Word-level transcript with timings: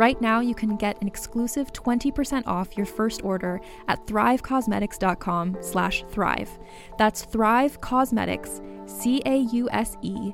Right 0.00 0.18
now, 0.18 0.40
you 0.40 0.54
can 0.54 0.76
get 0.76 0.98
an 1.02 1.06
exclusive 1.06 1.74
20% 1.74 2.46
off 2.46 2.74
your 2.74 2.86
first 2.86 3.22
order 3.22 3.60
at 3.86 4.06
thrivecausemetics.com 4.06 5.58
slash 5.60 6.04
thrive. 6.08 6.48
That's 6.96 7.26
Thrive 7.26 7.82
Causemetics, 7.82 8.62
C-A-U-S-E-M-E-T-I-C-S 8.88 10.30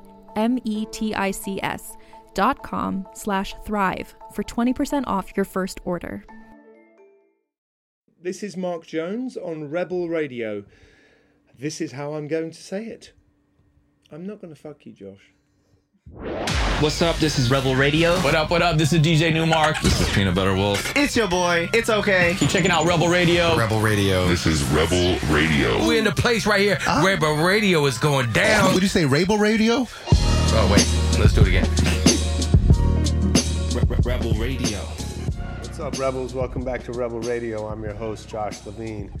dot 2.33 2.63
com 2.63 3.07
slash 3.13 3.55
thrive 3.65 4.15
for 4.31 4.43
20% 4.43 5.03
off 5.05 5.35
your 5.35 5.43
first 5.43 5.81
order. 5.83 6.23
This 8.21 8.43
is 8.43 8.55
Mark 8.55 8.87
Jones 8.87 9.35
on 9.35 9.69
Rebel 9.69 10.07
Radio. 10.07 10.63
This 11.59 11.81
is 11.81 11.91
how 11.91 12.13
I'm 12.13 12.29
going 12.29 12.51
to 12.51 12.61
say 12.61 12.85
it. 12.85 13.11
I'm 14.13 14.25
not 14.25 14.39
going 14.39 14.55
to 14.55 14.61
fuck 14.61 14.85
you, 14.85 14.93
Josh. 14.93 15.33
What's 16.13 17.01
up? 17.01 17.17
This 17.17 17.37
is 17.37 17.51
Rebel 17.51 17.75
Radio. 17.75 18.15
What 18.21 18.35
up, 18.35 18.49
what 18.49 18.61
up? 18.61 18.77
This 18.77 18.93
is 18.93 19.01
DJ 19.01 19.33
Nu-Mark. 19.33 19.81
This 19.81 19.99
is 19.99 20.09
Peanut 20.13 20.35
Butter 20.35 20.55
Wolf. 20.55 20.95
It's 20.95 21.15
your 21.15 21.27
boy. 21.27 21.69
It's 21.73 21.89
okay. 21.89 22.35
Keep 22.37 22.49
checking 22.49 22.71
out 22.71 22.85
Rebel 22.85 23.07
Radio. 23.07 23.57
Rebel 23.57 23.81
Radio. 23.81 24.27
This 24.27 24.45
is 24.45 24.63
Rebel 24.65 25.17
Radio. 25.29 25.85
We're 25.85 25.97
in 25.97 26.05
the 26.05 26.11
place 26.11 26.45
right 26.45 26.61
here. 26.61 26.77
Ah. 26.87 27.03
Rebel 27.05 27.35
Radio 27.35 27.85
is 27.85 27.97
going 27.97 28.31
down. 28.31 28.73
Would 28.73 28.83
you 28.83 28.89
say 28.89 29.05
Rebel 29.05 29.37
Radio? 29.37 29.87
Oh, 30.11 30.69
wait. 30.71 31.19
Let's 31.19 31.33
do 31.33 31.41
it 31.41 31.47
again. 31.47 31.67
Re- 33.75 33.95
Re- 33.95 33.97
Rebel 34.03 34.33
Radio. 34.33 34.79
What's 34.79 35.79
up, 35.79 35.99
Rebels? 35.99 36.33
Welcome 36.33 36.63
back 36.63 36.83
to 36.83 36.93
Rebel 36.93 37.19
Radio. 37.21 37.67
I'm 37.67 37.83
your 37.83 37.95
host, 37.95 38.29
Josh 38.29 38.65
Levine. 38.65 39.11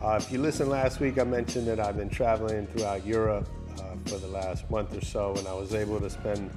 Uh, 0.00 0.20
if 0.22 0.30
you 0.30 0.38
listened 0.38 0.70
last 0.70 1.00
week, 1.00 1.18
I 1.18 1.24
mentioned 1.24 1.66
that 1.66 1.80
I've 1.80 1.96
been 1.96 2.10
traveling 2.10 2.66
throughout 2.68 3.04
Europe 3.06 3.48
uh, 3.48 3.65
for 4.06 4.18
the 4.18 4.28
last 4.28 4.70
month 4.70 4.96
or 4.96 5.04
so, 5.04 5.34
and 5.36 5.46
I 5.48 5.54
was 5.54 5.74
able 5.74 6.00
to 6.00 6.10
spend 6.10 6.50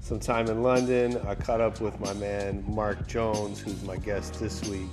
some 0.00 0.18
time 0.18 0.48
in 0.48 0.62
London. 0.62 1.20
I 1.26 1.34
caught 1.34 1.60
up 1.60 1.80
with 1.80 1.98
my 2.00 2.12
man, 2.14 2.64
Mark 2.66 3.06
Jones, 3.06 3.60
who's 3.60 3.82
my 3.82 3.96
guest 3.96 4.40
this 4.40 4.66
week. 4.68 4.88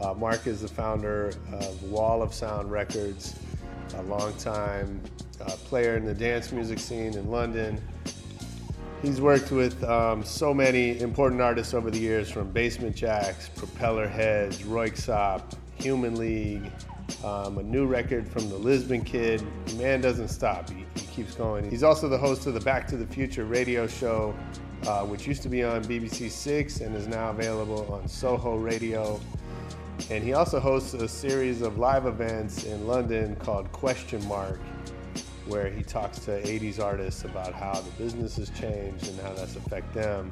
Uh, 0.00 0.14
Mark 0.14 0.46
is 0.46 0.62
the 0.62 0.68
founder 0.68 1.32
of 1.52 1.82
Wall 1.84 2.22
of 2.22 2.32
Sound 2.32 2.70
Records, 2.70 3.34
a 3.96 4.02
longtime 4.02 5.02
uh, 5.40 5.50
player 5.66 5.96
in 5.96 6.04
the 6.04 6.14
dance 6.14 6.52
music 6.52 6.78
scene 6.78 7.14
in 7.14 7.30
London. 7.30 7.80
He's 9.02 9.20
worked 9.20 9.52
with 9.52 9.82
um, 9.84 10.24
so 10.24 10.52
many 10.52 10.98
important 11.00 11.40
artists 11.40 11.74
over 11.74 11.90
the 11.90 11.98
years, 11.98 12.30
from 12.30 12.50
Basement 12.50 12.96
Jaxx, 12.96 13.54
Propeller 13.54 14.08
Heads, 14.08 14.62
Royksopp, 14.62 15.42
Human 15.78 16.16
League, 16.16 16.70
um, 17.24 17.58
a 17.58 17.62
new 17.62 17.86
record 17.86 18.26
from 18.26 18.48
the 18.48 18.56
Lisbon 18.56 19.02
Kid. 19.02 19.42
The 19.66 19.74
man 19.74 20.00
doesn't 20.00 20.28
stop. 20.28 20.70
He, 20.70 20.84
he 20.98 21.06
keeps 21.06 21.34
going. 21.34 21.70
He's 21.70 21.82
also 21.82 22.08
the 22.08 22.18
host 22.18 22.46
of 22.46 22.54
the 22.54 22.60
Back 22.60 22.86
to 22.88 22.96
the 22.96 23.06
Phuture 23.06 23.48
radio 23.48 23.86
show, 23.86 24.34
uh, 24.86 25.04
which 25.04 25.26
used 25.26 25.42
to 25.42 25.48
be 25.48 25.62
on 25.64 25.82
BBC 25.84 26.30
Six 26.30 26.80
and 26.80 26.94
is 26.96 27.06
now 27.06 27.30
available 27.30 27.92
on 27.92 28.08
Soho 28.08 28.56
Radio. 28.56 29.20
And 30.10 30.22
he 30.22 30.32
also 30.32 30.60
hosts 30.60 30.94
a 30.94 31.08
series 31.08 31.60
of 31.60 31.78
live 31.78 32.06
events 32.06 32.64
in 32.64 32.86
London 32.86 33.36
called 33.36 33.70
Question 33.72 34.26
Mark, 34.28 34.60
where 35.46 35.68
he 35.68 35.82
talks 35.82 36.20
to 36.20 36.40
80s 36.42 36.80
artists 36.80 37.24
about 37.24 37.52
how 37.52 37.74
the 37.80 37.90
business 38.02 38.36
has 38.36 38.50
changed 38.50 39.08
and 39.08 39.20
how 39.20 39.32
that's 39.32 39.56
affect 39.56 39.92
them. 39.92 40.30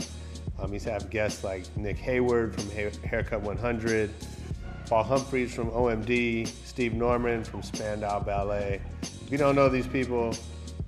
Um, 0.58 0.72
he's 0.72 0.84
had 0.84 1.10
guests 1.10 1.44
like 1.44 1.64
Nick 1.76 1.98
Heyward 1.98 2.54
from 2.54 2.70
Ha- 2.70 3.06
Haircut 3.08 3.42
100, 3.42 4.10
Paul 4.88 5.02
Humphreys 5.02 5.52
from 5.52 5.70
OMD, 5.70 6.46
Steve 6.64 6.94
Norman 6.94 7.44
from 7.44 7.62
Spandau 7.62 8.20
Ballet. 8.20 8.80
If 9.02 9.32
you 9.32 9.36
don't 9.36 9.56
know 9.56 9.68
these 9.68 9.86
people, 9.88 10.32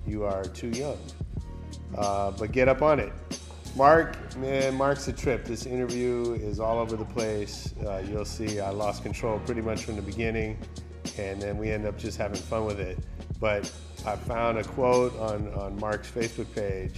you 0.09 0.25
are 0.25 0.45
too 0.45 0.69
young. 0.71 0.99
Uh, 1.97 2.31
but 2.33 2.53
get 2.53 2.69
up 2.69 2.83
on 2.83 3.01
it. 3.01 3.13
Mark, 3.77 4.37
man, 4.37 4.75
Mark's 4.75 5.09
a 5.09 5.13
trip. 5.13 5.45
This 5.45 5.67
interview 5.67 6.33
is 6.43 6.59
all 6.59 6.79
over 6.79 6.97
the 6.97 7.05
place. 7.05 7.75
Uh, 7.87 8.03
you'll 8.09 8.25
see 8.25 8.61
I 8.61 8.71
lost 8.71 9.03
control 9.03 9.39
pretty 9.41 9.61
much 9.61 9.85
from 9.85 9.97
the 9.97 10.03
beginning, 10.03 10.59
and 11.19 11.41
then 11.41 11.59
we 11.59 11.71
end 11.71 11.87
up 11.87 11.97
just 11.99 12.19
having 12.19 12.41
fun 12.41 12.65
with 12.65 12.81
it. 12.81 12.99
But 13.41 13.71
I 14.05 14.17
found 14.17 14.59
a 14.59 14.65
quote 14.65 15.17
on, 15.19 15.53
on 15.55 15.79
Mark's 15.79 16.11
Facebook 16.11 16.53
page 16.55 16.95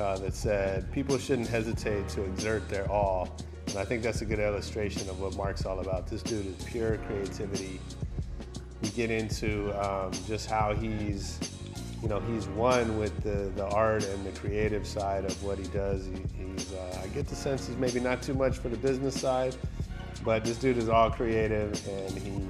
uh, 0.00 0.18
that 0.18 0.34
said, 0.34 0.90
People 0.92 1.18
shouldn't 1.18 1.48
hesitate 1.48 2.08
to 2.10 2.22
exert 2.24 2.68
their 2.68 2.90
all. 2.90 3.28
And 3.66 3.76
I 3.76 3.84
think 3.84 4.02
that's 4.02 4.22
a 4.22 4.24
good 4.24 4.38
illustration 4.38 5.08
of 5.10 5.20
what 5.20 5.36
Mark's 5.36 5.66
all 5.66 5.80
about. 5.80 6.06
This 6.06 6.22
dude 6.22 6.46
is 6.46 6.64
pure 6.64 6.96
creativity. 6.98 7.80
We 8.80 8.88
get 8.90 9.10
into 9.10 9.72
um, 9.84 10.12
just 10.26 10.48
how 10.48 10.74
he's 10.74 11.38
you 12.02 12.08
know, 12.08 12.20
he's 12.20 12.46
one 12.48 12.98
with 12.98 13.22
the, 13.22 13.50
the 13.56 13.66
art 13.68 14.04
and 14.04 14.24
the 14.24 14.38
creative 14.38 14.86
side 14.86 15.24
of 15.24 15.42
what 15.42 15.58
he 15.58 15.66
does. 15.68 16.06
He, 16.06 16.44
he's, 16.44 16.72
uh, 16.72 17.00
I 17.02 17.08
get 17.08 17.26
the 17.26 17.34
sense 17.34 17.66
he's 17.66 17.76
maybe 17.76 18.00
not 18.00 18.22
too 18.22 18.34
much 18.34 18.58
for 18.58 18.68
the 18.68 18.76
business 18.76 19.20
side, 19.20 19.56
but 20.24 20.44
this 20.44 20.58
dude 20.58 20.76
is 20.76 20.88
all 20.88 21.10
creative 21.10 21.72
and 21.88 22.18
he 22.18 22.46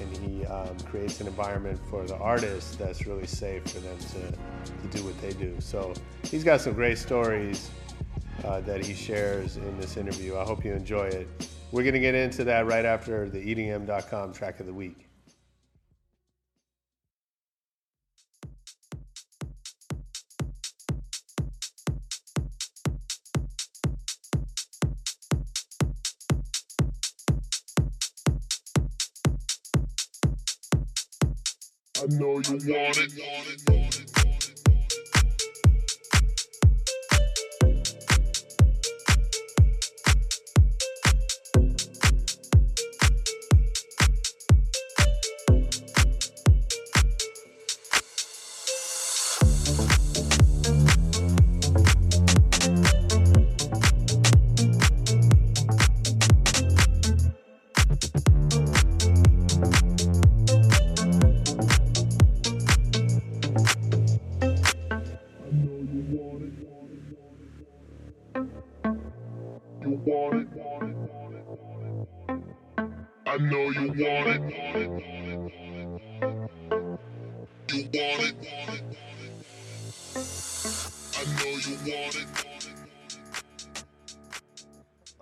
and 0.00 0.16
he 0.18 0.46
um, 0.46 0.76
creates 0.86 1.20
an 1.20 1.26
environment 1.26 1.80
for 1.90 2.04
the 2.04 2.16
artists 2.16 2.76
that's 2.76 3.06
really 3.06 3.26
safe 3.26 3.62
for 3.64 3.80
them 3.80 3.98
to, 3.98 4.30
to 4.30 4.96
do 4.96 5.04
what 5.04 5.20
they 5.20 5.32
do. 5.32 5.56
So 5.60 5.94
he's 6.22 6.44
got 6.44 6.60
some 6.60 6.74
great 6.74 6.98
stories 6.98 7.70
uh, 8.44 8.60
that 8.60 8.84
he 8.84 8.94
shares 8.94 9.56
in 9.56 9.80
this 9.80 9.96
interview. 9.96 10.36
I 10.36 10.44
hope 10.44 10.64
you 10.64 10.72
enjoy 10.72 11.06
it. 11.06 11.48
We're 11.72 11.82
going 11.82 11.94
to 11.94 12.00
get 12.00 12.14
into 12.14 12.44
that 12.44 12.66
right 12.66 12.84
after 12.84 13.28
the 13.28 13.38
EDM.com 13.38 14.32
track 14.32 14.60
of 14.60 14.66
the 14.66 14.72
week. 14.72 15.08
I 32.04 32.06
know 32.08 32.38
you 32.38 32.58
want 32.70 32.98
it. 32.98 33.93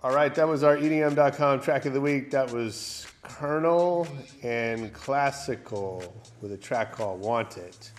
All 0.03 0.13
right, 0.13 0.35
that 0.35 0.45
was 0.45 0.63
our 0.63 0.75
EDM.com 0.75 1.61
track 1.61 1.85
of 1.85 1.93
the 1.93 2.01
week. 2.01 2.29
That 2.31 2.51
was 2.51 3.07
Colonel 3.21 4.05
and 4.41 4.91
Classical 4.91 6.03
with 6.41 6.51
a 6.51 6.57
track 6.57 6.91
called 6.91 7.21
Want 7.21 7.55
It. 7.55 7.89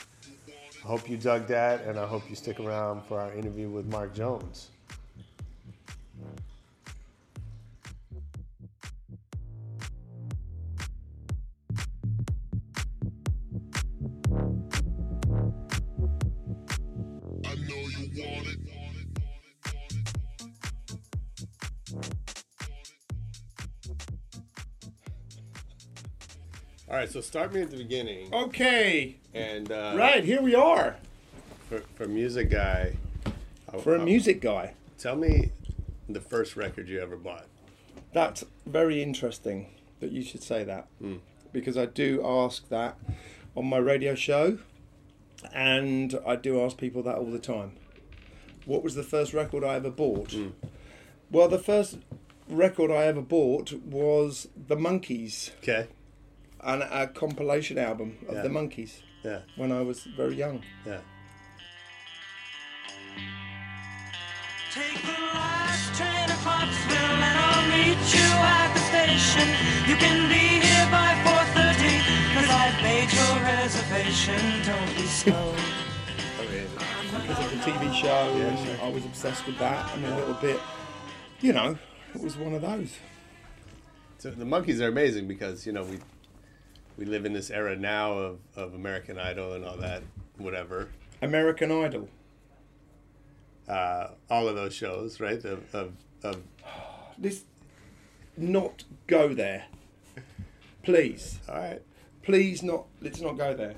I 0.84 0.86
hope 0.86 1.08
you 1.08 1.16
dug 1.16 1.46
that, 1.46 1.80
and 1.86 1.98
I 1.98 2.04
hope 2.04 2.28
you 2.28 2.36
stick 2.36 2.60
around 2.60 3.04
for 3.06 3.18
our 3.18 3.32
interview 3.32 3.70
with 3.70 3.86
Mark 3.86 4.12
Jones. 4.12 4.68
Right, 27.04 27.12
so 27.12 27.20
start 27.20 27.52
me 27.52 27.60
at 27.60 27.70
the 27.70 27.76
beginning. 27.76 28.32
Okay, 28.32 29.16
And 29.34 29.70
uh, 29.70 29.92
right 29.94 30.24
here 30.24 30.40
we 30.40 30.54
are 30.54 30.96
for, 31.68 31.80
for 31.96 32.08
music 32.08 32.48
guy, 32.48 32.96
for 33.82 33.94
a 33.96 34.00
I- 34.00 34.04
music 34.04 34.40
guy. 34.40 34.72
Tell 34.96 35.14
me 35.14 35.50
the 36.08 36.22
first 36.22 36.56
record 36.56 36.88
you 36.88 37.02
ever 37.02 37.16
bought. 37.18 37.44
That's 38.14 38.42
very 38.64 39.02
interesting 39.02 39.66
that 40.00 40.12
you 40.12 40.22
should 40.22 40.42
say 40.42 40.64
that 40.64 40.88
because 41.52 41.76
I 41.76 41.84
do 41.84 42.22
ask 42.24 42.70
that 42.70 42.96
on 43.54 43.66
my 43.66 43.76
radio 43.76 44.14
show, 44.14 44.56
and 45.52 46.18
I 46.26 46.36
do 46.36 46.58
ask 46.62 46.78
people 46.78 47.02
that 47.02 47.16
all 47.16 47.30
the 47.30 47.38
time. 47.38 47.72
What 48.64 48.82
was 48.82 48.94
the 48.94 49.02
first 49.02 49.34
record 49.34 49.62
I 49.62 49.74
ever 49.74 49.90
bought? 49.90 50.34
Well, 51.30 51.48
the 51.48 51.58
first 51.58 51.98
record 52.48 52.90
I 52.90 53.04
ever 53.04 53.20
bought 53.20 53.74
was 53.74 54.48
the 54.56 54.76
Monkees, 54.76 55.50
Okay. 55.58 55.88
And 56.64 56.82
a 56.82 57.06
compilation 57.08 57.76
album 57.78 58.16
of 58.28 58.36
Yeah. 58.36 58.42
the 58.42 58.48
Monkees 58.48 59.02
Yeah. 59.22 59.40
when 59.56 59.70
I 59.70 59.82
was 59.82 60.04
very 60.16 60.34
young. 60.34 60.62
Yeah. 60.86 61.00
Take 64.72 65.02
the 65.02 65.12
last 65.34 65.94
train 65.94 66.26
to 66.28 66.34
Pottsville 66.42 66.96
and 66.96 67.38
I'll 67.38 67.68
meet 67.68 68.00
you 68.14 68.28
at 68.56 68.72
the 68.74 68.80
station. 68.80 69.48
You 69.88 69.96
can 69.96 70.28
be 70.28 70.64
here 70.66 70.88
by 70.90 71.14
4.30 71.22 72.00
cause 72.34 72.48
I've 72.50 72.82
made 72.82 73.12
your 73.12 73.34
reservation. 73.44 74.40
Don't 74.64 74.96
be 74.96 75.06
slow. 75.06 75.54
Oh, 75.54 77.20
because 77.20 77.44
of 77.44 77.50
the 77.50 77.70
TV 77.70 77.94
show, 77.94 78.08
and 78.08 78.80
I 78.80 78.88
was 78.88 79.04
obsessed 79.04 79.46
with 79.46 79.58
that, 79.58 79.94
and 79.94 80.04
a 80.06 80.16
little 80.16 80.34
bit, 80.34 80.58
you 81.40 81.52
know, 81.52 81.78
it 82.14 82.20
was 82.20 82.36
one 82.36 82.54
of 82.54 82.62
those. 82.62 82.96
So 84.18 84.30
the 84.30 84.44
Monkees 84.44 84.80
are 84.80 84.88
amazing 84.88 85.28
because 85.28 85.66
you 85.66 85.72
know 85.72 85.84
we 85.84 85.98
we 86.96 87.04
live 87.04 87.24
in 87.24 87.32
this 87.32 87.50
era 87.50 87.76
now 87.76 88.12
of, 88.12 88.38
of 88.56 88.74
American 88.74 89.18
Idol 89.18 89.52
and 89.54 89.64
all 89.64 89.76
that, 89.78 90.02
whatever. 90.38 90.88
American 91.22 91.70
Idol. 91.72 92.08
Uh, 93.68 94.08
all 94.30 94.48
of 94.48 94.54
those 94.54 94.74
shows, 94.74 95.20
right? 95.20 95.42
Of, 95.44 95.74
of, 95.74 95.92
of 96.22 96.42
This, 97.16 97.44
not 98.36 98.84
go 99.06 99.32
there, 99.32 99.64
please, 100.82 101.38
all 101.48 101.56
right. 101.56 101.82
please 102.22 102.62
not. 102.62 102.84
Let's 103.00 103.20
not 103.20 103.38
go 103.38 103.54
there. 103.54 103.76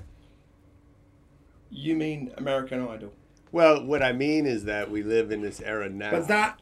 You 1.69 1.95
mean 1.95 2.31
American 2.37 2.85
Idol? 2.87 3.13
Well, 3.51 3.83
what 3.85 4.03
I 4.03 4.11
mean 4.11 4.45
is 4.45 4.65
that 4.65 4.91
we 4.91 5.03
live 5.03 5.31
in 5.31 5.41
this 5.41 5.61
era 5.61 5.89
now. 5.89 6.11
But 6.11 6.27
that 6.27 6.59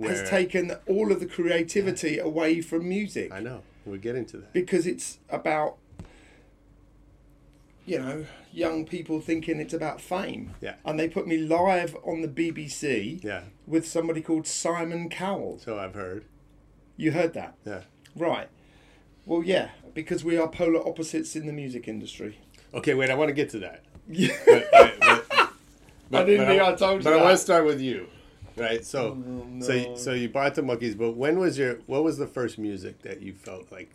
has 0.00 0.28
taken 0.28 0.72
all 0.88 1.12
of 1.12 1.20
the 1.20 1.26
creativity 1.26 2.18
away 2.18 2.60
from 2.60 2.88
music 2.88 3.32
I 3.32 3.38
know 3.38 3.62
we're 3.86 3.96
getting 3.98 4.26
to 4.26 4.38
that. 4.38 4.52
because 4.52 4.86
it's 4.86 5.18
about, 5.30 5.76
you 7.86 7.98
know, 7.98 8.26
young 8.52 8.84
people 8.86 9.20
thinking 9.20 9.60
it's 9.60 9.74
about 9.74 10.00
fame. 10.00 10.54
Yeah. 10.60 10.74
And 10.84 10.98
they 10.98 11.08
put 11.08 11.26
me 11.26 11.36
live 11.38 11.96
on 12.04 12.22
the 12.22 12.28
BBC. 12.28 13.22
Yeah. 13.22 13.42
with 13.66 13.86
somebody 13.86 14.20
called 14.20 14.46
Simon 14.46 15.08
Cowell. 15.08 15.58
So 15.58 15.78
I've 15.78 15.94
heard. 15.94 16.24
You 16.96 17.12
heard 17.12 17.34
that? 17.34 17.56
Yeah. 17.64 17.80
Right. 18.16 18.48
Well, 19.26 19.42
yeah, 19.42 19.70
because 19.94 20.22
we 20.22 20.36
are 20.36 20.48
polar 20.48 20.86
opposites 20.86 21.34
in 21.34 21.46
the 21.46 21.52
music 21.52 21.88
industry. 21.88 22.38
Okay, 22.74 22.94
wait. 22.94 23.10
I 23.10 23.14
want 23.14 23.28
to 23.30 23.34
get 23.34 23.48
to 23.50 23.58
that. 23.60 23.82
Yeah. 24.06 24.36
But, 24.44 24.64
uh, 24.74 24.90
but, 25.00 25.28
but, 25.30 25.50
but, 26.10 26.24
didn't 26.26 26.46
but 26.46 26.48
think 26.48 26.62
I 26.62 26.74
told 26.74 27.00
you 27.00 27.04
But 27.04 27.12
I 27.14 27.22
want 27.22 27.30
to 27.38 27.42
start 27.42 27.64
with 27.64 27.80
you, 27.80 28.06
right? 28.54 28.84
So, 28.84 29.16
oh, 29.26 29.60
so, 29.60 29.72
no. 29.72 29.78
you- 29.78 29.96
so 29.96 30.12
you 30.12 30.28
bought 30.28 30.54
the 30.54 30.60
Monkees, 30.62 30.96
but 30.96 31.12
when 31.12 31.38
was 31.38 31.56
your? 31.58 31.76
What 31.86 32.04
was 32.04 32.18
the 32.18 32.26
first 32.26 32.58
music 32.58 33.00
that 33.00 33.22
you 33.22 33.32
felt 33.32 33.72
like? 33.72 33.90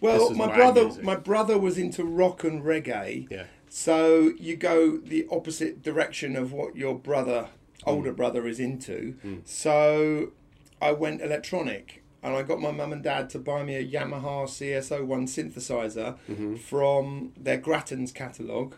Well, 0.00 0.30
my 0.34 0.54
brother, 0.54 0.84
music. 0.84 1.04
my 1.04 1.16
brother 1.16 1.58
was 1.58 1.78
into 1.78 2.04
rock 2.04 2.44
and 2.44 2.62
reggae. 2.62 3.30
Yeah. 3.30 3.44
So 3.68 4.32
you 4.38 4.56
go 4.56 4.96
the 4.96 5.26
opposite 5.30 5.82
direction 5.82 6.36
of 6.36 6.52
what 6.52 6.76
your 6.76 6.94
brother, 6.94 7.48
older 7.84 8.12
Mm. 8.12 8.16
brother, 8.16 8.46
is 8.46 8.58
into. 8.60 9.14
So 9.44 10.32
I 10.80 10.92
went 10.92 11.20
electronic, 11.22 12.02
and 12.22 12.34
I 12.34 12.42
got 12.42 12.60
my 12.60 12.70
mum 12.70 12.92
and 12.92 13.02
dad 13.02 13.30
to 13.30 13.38
buy 13.38 13.62
me 13.62 13.74
a 13.76 13.84
Yamaha 13.84 14.46
CS01 14.48 15.26
synthesizer 15.26 16.16
Mm-hmm. 16.28 16.56
from 16.56 17.32
their 17.36 17.58
Grattan's 17.58 18.12
catalogue, 18.12 18.74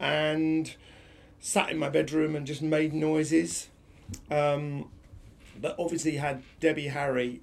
and 0.00 0.74
sat 1.40 1.70
in 1.70 1.78
my 1.78 1.88
bedroom 1.88 2.34
and 2.36 2.46
just 2.46 2.62
made 2.62 2.92
noises. 2.92 3.68
Um, 4.30 4.90
that 5.60 5.74
obviously 5.78 6.16
had 6.16 6.42
Debbie 6.60 6.88
Harry 6.88 7.40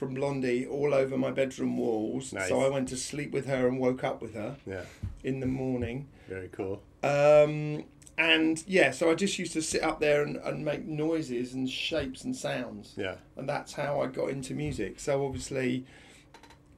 from 0.00 0.14
Blondie 0.14 0.66
all 0.66 0.94
over 0.94 1.18
my 1.18 1.30
bedroom 1.30 1.76
walls. 1.76 2.32
Nice. 2.32 2.48
So 2.48 2.62
I 2.62 2.70
went 2.70 2.88
to 2.88 2.96
sleep 2.96 3.32
with 3.32 3.44
her 3.44 3.68
and 3.68 3.78
woke 3.78 4.02
up 4.02 4.22
with 4.22 4.32
her 4.32 4.56
Yeah. 4.66 4.84
in 5.22 5.40
the 5.40 5.46
morning. 5.46 6.08
Very 6.26 6.48
cool. 6.48 6.82
Um, 7.02 7.84
and 8.16 8.64
yeah, 8.66 8.92
so 8.92 9.10
I 9.10 9.14
just 9.14 9.38
used 9.38 9.52
to 9.52 9.60
sit 9.60 9.82
up 9.82 10.00
there 10.00 10.22
and, 10.22 10.36
and 10.38 10.64
make 10.64 10.86
noises 10.86 11.52
and 11.52 11.68
shapes 11.68 12.24
and 12.24 12.34
sounds. 12.34 12.94
Yeah. 12.96 13.16
And 13.36 13.46
that's 13.46 13.74
how 13.74 14.00
I 14.00 14.06
got 14.06 14.30
into 14.30 14.54
music. 14.54 14.98
So 15.00 15.22
obviously, 15.26 15.84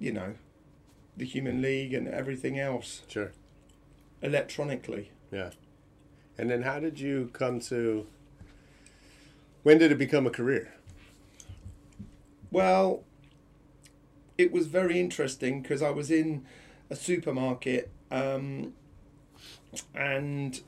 you 0.01 0.13
know, 0.13 0.35
the 1.17 1.25
Human 1.25 1.63
League 1.63 1.95
and 1.95 2.09
everything 2.09 2.59
else 2.59 3.03
Sure. 3.07 3.31
electronically. 4.21 5.13
Yeah. 5.31 5.51
And 6.39 6.51
then 6.51 6.63
how 6.63 6.81
did 6.81 6.99
you 6.99 7.31
come 7.33 7.61
to? 7.61 8.05
When 9.63 9.79
did 9.79 9.93
it 9.93 9.99
become 9.99 10.27
a 10.27 10.31
career? 10.31 10.73
Well, 12.51 13.05
it 14.43 14.53
was 14.53 14.67
very 14.67 14.99
interesting 15.01 15.63
because 15.63 15.83
I 15.83 15.91
was 15.91 16.11
in 16.11 16.45
a 16.91 16.97
supermarket 16.97 17.91
um, 18.11 18.75
and 19.95 20.61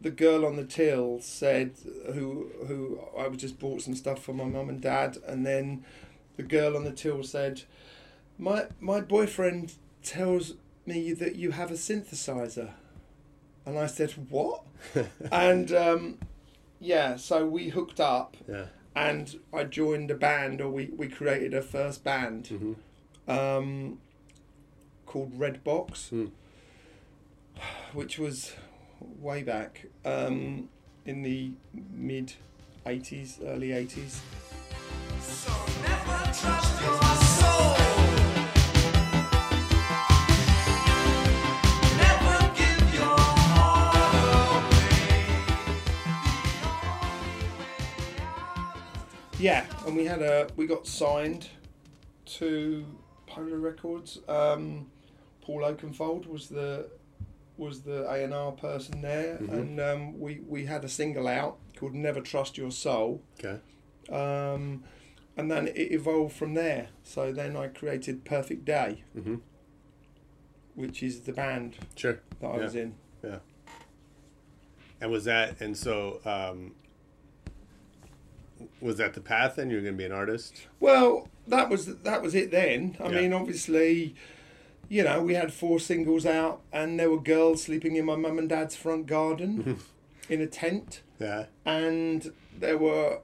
the 0.00 0.10
girl 0.10 0.44
on 0.44 0.56
the 0.56 0.64
till 0.64 1.20
said 1.20 1.72
who 2.14 2.50
who 2.66 3.00
I 3.16 3.28
was 3.28 3.38
just 3.38 3.58
bought 3.58 3.82
some 3.82 3.94
stuff 3.94 4.22
for 4.22 4.32
my 4.32 4.44
mum 4.44 4.68
and 4.68 4.80
dad 4.80 5.18
and 5.26 5.46
then 5.46 5.84
the 6.36 6.42
girl 6.42 6.76
on 6.76 6.84
the 6.84 6.92
till 6.92 7.22
said 7.22 7.62
my 8.38 8.66
my 8.80 9.00
boyfriend 9.00 9.74
tells 10.02 10.54
me 10.86 11.12
that 11.12 11.36
you 11.36 11.52
have 11.52 11.70
a 11.70 11.74
synthesizer. 11.74 12.70
And 13.64 13.78
I 13.78 13.86
said 13.86 14.10
what? 14.28 14.64
And 15.30 15.72
um, 15.72 16.18
yeah 16.80 17.14
so 17.16 17.46
we 17.46 17.68
hooked 17.68 18.00
up 18.00 18.36
Yeah. 18.48 18.66
and 18.96 19.38
I 19.52 19.62
joined 19.64 20.10
a 20.10 20.16
band, 20.16 20.60
or 20.60 20.68
we, 20.70 20.86
we 20.96 21.06
created 21.08 21.54
a 21.54 21.62
first 21.62 22.02
band 22.02 22.76
um, 23.28 23.98
called 25.06 25.32
Red 25.38 25.62
Box, 25.64 26.12
which 27.92 28.18
was 28.18 28.54
way 29.20 29.42
back 29.42 29.86
um, 30.04 30.68
in 31.04 31.22
the 31.22 31.52
mid 31.72 32.34
80s, 32.86 33.38
early 33.44 33.68
80s. 33.68 34.20
Yeah, 49.38 49.66
and 49.84 49.96
we 49.96 50.04
had 50.04 50.22
a 50.22 50.46
we 50.54 50.68
got 50.68 50.86
signed 50.86 51.48
to 52.26 52.86
Polar 53.34 53.58
Records. 53.58 54.18
Um, 54.28 54.90
Paul 55.40 55.62
Oakenfold 55.62 56.26
was 56.26 56.48
the 56.48 56.88
was 57.56 57.82
the 57.82 58.04
A 58.10 58.24
and 58.24 58.32
R 58.34 58.52
person 58.52 59.02
there, 59.02 59.36
and 59.36 59.80
um, 59.80 60.18
we 60.20 60.40
we 60.46 60.66
had 60.66 60.84
a 60.84 60.88
single 60.88 61.26
out 61.28 61.58
called 61.76 61.94
"Never 61.94 62.20
Trust 62.20 62.56
Your 62.58 62.70
Soul." 62.70 63.22
Okay. 63.38 63.58
Um, 64.10 64.84
and 65.36 65.50
then 65.50 65.68
it 65.68 65.92
evolved 65.92 66.34
from 66.36 66.54
there. 66.54 66.88
So 67.04 67.32
then 67.32 67.56
I 67.56 67.68
created 67.68 68.24
Perfect 68.24 68.64
Day, 68.64 69.04
Mhm. 69.16 69.40
which 70.74 71.02
is 71.02 71.20
the 71.20 71.32
band 71.32 71.76
Sure. 71.96 72.20
that 72.40 72.46
I 72.48 72.56
Yeah. 72.56 72.62
was 72.62 72.74
in. 72.74 72.94
Yeah. 73.24 73.38
And 75.00 75.10
was 75.10 75.24
that 75.24 75.60
and 75.60 75.76
so 75.76 76.20
um, 76.24 76.74
was 78.80 78.96
that 78.98 79.14
the 79.14 79.20
path? 79.20 79.56
Then 79.56 79.70
you 79.70 79.76
were 79.76 79.82
going 79.82 79.94
to 79.94 79.98
be 79.98 80.04
an 80.04 80.12
artist. 80.12 80.66
Well, 80.80 81.28
that 81.46 81.68
was 81.68 81.86
that 81.98 82.22
was 82.22 82.34
it 82.34 82.50
then. 82.50 82.96
I 83.00 83.08
Yeah. 83.10 83.20
mean, 83.22 83.32
obviously, 83.32 84.14
you 84.88 85.02
know, 85.04 85.22
we 85.22 85.34
had 85.34 85.52
four 85.52 85.78
singles 85.80 86.26
out, 86.26 86.62
and 86.72 86.98
there 86.98 87.10
were 87.10 87.20
girls 87.20 87.62
sleeping 87.62 87.96
in 87.96 88.04
my 88.04 88.16
mum 88.16 88.38
and 88.38 88.48
dad's 88.48 88.76
front 88.76 89.06
garden 89.06 89.78
in 90.28 90.40
a 90.40 90.46
tent, 90.46 91.02
Yeah. 91.18 91.46
and 91.64 92.32
there 92.58 92.78
were. 92.78 93.20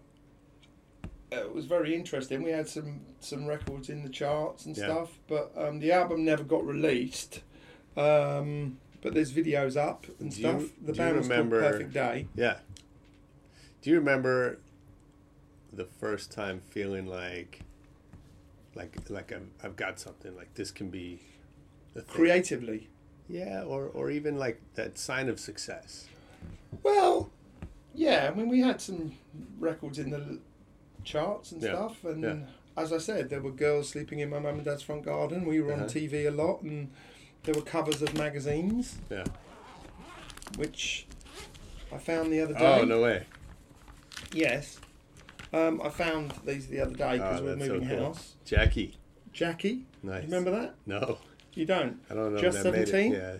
It 1.31 1.55
was 1.55 1.67
very 1.67 1.95
interesting. 1.95 2.43
We 2.43 2.53
had 2.53 2.69
some 2.69 3.01
some 3.21 3.47
records 3.47 3.91
in 3.91 4.03
the 4.03 4.09
charts 4.09 4.65
and 4.65 4.77
Yeah. 4.77 4.85
stuff, 4.85 5.19
but 5.29 5.53
um, 5.57 5.79
the 5.81 5.93
album 5.93 6.25
never 6.25 6.43
got 6.43 6.65
released. 6.67 7.43
Um, 7.97 8.79
but 9.03 9.13
there's 9.15 9.33
videos 9.33 9.77
up 9.77 10.07
and 10.21 10.31
Do 10.31 10.41
you- 10.41 10.49
stuff. 10.49 10.71
the 10.85 10.93
band 10.93 11.17
was 11.19 11.29
remember- 11.29 11.61
called 11.61 11.73
Perfect 11.73 11.93
Day. 11.93 12.27
Yeah. 12.35 12.59
Do 13.83 13.91
you 13.91 13.97
remember 13.99 14.59
the 15.73 15.85
first 15.85 16.33
time 16.33 16.61
feeling 16.71 17.07
like, 17.07 17.61
like, 18.79 18.97
like 19.11 19.33
I've, 19.33 19.49
I've 19.63 19.77
got 19.77 19.99
something 20.01 20.35
like 20.37 20.55
this 20.55 20.71
can 20.71 20.89
be? 20.89 21.21
Creatively, 22.07 22.89
Yeah, 23.29 23.65
or 23.65 23.87
or 23.87 24.09
even 24.11 24.39
like 24.39 24.61
that 24.75 24.99
sign 24.99 25.29
of 25.29 25.41
success. 25.41 26.07
Well, 26.85 27.29
yeah, 27.93 28.31
I 28.31 28.37
mean, 28.37 28.49
we 28.49 28.61
had 28.61 28.81
some 28.81 29.13
records 29.59 29.99
in 29.99 30.11
the 30.11 30.39
charts 31.03 31.51
and 31.53 31.61
Yeah, 31.61 31.71
stuff, 31.71 32.05
and 32.05 32.23
yeah. 32.23 32.37
as 32.77 32.93
I 32.93 32.99
said, 32.99 33.31
there 33.31 33.41
were 33.41 33.51
girls 33.51 33.89
sleeping 33.89 34.21
in 34.21 34.31
my 34.31 34.39
mum 34.39 34.57
and 34.57 34.65
dad's 34.65 34.83
front 34.83 35.05
garden. 35.05 35.45
We 35.45 35.61
were 35.61 35.73
on 35.73 35.81
Uh-huh. 35.81 35.89
TV 35.89 36.27
a 36.29 36.31
lot, 36.31 36.63
and 36.63 36.91
there 37.43 37.55
were 37.55 37.63
covers 37.63 38.01
of 38.01 38.15
magazines, 38.17 38.99
Yeah. 39.11 39.25
which 40.57 41.07
I 41.93 41.99
found 41.99 42.33
the 42.33 42.41
other 42.43 42.55
day. 42.55 42.81
Oh 42.81 42.85
no 42.85 43.01
way. 43.03 43.27
Yes. 44.33 44.79
Um, 45.53 45.81
I 45.83 45.89
found 45.89 46.35
these 46.45 46.67
the 46.67 46.81
other 46.81 46.95
day 46.95 47.13
because 47.19 47.41
Oh, 47.41 47.45
we're 47.45 47.55
that's 47.55 47.67
so 47.67 47.73
moving 47.75 47.89
cool. 47.89 48.05
house. 48.07 48.35
Jackie. 48.45 48.97
Jackie, 49.33 49.85
Nice. 50.03 50.25
remember 50.25 50.51
that? 50.51 50.75
No, 50.87 51.19
You 51.55 51.65
don't? 51.65 52.01
I 52.11 52.15
don't 52.15 52.35
know. 52.35 52.41
Just 52.41 52.63
that 52.63 52.73
made 52.73 52.83
it. 52.83 52.89
17? 52.89 53.13
Yeah. 53.13 53.35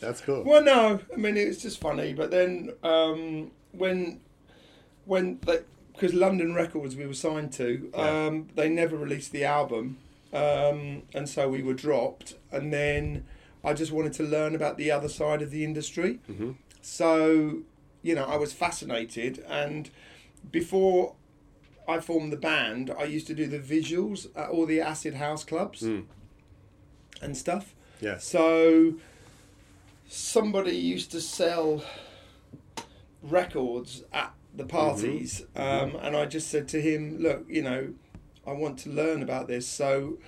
That's 0.00 0.20
cool. 0.20 0.42
Well, 0.44 0.62
no, 0.62 1.00
I 1.12 1.16
mean 1.16 1.36
it's 1.36 1.62
just 1.62 1.80
funny. 1.80 2.12
But 2.12 2.30
then 2.30 2.72
um, 2.82 3.50
when 3.72 4.20
when 5.06 5.36
because 5.92 6.12
London 6.12 6.54
Records 6.54 6.96
we 6.96 7.06
were 7.06 7.14
signed 7.14 7.52
to, 7.54 7.90
Yeah. 7.94 8.26
um, 8.26 8.48
they 8.54 8.68
never 8.68 8.96
released 8.96 9.32
the 9.32 9.44
album, 9.44 9.96
um, 10.34 11.02
and 11.14 11.26
so 11.28 11.48
we 11.48 11.62
were 11.62 11.72
dropped. 11.74 12.34
And 12.52 12.72
then 12.72 13.24
I 13.64 13.72
just 13.72 13.90
wanted 13.92 14.12
to 14.14 14.22
learn 14.22 14.54
about 14.54 14.76
the 14.76 14.90
other 14.90 15.08
side 15.08 15.40
of 15.40 15.50
the 15.50 15.64
industry. 15.64 16.18
Mhm. 16.30 16.56
So 16.82 17.60
you 18.02 18.14
know, 18.14 18.24
I 18.26 18.36
was 18.36 18.52
fascinated, 18.52 19.42
and 19.48 19.90
before. 20.50 21.14
I 21.88 22.00
formed 22.00 22.32
the 22.32 22.36
band. 22.36 22.90
I 22.98 23.04
used 23.04 23.28
to 23.28 23.34
do 23.34 23.46
the 23.46 23.60
visuals 23.60 24.26
at 24.34 24.48
all 24.50 24.66
the 24.66 24.80
acid 24.80 25.14
house 25.14 25.44
clubs 25.44 25.82
Mm. 25.82 26.06
and 27.22 27.36
stuff. 27.36 27.76
Yeah. 28.00 28.18
So 28.18 28.94
somebody 30.08 30.72
used 30.76 31.12
to 31.12 31.20
sell 31.20 31.84
records 33.22 34.04
at 34.12 34.32
the 34.54 34.64
parties, 34.64 35.42
um, 35.54 35.96
and 36.00 36.16
I 36.16 36.26
just 36.26 36.48
said 36.48 36.66
to 36.68 36.80
him, 36.80 37.18
"Look, 37.18 37.44
you 37.48 37.62
know, 37.62 37.94
I 38.46 38.52
want 38.52 38.78
to 38.80 38.90
learn 38.90 39.22
about 39.22 39.48
this." 39.48 39.66
So 39.68 40.18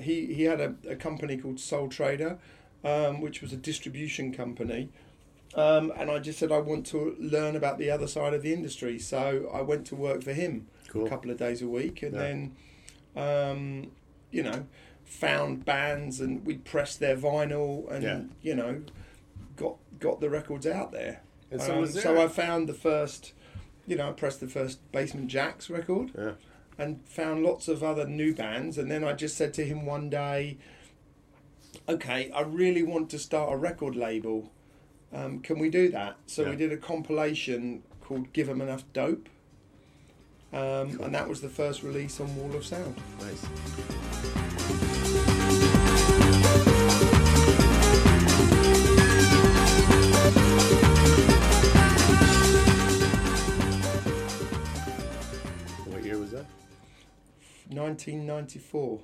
he 0.00 0.32
he 0.32 0.44
had 0.44 0.60
a, 0.60 0.74
a 0.88 0.96
company 0.96 1.36
called 1.36 1.60
Soul 1.60 1.88
Trader, 1.88 2.38
um, 2.84 3.20
which 3.20 3.42
was 3.42 3.52
a 3.52 3.56
distribution 3.56 4.32
company. 4.32 4.88
Um, 5.54 5.92
and 5.96 6.10
I 6.10 6.18
just 6.18 6.38
said 6.38 6.50
I 6.50 6.58
want 6.58 6.86
to 6.86 7.14
learn 7.18 7.56
about 7.56 7.78
the 7.78 7.90
other 7.90 8.06
side 8.06 8.32
of 8.34 8.42
the 8.42 8.52
industry, 8.52 8.98
so 8.98 9.50
I 9.52 9.60
went 9.60 9.86
to 9.88 9.96
work 9.96 10.22
for 10.22 10.32
him 10.32 10.66
Cool. 10.88 11.06
a 11.06 11.08
couple 11.10 11.30
of 11.30 11.36
days 11.36 11.60
a 11.60 11.68
week, 11.68 12.02
and 12.02 12.14
Yeah. 12.14 12.20
then, 12.20 12.56
um, 13.16 13.90
you 14.30 14.42
know, 14.42 14.66
found 15.04 15.64
bands 15.66 16.20
and 16.20 16.44
we 16.46 16.54
pressed 16.56 17.00
their 17.00 17.16
vinyl 17.16 17.90
and 17.90 18.02
Yeah. 18.02 18.22
you 18.40 18.54
know, 18.54 18.82
got 19.56 19.76
got 19.98 20.20
the 20.20 20.30
records 20.30 20.66
out 20.66 20.90
there. 20.90 21.22
And 21.50 21.60
so 21.60 21.74
Um, 21.74 21.84
there- 21.92 22.02
so 22.02 22.20
I 22.20 22.28
found 22.28 22.66
the 22.68 22.74
first, 22.74 23.34
you 23.86 23.94
know, 23.94 24.08
I 24.08 24.12
pressed 24.12 24.40
the 24.40 24.48
first 24.48 24.90
Basement 24.90 25.30
Jaxx 25.30 25.68
record 25.68 26.12
Yeah. 26.16 26.32
and 26.78 27.06
found 27.06 27.44
lots 27.44 27.68
of 27.68 27.84
other 27.84 28.06
new 28.08 28.34
bands. 28.34 28.78
And 28.78 28.90
then 28.90 29.04
I 29.04 29.12
just 29.12 29.36
said 29.36 29.52
to 29.54 29.64
him 29.66 29.84
one 29.84 30.08
day, 30.08 30.56
okay, 31.88 32.30
I 32.32 32.40
really 32.40 32.82
want 32.82 33.10
to 33.10 33.18
start 33.18 33.52
a 33.52 33.56
record 33.56 33.94
label. 33.94 34.50
Um, 35.12 35.40
can 35.40 35.58
we 35.58 35.68
do 35.68 35.90
that? 35.90 36.16
So 36.26 36.42
Yeah. 36.42 36.50
we 36.50 36.56
did 36.56 36.72
a 36.72 36.76
compilation 36.76 37.82
called 38.00 38.32
Give 38.32 38.48
'em 38.48 38.60
Enough 38.60 38.84
Dope. 38.92 39.28
Um, 40.52 41.00
And 41.00 41.14
that 41.14 41.28
was 41.28 41.40
the 41.40 41.48
first 41.48 41.82
release 41.82 42.20
on 42.20 42.34
Wall 42.36 42.54
of 42.54 42.64
Sound. 42.64 42.96
Nice. 43.20 44.52
What 55.86 56.04
year 56.04 56.18
was 56.18 56.30
that? 56.32 56.46
1994. 57.68 59.00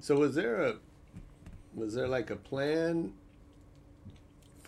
So 0.00 0.16
was 0.16 0.34
there 0.34 0.62
a 0.62 0.74
was 1.74 1.94
there 1.94 2.08
like 2.08 2.30
a 2.30 2.36
plan 2.36 3.12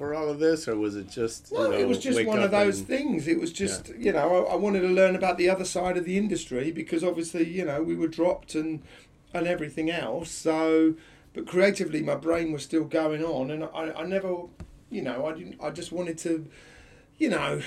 for 0.01 0.15
all 0.15 0.31
of 0.31 0.39
this, 0.39 0.67
or 0.67 0.79
was 0.79 0.97
it 0.97 1.11
just? 1.11 1.51
you 1.51 1.59
Well, 1.59 1.73
it 1.73 1.87
was 1.87 1.99
just 1.99 2.25
one 2.25 2.43
of 2.43 2.51
those 2.51 2.79
and- 2.79 2.89
things. 2.89 3.29
It 3.29 3.39
was 3.39 3.53
just, 3.53 3.91
you 3.99 4.15
know, 4.15 4.47
I, 4.47 4.53
I 4.53 4.57
wanted 4.57 4.81
to 4.81 4.89
learn 4.89 5.15
about 5.15 5.37
the 5.37 5.51
other 5.51 5.67
side 5.67 5.99
of 5.99 6.07
the 6.07 6.17
industry 6.17 6.73
because 6.73 7.05
obviously, 7.05 7.47
you 7.47 7.67
know, 7.67 7.83
we 7.83 7.95
were 7.95 8.09
dropped 8.09 8.55
and 8.55 8.83
and 9.35 9.47
everything 9.47 9.91
else. 9.91 10.31
So, 10.31 10.95
but 11.35 11.47
creatively, 11.47 12.01
my 12.01 12.15
brain 12.15 12.51
was 12.51 12.63
still 12.63 12.85
going 12.85 13.23
on, 13.23 13.51
and 13.51 13.63
I, 13.63 13.93
I 13.95 14.05
never, 14.07 14.45
you 14.89 15.03
know, 15.03 15.27
I 15.27 15.35
didn't. 15.35 15.57
I 15.63 15.69
just 15.69 15.93
wanted 15.93 16.17
to, 16.19 16.47
you 17.19 17.29
know, 17.29 17.61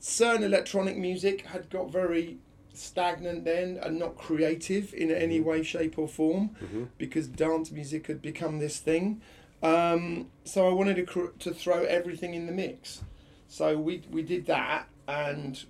certain 0.00 0.42
electronic 0.42 0.96
music 0.96 1.46
had 1.46 1.70
got 1.70 1.92
very 1.92 2.38
stagnant 2.72 3.44
then 3.44 3.78
and 3.80 3.96
not 3.96 4.16
creative 4.16 4.92
in 4.92 5.12
any 5.12 5.38
mm-hmm. 5.38 5.48
way, 5.50 5.62
shape, 5.62 5.98
or 5.98 6.08
form 6.08 6.50
mm-hmm. 6.60 6.84
because 6.98 7.28
dance 7.28 7.70
music 7.70 8.08
had 8.08 8.20
become 8.20 8.58
this 8.58 8.80
thing. 8.80 9.20
Um, 9.62 10.28
so 10.44 10.68
I 10.68 10.72
wanted 10.72 10.96
to 10.96 11.02
cr- 11.04 11.36
to 11.40 11.52
throw 11.52 11.82
everything 11.84 12.34
in 12.34 12.46
the 12.46 12.52
mix. 12.52 13.02
So 13.48 13.76
we 13.78 14.02
we 14.10 14.22
did 14.22 14.46
that, 14.46 14.88
and 15.08 15.62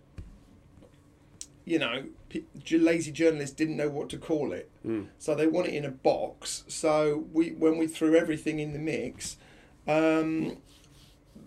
you 1.65 1.79
know, 1.79 2.05
p- 2.29 2.45
lazy 2.79 3.13
journalists 3.13 3.55
didn't 3.55 3.77
know 3.77 3.89
what 3.91 4.09
to 4.11 4.19
call 4.19 4.53
it, 4.53 4.71
so 5.19 5.35
they 5.35 5.47
want 5.47 5.69
it 5.69 5.75
in 5.75 5.85
a 5.85 5.91
box. 5.91 6.65
So 6.69 7.27
we 7.33 7.51
when 7.51 7.79
we 7.79 7.87
threw 7.87 8.15
everything 8.17 8.59
in 8.59 8.73
the 8.73 8.79
mix, 8.79 9.37
um, 9.87 10.57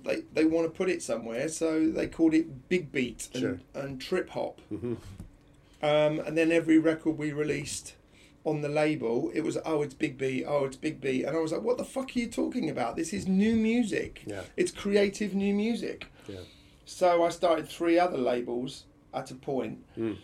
they 0.04 0.22
they 0.34 0.46
want 0.46 0.66
to 0.66 0.76
put 0.76 0.90
it 0.90 1.02
somewhere, 1.04 1.48
so 1.50 1.88
they 1.90 2.08
called 2.08 2.34
it 2.34 2.70
big 2.70 2.92
beat 2.92 3.30
and, 3.34 3.42
Sure. 3.42 3.60
and 3.76 4.02
trip 4.02 4.30
hop. 4.30 4.62
Um, 4.72 6.20
and 6.20 6.38
then 6.38 6.52
every 6.52 6.78
record 6.78 7.18
we 7.18 7.32
released 7.32 7.96
on 8.44 8.62
the 8.62 8.70
label, 8.70 9.32
it 9.34 9.42
was 9.42 9.58
oh 9.66 9.82
it's 9.82 9.94
big 9.94 10.18
B, 10.18 10.44
oh 10.46 10.66
it's 10.66 10.76
big 10.78 11.00
B, 11.02 11.24
and 11.24 11.36
I 11.36 11.40
was 11.40 11.52
like, 11.52 11.62
what 11.62 11.78
the 11.78 11.86
fuck 11.86 12.16
are 12.16 12.20
you 12.20 12.28
talking 12.28 12.70
about? 12.70 12.96
This 12.96 13.14
is 13.14 13.28
new 13.28 13.56
music. 13.56 14.24
Yeah. 14.26 14.42
It's 14.58 14.72
creative 14.72 15.34
new 15.36 15.54
music. 15.54 16.08
Yeah. 16.28 16.40
So 16.86 17.24
I 17.24 17.30
started 17.30 17.68
three 17.70 18.00
other 18.00 18.18
labels 18.18 18.86
at 19.14 19.30
a 19.32 19.36
point. 19.36 19.80
Mm. 19.98 20.18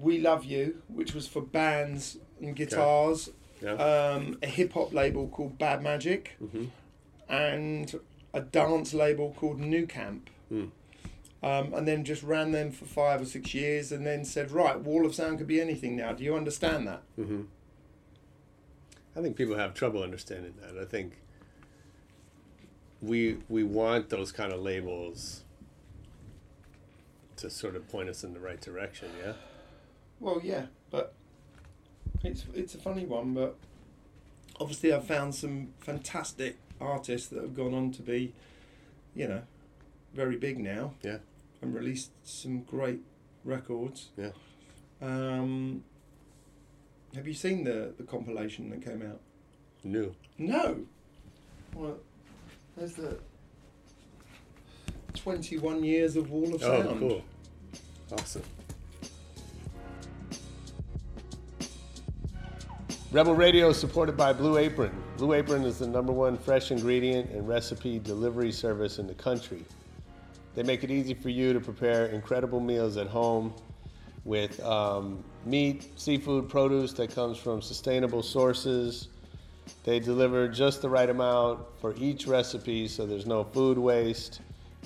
We 0.00 0.18
Love 0.18 0.44
You, 0.44 0.82
which 0.88 1.14
was 1.14 1.26
for 1.28 1.42
bands 1.42 2.16
and 2.40 2.54
guitars. 2.56 3.30
Yeah. 3.62 3.72
Um, 3.74 4.38
a 4.42 4.46
hip 4.46 4.72
hop 4.72 4.94
label 4.94 5.28
called 5.28 5.58
Bad 5.58 5.82
Magic, 5.82 6.36
Mm-hmm. 6.42 6.64
and 7.28 7.94
a 8.32 8.40
dance 8.40 8.94
label 8.94 9.34
called 9.36 9.60
Nucamp. 9.60 10.22
Mm. 10.52 10.70
Um, 11.42 11.72
and 11.72 11.88
then 11.88 12.04
just 12.04 12.22
ran 12.22 12.52
them 12.52 12.70
for 12.70 12.84
five 12.84 13.22
or 13.22 13.24
six 13.24 13.54
years, 13.54 13.92
and 13.92 14.06
then 14.06 14.26
said, 14.26 14.50
"Right, 14.50 14.78
Wall 14.78 15.06
of 15.06 15.14
Sound 15.14 15.38
could 15.38 15.46
be 15.46 15.60
anything 15.60 15.96
now. 15.96 16.12
Do 16.12 16.22
you 16.22 16.36
understand 16.36 16.86
that?" 16.86 17.02
Mm-hmm. 17.18 17.42
I 19.16 19.22
think 19.22 19.36
people 19.36 19.56
have 19.56 19.72
trouble 19.72 20.02
understanding 20.02 20.54
that. 20.60 20.80
I 20.80 20.84
think 20.84 21.14
we 23.00 23.38
we 23.48 23.62
want 23.62 24.10
those 24.10 24.32
kind 24.32 24.52
of 24.52 24.60
labels 24.60 25.44
to 27.36 27.48
sort 27.48 27.74
of 27.74 27.88
point 27.88 28.08
us 28.08 28.22
in 28.22 28.34
the 28.34 28.40
right 28.40 28.60
direction. 28.60 29.08
Yeah. 29.24 29.32
Well, 30.20 30.40
yeah, 30.44 30.66
but 30.90 31.14
it's 32.22 32.44
it's 32.54 32.74
a 32.74 32.78
funny 32.78 33.06
one. 33.06 33.34
But 33.34 33.56
obviously, 34.60 34.92
I've 34.92 35.06
found 35.06 35.34
some 35.34 35.68
fantastic 35.80 36.56
artists 36.80 37.28
that 37.28 37.42
have 37.42 37.56
gone 37.56 37.74
on 37.74 37.90
to 37.92 38.02
be, 38.02 38.32
you 39.14 39.26
know, 39.26 39.42
very 40.14 40.36
big 40.36 40.58
now. 40.58 40.92
Yeah. 41.02 41.18
And 41.62 41.74
released 41.74 42.12
some 42.22 42.62
great 42.62 43.00
records. 43.44 44.10
Yeah. 44.16 44.30
Um, 45.02 45.84
have 47.14 47.26
you 47.26 47.34
seen 47.34 47.64
the 47.64 47.94
the 47.96 48.04
compilation 48.04 48.70
that 48.70 48.82
came 48.84 49.02
out? 49.02 49.20
No. 49.84 50.12
No. 50.38 50.80
Well, 51.74 51.98
there's 52.76 52.94
the 52.94 53.18
21 55.14 55.84
years 55.84 56.16
of 56.16 56.30
Wall 56.30 56.54
of 56.54 56.60
Sound. 56.60 56.88
Oh, 56.88 56.96
cool. 56.98 57.24
Awesome. 58.12 58.42
Rebel 63.12 63.34
Radio 63.34 63.70
is 63.70 63.76
supported 63.76 64.16
by 64.16 64.32
Blue 64.32 64.56
Apron. 64.56 64.92
Blue 65.16 65.32
Apron 65.34 65.64
is 65.64 65.80
the 65.80 65.86
number 65.86 66.12
one 66.12 66.38
fresh 66.38 66.70
ingredient 66.70 67.30
and 67.30 67.46
recipe 67.46 67.98
delivery 67.98 68.52
service 68.52 69.00
in 69.00 69.08
the 69.08 69.14
country. 69.14 69.64
They 70.54 70.62
make 70.62 70.82
it 70.84 70.90
easy 70.90 71.14
for 71.14 71.28
you 71.28 71.52
to 71.52 71.60
prepare 71.60 72.06
incredible 72.06 72.60
meals 72.60 72.96
at 72.96 73.06
home 73.06 73.54
with 74.24 74.60
um, 74.64 75.22
meat, 75.44 75.88
seafood, 75.96 76.48
produce 76.48 76.92
that 76.94 77.14
comes 77.14 77.38
from 77.38 77.62
sustainable 77.62 78.22
sources. 78.22 79.08
They 79.84 80.00
deliver 80.00 80.48
just 80.48 80.82
the 80.82 80.88
right 80.88 81.08
amount 81.08 81.60
for 81.80 81.94
each 81.96 82.26
recipe 82.26 82.88
so 82.88 83.06
there's 83.06 83.26
no 83.26 83.44
food 83.44 83.78
waste. 83.78 84.40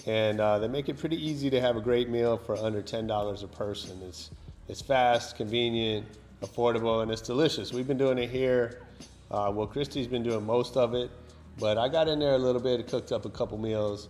And 0.07 0.41
uh, 0.41 0.59
they 0.59 0.69
make 0.69 0.89
it 0.89 0.99
pretty 0.99 1.17
easy 1.25 1.51
to 1.51 1.61
have 1.61 1.77
a 1.77 1.81
great 1.81 2.09
meal 2.09 2.37
for 2.37 2.57
under 2.57 2.83
$10 2.83 3.43
a 3.43 3.47
person. 3.49 4.01
It's, 4.07 4.31
it's 4.69 4.83
fast, 4.83 5.37
convenient, 5.37 6.07
affordable, 6.43 7.03
and 7.03 7.11
it's 7.11 7.23
delicious. 7.23 7.73
We've 7.73 7.87
been 7.87 7.99
doing 7.99 8.19
it 8.19 8.29
here. 8.29 8.81
Uh, 9.31 9.51
well, 9.55 9.67
Christy's 9.67 10.07
been 10.07 10.23
doing 10.23 10.45
most 10.45 10.77
of 10.77 10.95
it, 10.95 11.11
but 11.59 11.79
I 11.79 11.89
got 11.89 12.09
in 12.09 12.19
there 12.19 12.35
a 12.35 12.39
little 12.39 12.61
bit, 12.61 12.87
cooked 12.87 13.13
up 13.13 13.25
a 13.25 13.31
couple 13.31 13.57
meals, 13.59 14.09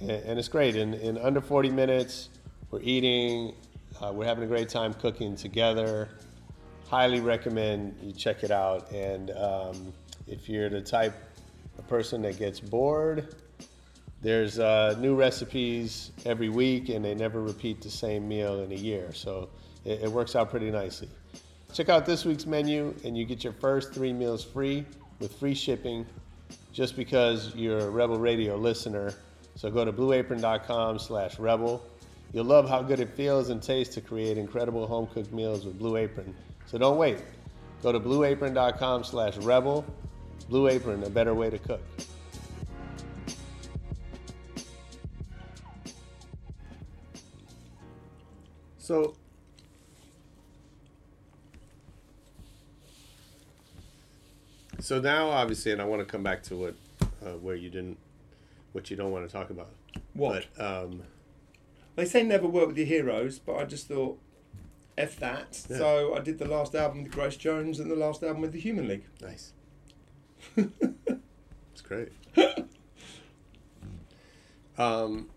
and, 0.00 0.10
and 0.10 0.38
it's 0.38 0.48
great. 0.48 0.76
In, 0.76 0.94
in 0.94 1.18
under 1.18 1.40
40 1.40 1.70
minutes, 1.70 2.28
we're 2.70 2.80
eating, 2.82 3.54
uh, 4.02 4.12
we're 4.12 4.26
having 4.26 4.44
a 4.44 4.46
great 4.46 4.68
time 4.68 4.94
cooking 4.94 5.36
together. 5.36 6.08
Highly 6.88 7.20
recommend 7.20 7.98
you 8.02 8.12
check 8.12 8.44
it 8.44 8.50
out. 8.50 8.90
And 8.92 9.30
um, 9.32 9.92
if 10.26 10.48
you're 10.48 10.68
the 10.68 10.80
type 10.80 11.14
of 11.78 11.86
person 11.88 12.22
that 12.22 12.38
gets 12.38 12.60
bored, 12.60 13.34
there's 14.20 14.58
uh, 14.58 14.96
new 14.98 15.14
recipes 15.14 16.10
every 16.24 16.48
week, 16.48 16.88
and 16.88 17.04
they 17.04 17.14
never 17.14 17.40
repeat 17.40 17.80
the 17.80 17.90
same 17.90 18.26
meal 18.26 18.62
in 18.62 18.72
a 18.72 18.76
year. 18.76 19.12
So 19.12 19.48
it, 19.84 20.02
it 20.02 20.10
works 20.10 20.34
out 20.34 20.50
pretty 20.50 20.70
nicely. 20.70 21.08
Check 21.72 21.88
out 21.88 22.06
this 22.06 22.24
week's 22.24 22.46
menu, 22.46 22.94
and 23.04 23.16
you 23.16 23.24
get 23.24 23.44
your 23.44 23.52
first 23.52 23.92
three 23.92 24.12
meals 24.12 24.44
free 24.44 24.84
with 25.20 25.38
free 25.38 25.54
shipping 25.54 26.06
just 26.72 26.96
because 26.96 27.54
you're 27.54 27.78
a 27.78 27.90
Rebel 27.90 28.18
Radio 28.18 28.56
listener. 28.56 29.14
So 29.58 29.72
go 29.72 29.84
to 29.84 29.92
blueapron.com 29.92 31.00
slash 31.00 31.40
rebel. 31.40 31.84
You'll 32.32 32.44
love 32.44 32.68
how 32.68 32.80
good 32.80 33.00
it 33.00 33.10
feels 33.16 33.48
and 33.48 33.60
tastes 33.60 33.92
to 33.96 34.00
create 34.00 34.38
incredible 34.38 34.86
home 34.86 35.08
cooked 35.08 35.32
meals 35.32 35.64
with 35.64 35.76
Blue 35.80 35.96
Apron. 35.96 36.32
So 36.66 36.78
don't 36.78 36.96
wait. 36.96 37.18
Go 37.82 37.90
to 37.90 37.98
blueapron.com 37.98 39.02
slash 39.02 39.36
rebel. 39.38 39.84
Blue 40.48 40.68
Apron, 40.68 41.02
a 41.02 41.10
better 41.10 41.34
way 41.34 41.50
to 41.50 41.58
cook. 41.58 41.80
So 48.78 49.16
So 54.78 55.00
now, 55.00 55.30
obviously, 55.30 55.72
and 55.72 55.82
I 55.82 55.84
want 55.84 56.00
to 56.00 56.06
come 56.06 56.22
back 56.22 56.44
to 56.44 56.56
what, 56.56 56.74
uh, 57.26 57.32
where 57.32 57.56
you 57.56 57.70
didn't, 57.70 57.98
what 58.78 58.90
you 58.90 58.96
don't 58.96 59.10
want 59.10 59.26
to 59.26 59.32
talk 59.32 59.50
about. 59.50 59.70
What? 60.14 60.46
But, 60.56 60.64
um, 60.84 61.02
They 61.96 62.04
say 62.04 62.22
never 62.22 62.46
work 62.46 62.68
with 62.68 62.78
your 62.78 62.86
heroes, 62.86 63.40
but 63.40 63.56
I 63.56 63.64
just 63.64 63.88
thought, 63.88 64.20
F 64.96 65.16
that. 65.16 65.66
Yeah. 65.68 65.78
So 65.78 66.14
I 66.14 66.20
did 66.20 66.38
the 66.38 66.46
last 66.46 66.74
album 66.76 67.02
with 67.02 67.12
Grace 67.12 67.36
Jones 67.36 67.80
and 67.80 67.90
the 67.90 67.96
last 67.96 68.22
album 68.22 68.42
with 68.42 68.52
the 68.52 68.60
Human 68.60 68.86
League. 68.88 69.04
nice. 69.20 69.52
it's 70.56 71.80
great. 71.82 72.12
um, 74.78 75.28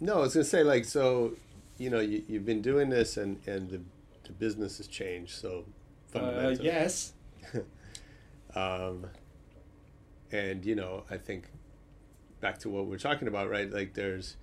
no, 0.00 0.14
I 0.14 0.20
was 0.22 0.34
gonna 0.34 0.44
say 0.44 0.64
like 0.64 0.84
so, 0.84 1.34
you 1.78 1.88
know, 1.90 2.00
you, 2.00 2.24
you've 2.26 2.44
been 2.44 2.62
doing 2.62 2.90
this, 2.90 3.16
and 3.16 3.38
and 3.46 3.70
the, 3.70 3.80
the 4.24 4.32
business 4.32 4.78
has 4.78 4.88
changed 4.88 5.34
so 5.36 5.64
Uh, 6.14 6.56
yes. 6.60 7.12
um, 8.56 9.06
and 10.32 10.64
you 10.64 10.74
know 10.74 11.04
i 11.10 11.16
think 11.16 11.44
back 12.40 12.58
to 12.58 12.68
what 12.68 12.86
we're 12.86 12.98
talking 12.98 13.28
about 13.28 13.50
right? 13.50 13.70
Like 13.70 13.94
there's 13.94 14.36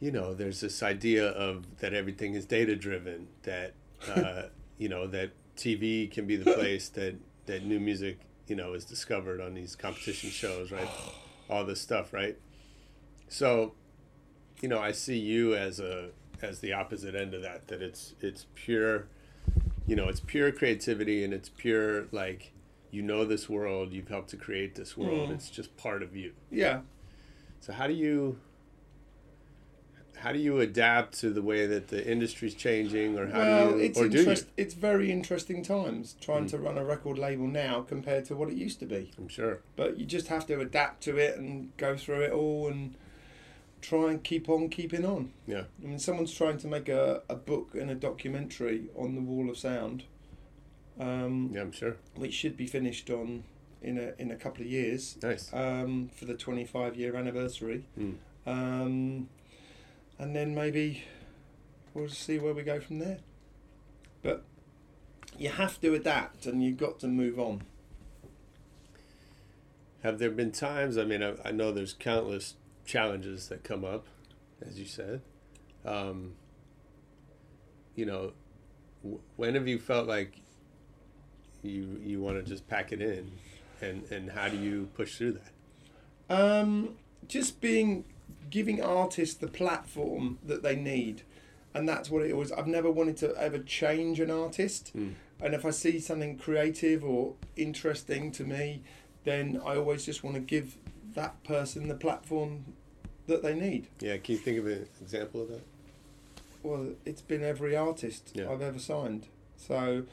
you 0.00 0.10
know 0.10 0.34
there's 0.34 0.60
this 0.60 0.82
idea 0.82 1.28
of 1.28 1.78
that 1.78 1.94
everything 1.94 2.34
is 2.34 2.44
data 2.44 2.74
driven 2.76 3.28
that 3.42 3.74
uh, 4.14 4.44
you 4.78 4.88
know 4.88 5.06
that 5.06 5.30
tv 5.56 6.10
can 6.10 6.26
be 6.26 6.34
the 6.34 6.50
place 6.54 6.88
that 6.88 7.14
that 7.46 7.64
new 7.64 7.78
music 7.78 8.18
you 8.48 8.56
know 8.56 8.72
is 8.72 8.84
discovered 8.84 9.40
on 9.40 9.54
these 9.54 9.76
competition 9.76 10.30
shows 10.30 10.72
right? 10.72 10.88
All 11.48 11.64
this 11.64 11.80
stuff 11.80 12.12
right? 12.12 12.36
So 13.28 13.74
you 14.62 14.68
know 14.68 14.78
i 14.78 14.92
see 14.92 15.18
you 15.18 15.54
as 15.54 15.78
a 15.80 16.10
as 16.40 16.60
the 16.60 16.72
opposite 16.72 17.14
end 17.14 17.34
of 17.34 17.42
that 17.42 17.68
that 17.68 17.82
it's 17.82 18.14
it's 18.20 18.46
pure 18.54 19.06
you 19.86 19.94
know 19.94 20.08
it's 20.08 20.20
pure 20.20 20.50
creativity 20.52 21.22
and 21.24 21.34
it's 21.34 21.48
pure 21.50 22.06
like 22.12 22.51
you 22.92 23.02
know 23.02 23.24
this 23.24 23.48
world 23.48 23.92
you've 23.92 24.08
helped 24.08 24.28
to 24.30 24.36
create 24.36 24.74
this 24.76 24.96
world 24.96 25.30
Mm. 25.30 25.34
it's 25.34 25.50
just 25.50 25.76
part 25.76 26.02
of 26.04 26.14
you 26.14 26.32
Yeah. 26.50 26.82
so 27.60 27.72
how 27.72 27.86
do 27.88 27.94
you 27.94 28.38
how 30.18 30.30
do 30.30 30.38
you 30.38 30.60
adapt 30.60 31.18
to 31.18 31.30
the 31.30 31.42
way 31.42 31.66
that 31.66 31.88
the 31.88 32.08
industry's 32.08 32.54
changing 32.54 33.18
or 33.18 33.26
how 33.26 33.38
well, 33.40 33.72
do 33.72 33.78
you 33.78 33.84
it's 33.84 33.98
or 33.98 34.08
do 34.08 34.22
you 34.22 34.36
It's 34.56 34.74
very 34.74 35.10
interesting 35.10 35.64
times 35.64 36.14
trying 36.20 36.44
Mm. 36.44 36.50
to 36.50 36.58
run 36.58 36.78
a 36.78 36.84
record 36.84 37.18
label 37.18 37.48
now 37.48 37.80
compared 37.82 38.26
to 38.26 38.36
what 38.36 38.48
it 38.48 38.54
used 38.56 38.78
to 38.80 38.86
be. 38.86 39.10
i'm 39.18 39.26
sure 39.28 39.62
But 39.74 39.98
you 39.98 40.04
just 40.06 40.28
have 40.28 40.46
to 40.46 40.60
adapt 40.60 41.02
to 41.04 41.16
it 41.16 41.38
and 41.38 41.76
go 41.76 41.96
through 41.96 42.20
it 42.20 42.32
all 42.32 42.68
and 42.68 42.94
try 43.80 44.10
and 44.12 44.22
keep 44.22 44.48
on 44.48 44.68
keeping 44.68 45.04
on. 45.04 45.32
yeah 45.46 45.64
I 45.82 45.86
mean, 45.86 45.98
someone's 45.98 46.32
trying 46.32 46.58
to 46.58 46.68
make 46.68 46.88
a, 46.88 47.22
a 47.28 47.34
book 47.34 47.74
and 47.74 47.90
a 47.90 47.96
documentary 47.96 48.90
on 48.94 49.14
the 49.16 49.20
Wall 49.22 49.50
of 49.50 49.58
Sound, 49.58 50.04
um, 51.00 51.50
yeah 51.52 51.60
i'm 51.60 51.72
sure 51.72 51.96
which 52.16 52.34
should 52.34 52.56
be 52.56 52.66
finished 52.66 53.08
on 53.10 53.44
in 53.80 53.98
a 53.98 54.12
in 54.18 54.30
a 54.30 54.36
couple 54.36 54.62
of 54.62 54.68
years 54.70 55.16
nice 55.22 55.52
um, 55.52 56.10
for 56.14 56.24
the 56.26 56.34
25 56.34 56.96
year 56.96 57.16
anniversary. 57.16 57.84
Mm. 57.98 58.14
Um, 58.46 59.28
and 60.18 60.36
then 60.36 60.54
maybe 60.54 61.04
we'll 61.94 62.08
see 62.08 62.38
where 62.38 62.54
we 62.54 62.62
go 62.62 62.78
from 62.80 62.98
there. 63.00 63.18
But 64.22 64.44
you 65.38 65.48
have 65.48 65.80
to 65.80 65.94
adapt 65.94 66.46
and 66.46 66.62
you've 66.62 66.76
got 66.76 67.00
to 67.00 67.08
move 67.08 67.38
on. 67.40 67.62
have 70.02 70.18
there 70.18 70.30
been 70.30 70.52
times 70.52 70.98
i 70.98 71.04
mean 71.04 71.22
i, 71.22 71.34
I 71.44 71.52
know 71.52 71.72
there's 71.72 71.92
countless 71.92 72.54
challenges 72.84 73.48
that 73.48 73.64
come 73.64 73.84
up 73.84 74.06
as 74.64 74.78
you 74.78 74.84
said 74.86 75.22
um, 75.84 76.34
you 77.96 78.04
know 78.06 78.32
w- 79.02 79.20
when 79.36 79.54
have 79.54 79.66
you 79.66 79.78
felt 79.78 80.06
like 80.06 80.41
you 81.62 82.00
you 82.04 82.20
want 82.20 82.36
to 82.36 82.42
just 82.42 82.66
pack 82.68 82.92
it 82.92 83.00
in 83.00 83.30
and 83.80 84.02
and 84.10 84.30
how 84.32 84.48
do 84.48 84.56
you 84.56 84.88
push 84.94 85.16
through 85.16 85.32
that 85.32 86.34
Um, 86.34 86.96
just 87.28 87.60
being 87.60 88.04
giving 88.50 88.82
artists 88.82 89.34
the 89.36 89.48
platform 89.48 90.38
that 90.44 90.62
they 90.62 90.76
need, 90.76 91.22
and 91.74 91.88
that's 91.88 92.10
what 92.10 92.22
it 92.24 92.36
was. 92.36 92.52
I've 92.52 92.66
never 92.66 92.90
wanted 92.90 93.16
to 93.18 93.34
ever 93.36 93.58
change 93.58 94.20
an 94.20 94.30
artist, 94.30 94.92
Mm. 94.94 95.14
and 95.40 95.54
if 95.54 95.64
I 95.64 95.70
see 95.70 95.98
something 96.00 96.36
creative 96.38 97.02
or 97.04 97.34
interesting 97.56 98.30
to 98.32 98.44
me, 98.44 98.82
then 99.24 99.60
I 99.64 99.76
always 99.76 100.04
just 100.04 100.22
want 100.24 100.34
to 100.36 100.40
give 100.40 100.76
that 101.14 101.42
person 101.44 101.88
the 101.88 101.94
platform 101.94 102.64
that 103.26 103.42
they 103.42 103.54
need. 103.54 103.86
yeah 104.00 104.16
can 104.18 104.34
you 104.34 104.40
think 104.40 104.58
of 104.58 104.66
an 104.66 104.86
example 105.00 105.42
of 105.42 105.48
that 105.48 105.62
Well, 106.62 106.94
it's 107.04 107.22
been 107.22 107.42
every 107.42 107.74
artist 107.76 108.32
Yeah. 108.34 108.50
I've 108.50 108.62
ever 108.62 108.78
signed. 108.78 109.28
So, 109.56 110.04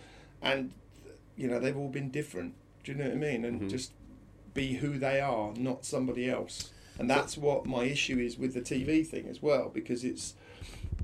and 0.42 0.72
you 1.40 1.48
know 1.48 1.58
they've 1.60 1.78
all 1.78 1.88
been 1.90 2.12
different. 2.12 2.54
Do 2.84 2.92
you 2.92 2.98
know 2.98 3.06
what 3.06 3.14
I 3.14 3.18
mean? 3.18 3.46
And 3.46 3.62
Mhm. 3.62 3.70
just 3.70 3.92
be 4.54 4.74
who 4.74 4.98
they 4.98 5.20
are, 5.22 5.54
not 5.56 5.86
somebody 5.86 6.30
else. 6.30 6.72
And 6.98 7.10
that's 7.10 7.38
what 7.38 7.66
my 7.66 7.86
issue 7.86 8.20
is 8.20 8.38
with 8.38 8.54
the 8.54 8.62
TV 8.62 9.04
thing 9.06 9.26
as 9.28 9.42
well, 9.42 9.70
because 9.70 10.04
it's, 10.04 10.34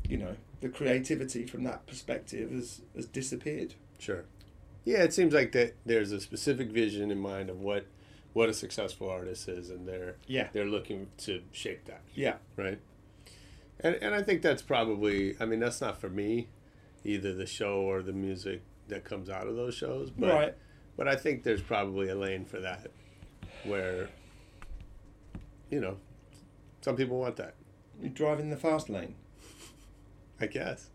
you 0.09 0.17
know, 0.17 0.35
the 0.59 0.67
creativity 0.67 1.45
from 1.45 1.63
that 1.63 1.87
perspective 1.87 2.51
has 2.51 2.81
has 2.95 3.05
disappeared. 3.05 3.75
Sure. 3.97 4.25
Yeah, 4.83 5.03
it 5.03 5.13
seems 5.13 5.33
like 5.33 5.51
that 5.53 5.75
there's 5.85 6.11
a 6.11 6.19
specific 6.19 6.69
vision 6.69 7.11
in 7.11 7.19
mind 7.19 7.49
of 7.49 7.61
what 7.61 7.85
what 8.33 8.49
a 8.49 8.53
successful 8.53 9.09
artist 9.09 9.47
is, 9.47 9.69
and 9.69 9.87
they're 9.87 10.17
Yeah. 10.27 10.49
they're 10.51 10.65
looking 10.65 11.07
to 11.19 11.41
shape 11.53 11.85
that, 11.85 12.01
Yeah. 12.13 12.37
right? 12.57 12.79
And 13.79 13.95
and 13.95 14.13
I 14.13 14.21
think 14.21 14.41
that's 14.41 14.61
probably 14.61 15.35
I 15.39 15.45
mean 15.45 15.59
that's 15.61 15.79
not 15.79 16.01
for 16.01 16.09
me, 16.09 16.49
either 17.05 17.33
the 17.33 17.45
show 17.45 17.79
or 17.81 18.01
the 18.01 18.11
music 18.13 18.61
that 18.87 19.03
comes 19.03 19.29
out 19.29 19.47
of 19.47 19.55
those 19.55 19.75
shows, 19.75 20.11
but 20.11 20.33
right. 20.33 20.55
but 20.97 21.07
I 21.07 21.15
think 21.15 21.43
there's 21.43 21.61
probably 21.61 22.09
a 22.09 22.15
lane 22.15 22.45
for 22.45 22.59
that, 22.59 22.91
where 23.63 24.09
you 25.69 25.79
know, 25.79 25.97
some 26.81 26.95
people 26.95 27.19
want 27.19 27.35
that, 27.37 27.55
You're 28.01 28.09
driving 28.09 28.49
the 28.49 28.57
fast 28.57 28.89
lane. 28.89 29.15
I 30.39 30.47
guess. 30.47 30.89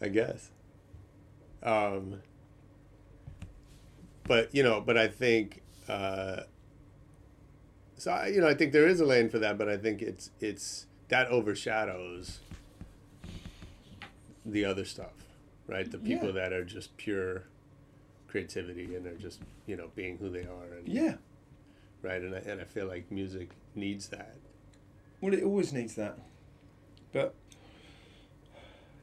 I 0.00 0.08
guess. 0.08 0.50
Um, 1.62 2.22
but 4.24 4.54
you 4.54 4.62
know, 4.62 4.80
but 4.80 4.96
I 4.96 5.08
think 5.08 5.62
uh, 5.88 6.42
so. 7.96 8.12
I, 8.12 8.28
you 8.28 8.40
know, 8.40 8.46
I 8.46 8.54
think 8.54 8.72
there 8.72 8.86
is 8.86 9.00
a 9.00 9.04
lane 9.04 9.28
for 9.28 9.38
that, 9.38 9.58
but 9.58 9.68
I 9.68 9.76
think 9.76 10.02
it's 10.02 10.30
it's 10.40 10.86
that 11.08 11.28
overshadows 11.28 12.40
the 14.44 14.64
other 14.64 14.84
stuff, 14.84 15.12
right? 15.68 15.88
The 15.88 15.98
people 15.98 16.28
Yeah. 16.28 16.32
that 16.40 16.52
are 16.52 16.64
just 16.64 16.96
pure 16.96 17.44
creativity 18.26 18.94
and 18.96 19.06
are 19.06 19.16
just 19.16 19.40
you 19.66 19.76
know 19.76 19.90
being 19.94 20.18
who 20.18 20.28
they 20.30 20.44
are, 20.46 20.72
and 20.76 20.88
Yeah. 20.88 21.16
right. 22.02 22.20
And 22.20 22.34
I, 22.34 22.38
and 22.38 22.60
I 22.60 22.64
feel 22.64 22.86
like 22.86 23.10
music 23.12 23.50
needs 23.74 24.08
that. 24.08 24.34
Well, 25.20 25.32
it 25.34 25.42
always 25.44 25.72
needs 25.72 25.94
that, 25.94 26.18
but 27.12 27.34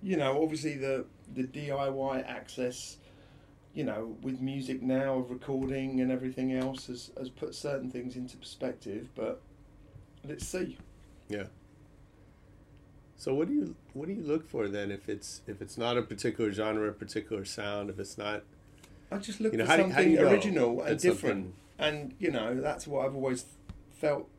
you 0.01 0.17
know, 0.17 0.41
obviously 0.43 0.75
the 0.75 1.06
the 1.34 1.43
DIY 1.43 2.23
access, 2.28 2.97
you 3.73 3.84
know, 3.84 4.15
with 4.21 4.39
music 4.41 4.82
now, 4.82 5.15
of 5.19 5.32
recording 5.32 5.99
and 6.01 6.12
everything 6.12 6.54
else, 6.54 6.88
has 6.88 7.12
has 7.17 7.30
put 7.30 7.56
certain 7.56 7.89
things 7.91 8.15
into 8.15 8.38
perspective. 8.38 9.10
But 9.15 9.41
let's 10.23 10.45
see. 10.47 10.78
Yeah. 11.30 11.45
So 13.17 13.34
what 13.34 13.47
do 13.47 13.54
you 13.54 13.75
what 13.93 14.08
do 14.08 14.13
you 14.13 14.21
look 14.21 14.47
for 14.49 14.67
then 14.67 14.91
if 14.91 15.08
it's 15.10 15.41
if 15.47 15.62
it's 15.62 15.78
not 15.78 15.97
a 15.97 16.01
particular 16.01 16.51
genre, 16.51 16.89
a 16.89 16.93
particular 16.93 17.45
sound, 17.45 17.89
if 17.89 17.99
it's 17.99 18.17
not 18.17 18.43
I 19.12 19.17
just 19.17 19.39
look 19.39 19.54
You 19.54 19.60
know, 19.60 19.65
for 19.65 19.71
how 19.71 19.78
do- 19.78 19.84
do 19.84 19.89
something 19.93 20.12
you 20.12 20.28
original 20.28 20.82
and 20.82 20.99
different, 20.99 21.54
and 21.80 22.13
you 22.19 22.32
know, 22.32 22.60
that's 22.60 22.88
what 22.88 23.06
I've 23.06 23.15
always 23.15 23.45
felt. 23.93 24.30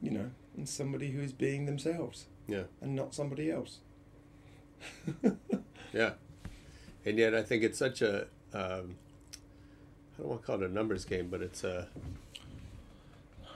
You 0.00 0.10
know, 0.10 0.30
in 0.56 0.66
somebody 0.66 1.10
who 1.12 1.20
is 1.22 1.32
being 1.32 1.66
themselves 1.66 2.26
yeah 2.48 2.64
and 2.80 2.96
not 2.96 3.14
somebody 3.14 3.50
else. 3.50 3.78
yeah, 5.92 6.12
and 7.04 7.18
yet 7.18 7.34
I 7.34 7.42
think 7.42 7.62
it's 7.62 7.78
such 7.78 8.02
a 8.02 8.22
um, 8.52 8.96
I 10.14 10.18
don't 10.18 10.28
want 10.28 10.40
to 10.40 10.46
call 10.46 10.62
it 10.62 10.68
a 10.70 10.72
numbers 10.72 11.04
game, 11.04 11.28
but 11.28 11.40
it's 11.42 11.62
a 11.64 11.88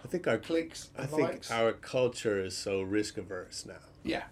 I 0.07 0.09
think 0.09 0.29
our 0.29 0.39
Clicks 0.39 0.91
I 0.97 1.05
think 1.07 1.21
likes. 1.23 1.51
our 1.51 1.73
culture 1.73 2.41
is 2.41 2.57
so 2.57 2.81
risk 2.81 3.19
averse 3.19 3.67
now, 3.67 3.75
Yeah. 4.05 4.23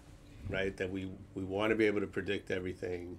right? 0.49 0.75
That 0.77 0.89
we 0.89 1.11
we 1.33 1.43
want 1.43 1.71
to 1.71 1.75
be 1.75 1.85
able 1.85 1.99
to 1.99 2.07
predict 2.07 2.49
everything. 2.49 3.17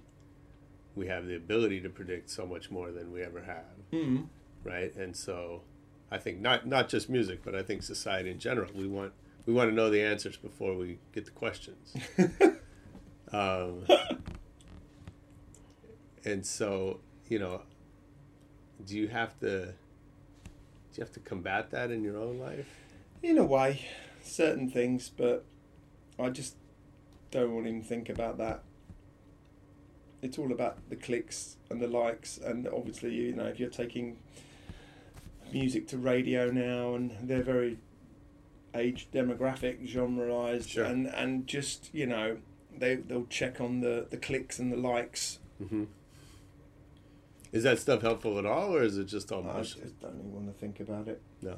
We 0.95 1.07
have 1.09 1.27
the 1.27 1.37
ability 1.37 1.83
to 1.83 1.91
predict 1.91 2.31
so 2.31 2.47
much 2.47 2.71
more 2.71 2.91
than 2.93 3.13
we 3.13 3.23
ever 3.23 3.43
have. 3.43 3.77
Mm-hmm. 3.93 4.23
right? 4.65 4.97
And 4.97 5.15
so, 5.15 5.65
I 6.11 6.17
think 6.17 6.41
not 6.41 6.67
not 6.67 6.89
just 6.89 7.11
music, 7.11 7.41
but 7.45 7.55
I 7.55 7.63
think 7.63 7.83
society 7.83 8.31
in 8.31 8.39
general. 8.39 8.71
We 8.75 8.87
want 8.87 9.13
we 9.45 9.53
want 9.53 9.69
to 9.69 9.75
know 9.75 9.91
the 9.91 10.01
answers 10.01 10.39
before 10.39 10.75
we 10.75 10.99
get 11.13 11.27
the 11.27 11.33
questions. 11.33 11.95
um, 13.33 13.85
and 16.25 16.47
so, 16.47 17.01
you 17.29 17.39
know, 17.39 17.61
do 18.87 18.97
you 18.97 19.09
have 19.09 19.39
to 19.41 19.75
you 20.99 21.05
have 21.05 21.13
to 21.15 21.21
combat 21.21 21.71
that 21.71 21.91
in 21.91 22.03
your 22.03 22.17
own 22.19 22.39
life? 22.39 22.67
In 23.23 23.39
a 23.39 23.45
way, 23.45 23.87
certain 24.23 24.71
things, 24.71 25.11
but 25.17 25.45
I 26.19 26.31
just 26.31 26.57
don't 27.31 27.55
want 27.55 27.67
him 27.67 27.83
to 27.83 27.87
think 27.87 28.09
about 28.09 28.39
that. 28.39 28.63
It's 30.23 30.39
all 30.39 30.51
about 30.53 30.79
the 30.89 30.97
clicks 30.97 31.57
and 31.71 31.81
the 31.81 31.87
likes, 31.89 32.39
and 32.39 32.67
obviously, 32.69 33.15
you 33.15 33.33
know, 33.35 33.45
if 33.47 33.61
you're 33.61 33.69
taking 33.71 34.19
music 35.53 35.87
to 35.89 35.99
radio 35.99 36.51
now, 36.51 36.95
and 36.95 37.17
they're 37.23 37.43
very 37.43 37.79
age 38.75 39.09
demographic, 39.13 39.87
genreized, 39.89 40.69
Sure. 40.69 40.85
and 40.85 41.07
and 41.07 41.47
just 41.47 41.91
you 41.95 42.07
know, 42.07 42.39
they 42.77 42.97
they'll 42.97 43.27
check 43.27 43.61
on 43.61 43.81
the 43.81 44.07
the 44.11 44.17
clicks 44.17 44.59
and 44.59 44.73
the 44.73 44.77
likes. 44.77 45.39
Mm-hmm. 45.63 45.85
Is 47.57 47.63
that 47.63 47.79
stuff 47.79 48.03
helpful 48.03 48.39
at 48.39 48.45
all, 48.45 48.77
or 48.77 48.83
is 48.83 48.99
it 48.99 49.07
just 49.07 49.33
all 49.33 49.41
I 49.49 49.55
bullshit? 49.55 49.83
just 49.85 49.99
don't 49.99 50.15
even 50.19 50.31
want 50.31 50.47
to 50.47 50.53
think 50.53 50.79
about 50.79 51.09
it. 51.09 51.23
No. 51.41 51.57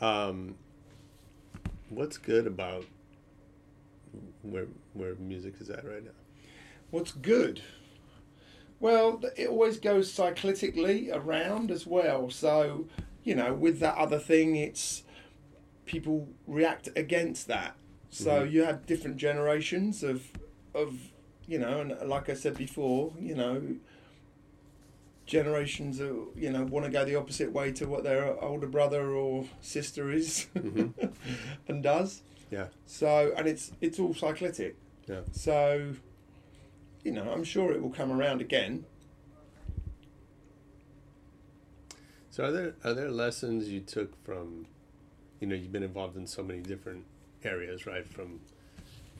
Um, 0.00 0.54
what's 1.88 2.16
good 2.16 2.46
about 2.46 2.84
where 4.42 4.68
where 4.94 5.16
music 5.16 5.54
is 5.60 5.68
at 5.68 5.84
right 5.84 6.04
now? 6.04 6.12
What's 6.92 7.10
good? 7.10 7.60
Well, 8.78 9.20
it 9.36 9.48
always 9.48 9.80
goes 9.80 10.12
cyclically 10.12 11.12
around 11.12 11.72
as 11.72 11.88
well. 11.88 12.30
So, 12.30 12.86
you 13.24 13.34
know, 13.34 13.52
with 13.52 13.80
that 13.80 13.96
other 13.96 14.20
thing, 14.20 14.54
it's 14.54 15.02
people 15.86 16.28
react 16.46 16.88
against 16.94 17.48
that. 17.48 17.74
So 18.10 18.46
Mhm. 18.46 18.52
you 18.52 18.62
have 18.62 18.86
different 18.86 19.16
generations 19.16 20.04
of, 20.04 20.30
of, 20.72 21.09
you 21.50 21.58
know, 21.58 21.80
and 21.80 22.08
like 22.08 22.28
I 22.28 22.34
said 22.34 22.56
before, 22.56 23.12
you 23.18 23.34
know, 23.34 23.60
generations 25.26 26.00
are, 26.00 26.14
you 26.36 26.48
know, 26.50 26.62
want 26.64 26.86
to 26.86 26.92
go 26.92 27.04
the 27.04 27.16
opposite 27.16 27.52
way 27.52 27.72
to 27.72 27.86
what 27.86 28.04
their 28.04 28.40
older 28.42 28.68
brother 28.68 29.10
or 29.10 29.46
sister 29.60 30.12
is 30.12 30.46
Mhm. 30.54 31.12
and 31.68 31.82
does. 31.82 32.22
Yeah. 32.52 32.68
So, 32.86 33.32
and 33.36 33.48
it's 33.48 33.72
it's 33.80 33.98
all 33.98 34.14
cyclic. 34.14 34.76
Yeah. 35.08 35.22
So, 35.32 35.94
you 37.02 37.10
know, 37.10 37.28
I'm 37.32 37.42
sure 37.44 37.72
it 37.72 37.82
will 37.82 37.90
come 37.90 38.12
around 38.12 38.40
again. 38.40 38.84
So 42.30 42.44
are 42.44 42.52
there 42.52 42.74
are 42.84 42.94
there 42.94 43.10
lessons 43.10 43.68
you 43.68 43.80
took 43.80 44.16
from, 44.24 44.66
you 45.40 45.48
know, 45.48 45.56
you've 45.56 45.72
been 45.72 45.82
involved 45.82 46.16
in 46.16 46.28
so 46.28 46.44
many 46.44 46.60
different 46.60 47.06
areas, 47.42 47.86
right? 47.86 48.06
From 48.06 48.40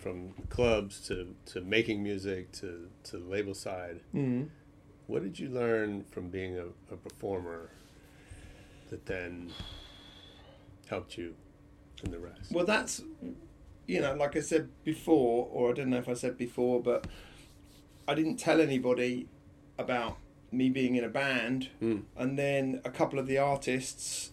from 0.00 0.32
clubs 0.48 1.06
to, 1.08 1.34
to 1.44 1.60
making 1.60 2.02
music 2.02 2.50
to 2.52 2.88
to 3.04 3.18
the 3.18 3.28
label 3.28 3.54
side. 3.54 4.00
Mm. 4.14 4.48
What 5.06 5.22
did 5.22 5.38
you 5.38 5.48
learn 5.48 6.04
from 6.10 6.28
being 6.28 6.56
a, 6.56 6.66
a 6.92 6.96
performer 6.96 7.70
that 8.90 9.06
then 9.06 9.52
helped 10.88 11.18
you 11.18 11.34
in 12.04 12.10
the 12.10 12.18
rest? 12.18 12.52
Well, 12.52 12.64
that's, 12.64 13.02
you 13.86 14.00
know, 14.00 14.14
like 14.14 14.36
I 14.36 14.40
said 14.40 14.68
before, 14.84 15.48
or 15.52 15.70
I 15.70 15.72
don't 15.74 15.90
know 15.90 15.98
if 15.98 16.08
I 16.08 16.14
said 16.14 16.38
before, 16.38 16.80
but 16.80 17.06
I 18.06 18.14
didn't 18.14 18.36
tell 18.36 18.60
anybody 18.60 19.28
about 19.78 20.16
me 20.52 20.70
being 20.70 20.94
in 20.94 21.04
a 21.04 21.08
band. 21.08 21.68
Mm. 21.82 22.02
And 22.16 22.38
then 22.38 22.80
a 22.84 22.90
couple 22.90 23.18
of 23.18 23.26
the 23.26 23.38
artists 23.38 24.30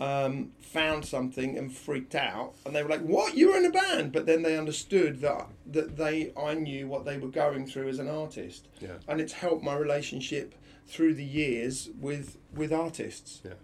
um, 0.00 0.52
found 0.60 1.04
something 1.04 1.58
and 1.58 1.72
freaked 1.74 2.14
out, 2.14 2.54
and 2.64 2.74
they 2.74 2.82
were 2.82 2.88
like, 2.88 3.02
"What? 3.02 3.36
You 3.36 3.50
were 3.50 3.56
in 3.56 3.66
a 3.66 3.70
band?" 3.70 4.12
But 4.12 4.26
then 4.26 4.42
they 4.42 4.56
understood 4.56 5.20
that 5.20 5.48
that 5.66 5.96
they 5.96 6.32
I 6.36 6.54
knew 6.54 6.86
what 6.86 7.04
they 7.04 7.18
were 7.18 7.28
going 7.28 7.66
through 7.66 7.88
as 7.88 7.98
an 7.98 8.08
artist, 8.08 8.68
Yeah. 8.80 8.98
and 9.08 9.20
it's 9.20 9.32
helped 9.34 9.64
my 9.64 9.76
relationship 9.76 10.54
through 10.86 11.14
the 11.14 11.24
years 11.24 11.90
with 12.00 12.38
with 12.54 12.72
artists. 12.72 13.40
Yeah. 13.44 13.54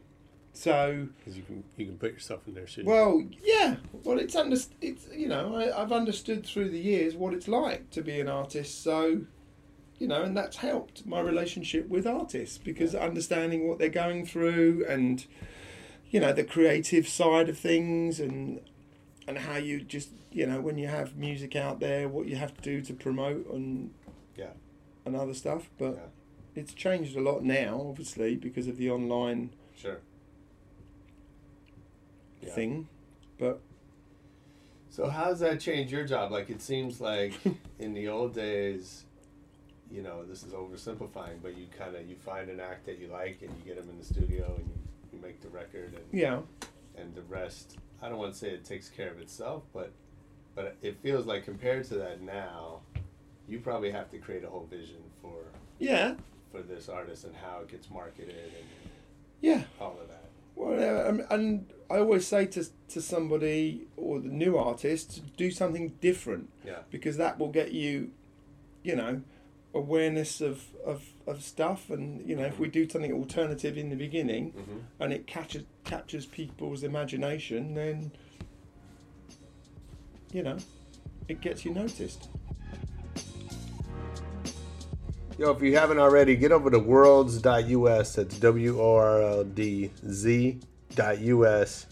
So 0.52 1.08
Because 1.18 1.36
you 1.36 1.42
can 1.42 1.64
you 1.76 1.86
can 1.86 1.98
put 1.98 2.12
yourself 2.12 2.46
in 2.46 2.54
their 2.54 2.66
shoes. 2.66 2.84
well, 2.84 3.22
yeah. 3.42 3.76
Well, 4.04 4.18
it's 4.18 4.36
under, 4.36 4.56
it's 4.80 5.06
you 5.12 5.28
know 5.28 5.54
I, 5.56 5.80
I've 5.82 5.92
understood 5.92 6.44
through 6.46 6.70
the 6.70 6.78
years 6.80 7.14
what 7.16 7.34
it's 7.34 7.48
like 7.48 7.90
to 7.90 8.02
be 8.02 8.20
an 8.20 8.28
artist. 8.28 8.82
So, 8.82 9.22
you 9.98 10.06
know, 10.08 10.22
and 10.22 10.36
that's 10.36 10.56
helped 10.58 11.06
my 11.06 11.20
relationship 11.20 11.88
with 11.88 12.06
artists 12.06 12.58
because 12.58 12.94
understanding 12.94 13.66
what 13.68 13.78
they're 13.78 13.88
going 13.88 14.26
through 14.26 14.84
and 14.88 15.24
you 16.14 16.20
know 16.20 16.32
the 16.32 16.44
creative 16.44 17.08
side 17.08 17.48
of 17.48 17.58
things 17.58 18.20
and 18.20 18.60
and 19.26 19.36
how 19.38 19.56
you 19.56 19.80
just 19.80 20.10
you 20.30 20.46
know 20.46 20.60
when 20.60 20.78
you 20.78 20.86
have 20.86 21.16
music 21.16 21.56
out 21.56 21.80
there 21.80 22.08
what 22.08 22.26
you 22.26 22.36
have 22.36 22.54
to 22.54 22.62
do 22.62 22.80
to 22.80 22.92
promote 22.94 23.50
and 23.52 23.90
Yeah. 24.36 24.52
and 25.04 25.16
other 25.16 25.34
stuff. 25.34 25.62
But 25.76 25.94
Yeah. 25.94 26.10
it's 26.60 26.72
changed 26.72 27.16
a 27.16 27.20
lot 27.20 27.42
now, 27.42 27.84
obviously, 27.90 28.36
because 28.36 28.68
of 28.68 28.76
the 28.76 28.90
online 28.90 29.50
Sure. 29.76 29.98
Yeah. 32.42 32.50
thing. 32.54 32.88
But 33.38 33.60
So 34.90 35.08
how's 35.08 35.40
that 35.40 35.58
change 35.58 35.90
your 35.90 36.04
job? 36.04 36.30
Like 36.30 36.48
it 36.48 36.62
seems 36.62 37.00
like 37.00 37.32
in 37.80 37.92
the 37.94 38.06
old 38.08 38.34
days, 38.34 39.04
you 39.90 40.02
know, 40.02 40.24
this 40.24 40.44
is 40.44 40.52
oversimplifying, 40.52 41.38
but 41.42 41.56
you 41.56 41.66
kind 41.76 41.96
of 41.96 42.08
you 42.08 42.14
find 42.14 42.48
an 42.50 42.60
act 42.60 42.86
that 42.86 42.98
you 43.00 43.08
like 43.08 43.42
and 43.42 43.50
you 43.58 43.64
get 43.64 43.76
them 43.80 43.90
in 43.90 43.98
the 43.98 44.04
studio 44.04 44.54
and 44.56 44.66
you, 44.68 44.78
you 45.14 45.22
make 45.22 45.40
the 45.40 45.48
record 45.48 45.94
and 45.94 46.04
yeah. 46.20 46.40
and 46.96 47.14
the 47.14 47.22
rest. 47.22 47.78
I 48.02 48.08
don't 48.08 48.18
want 48.18 48.32
to 48.32 48.38
say 48.38 48.50
it 48.50 48.64
takes 48.64 48.88
care 48.88 49.10
of 49.10 49.18
itself, 49.20 49.62
but 49.72 49.92
but 50.54 50.76
it 50.82 50.98
feels 51.02 51.26
like 51.26 51.44
compared 51.44 51.84
to 51.86 51.94
that 51.96 52.20
now, 52.22 52.80
you 53.48 53.58
probably 53.60 53.90
have 53.90 54.10
to 54.10 54.18
create 54.18 54.44
a 54.44 54.48
whole 54.48 54.66
vision 54.70 55.02
for 55.22 55.34
Yeah, 55.78 56.14
for 56.52 56.62
this 56.62 56.88
artist 56.88 57.24
and 57.24 57.34
how 57.36 57.60
it 57.60 57.68
gets 57.68 57.90
marketed 57.90 58.34
and 58.36 58.90
yeah. 59.40 59.64
all 59.80 59.98
of 60.00 60.08
that. 60.08 60.20
Well, 60.56 61.18
uh, 61.20 61.34
and 61.34 61.66
I 61.90 61.98
always 61.98 62.26
say 62.26 62.46
to 62.46 62.64
to 62.88 63.00
somebody 63.02 63.86
or 63.96 64.20
the 64.20 64.28
new 64.28 64.56
artist, 64.56 65.22
do 65.36 65.50
something 65.50 65.88
different 66.00 66.50
Yeah. 66.64 66.80
because 66.90 67.16
that 67.16 67.38
will 67.38 67.50
get 67.50 67.72
you, 67.72 68.10
you 68.82 68.94
know, 68.96 69.22
awareness 69.74 70.40
of, 70.40 70.64
of, 70.84 71.02
of 71.26 71.42
stuff. 71.42 71.90
And 71.90 72.26
you 72.28 72.36
know, 72.36 72.44
if 72.44 72.58
we 72.58 72.68
do 72.68 72.88
something 72.88 73.12
alternative 73.12 73.76
in 73.76 73.90
the 73.90 73.96
beginning, 73.96 74.52
Mm-hmm. 74.52 75.02
and 75.02 75.12
it 75.12 75.26
catches 75.26 75.64
captures 75.84 76.26
people's 76.26 76.82
imagination, 76.82 77.74
then 77.74 78.12
you 80.32 80.42
know, 80.42 80.56
it 81.28 81.40
gets 81.40 81.64
you 81.64 81.72
noticed. 81.72 82.28
Yo, 85.36 85.50
if 85.50 85.60
you 85.62 85.76
haven't 85.76 85.98
already, 85.98 86.36
get 86.36 86.52
over 86.52 86.70
to 86.70 86.78
worldz.us. 86.78 88.14
That's 88.14 88.38
W 88.38 88.80
O 88.80 88.94
R 88.94 89.20
L 89.22 89.44
D 89.44 89.90
Z 90.08 90.60
dot 90.94 91.18
US. 91.20 91.86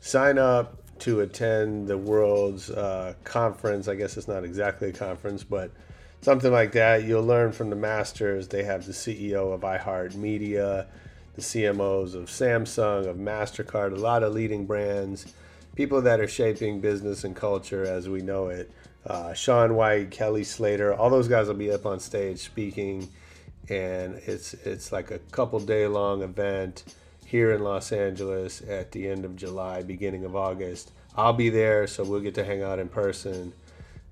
Sign 0.00 0.36
up 0.36 0.78
to 0.98 1.20
attend 1.20 1.88
the 1.88 1.98
Worldz 1.98 2.70
uh, 2.76 3.14
conference. 3.24 3.88
I 3.88 3.94
guess 3.94 4.16
it's 4.16 4.28
not 4.28 4.44
exactly 4.44 4.90
a 4.90 4.92
conference, 4.92 5.42
but 5.42 5.70
something 6.22 6.52
like 6.52 6.72
that. 6.72 7.04
You'll 7.04 7.24
learn 7.24 7.52
from 7.52 7.68
the 7.68 7.76
masters. 7.76 8.48
They 8.48 8.62
have 8.62 8.86
the 8.86 8.92
CEO 8.92 9.52
of 9.52 9.60
iHeartMedia, 9.60 10.86
the 11.34 11.42
CMOs 11.42 12.14
of 12.14 12.28
Samsung, 12.28 13.06
of 13.06 13.16
MasterCard, 13.16 13.92
a 13.92 13.96
lot 13.96 14.22
of 14.22 14.32
leading 14.32 14.64
brands, 14.64 15.32
people 15.74 16.00
that 16.02 16.20
are 16.20 16.28
shaping 16.28 16.80
business 16.80 17.24
and 17.24 17.36
culture 17.36 17.84
as 17.84 18.08
we 18.08 18.22
know 18.22 18.48
it. 18.48 18.70
Uh, 19.04 19.34
Shaun 19.34 19.74
White, 19.74 20.12
Kelly 20.12 20.44
Slater, 20.44 20.94
all 20.94 21.10
those 21.10 21.28
guys 21.28 21.48
will 21.48 21.54
be 21.54 21.72
up 21.72 21.86
on 21.86 21.98
stage 21.98 22.38
speaking, 22.38 23.08
and 23.68 24.14
it's 24.26 24.54
it's 24.54 24.92
like 24.92 25.10
a 25.10 25.18
couple 25.18 25.58
day 25.58 25.88
long 25.88 26.22
event 26.22 26.84
here 27.26 27.50
in 27.50 27.64
Los 27.64 27.90
Angeles 27.90 28.62
at 28.68 28.92
the 28.92 29.08
end 29.08 29.24
of 29.24 29.34
July, 29.34 29.82
beginning 29.82 30.24
of 30.24 30.36
August. 30.36 30.92
I'll 31.16 31.32
be 31.32 31.48
there, 31.50 31.88
so 31.88 32.04
we'll 32.04 32.20
get 32.20 32.36
to 32.36 32.44
hang 32.44 32.62
out 32.62 32.78
in 32.78 32.88
person. 32.88 33.52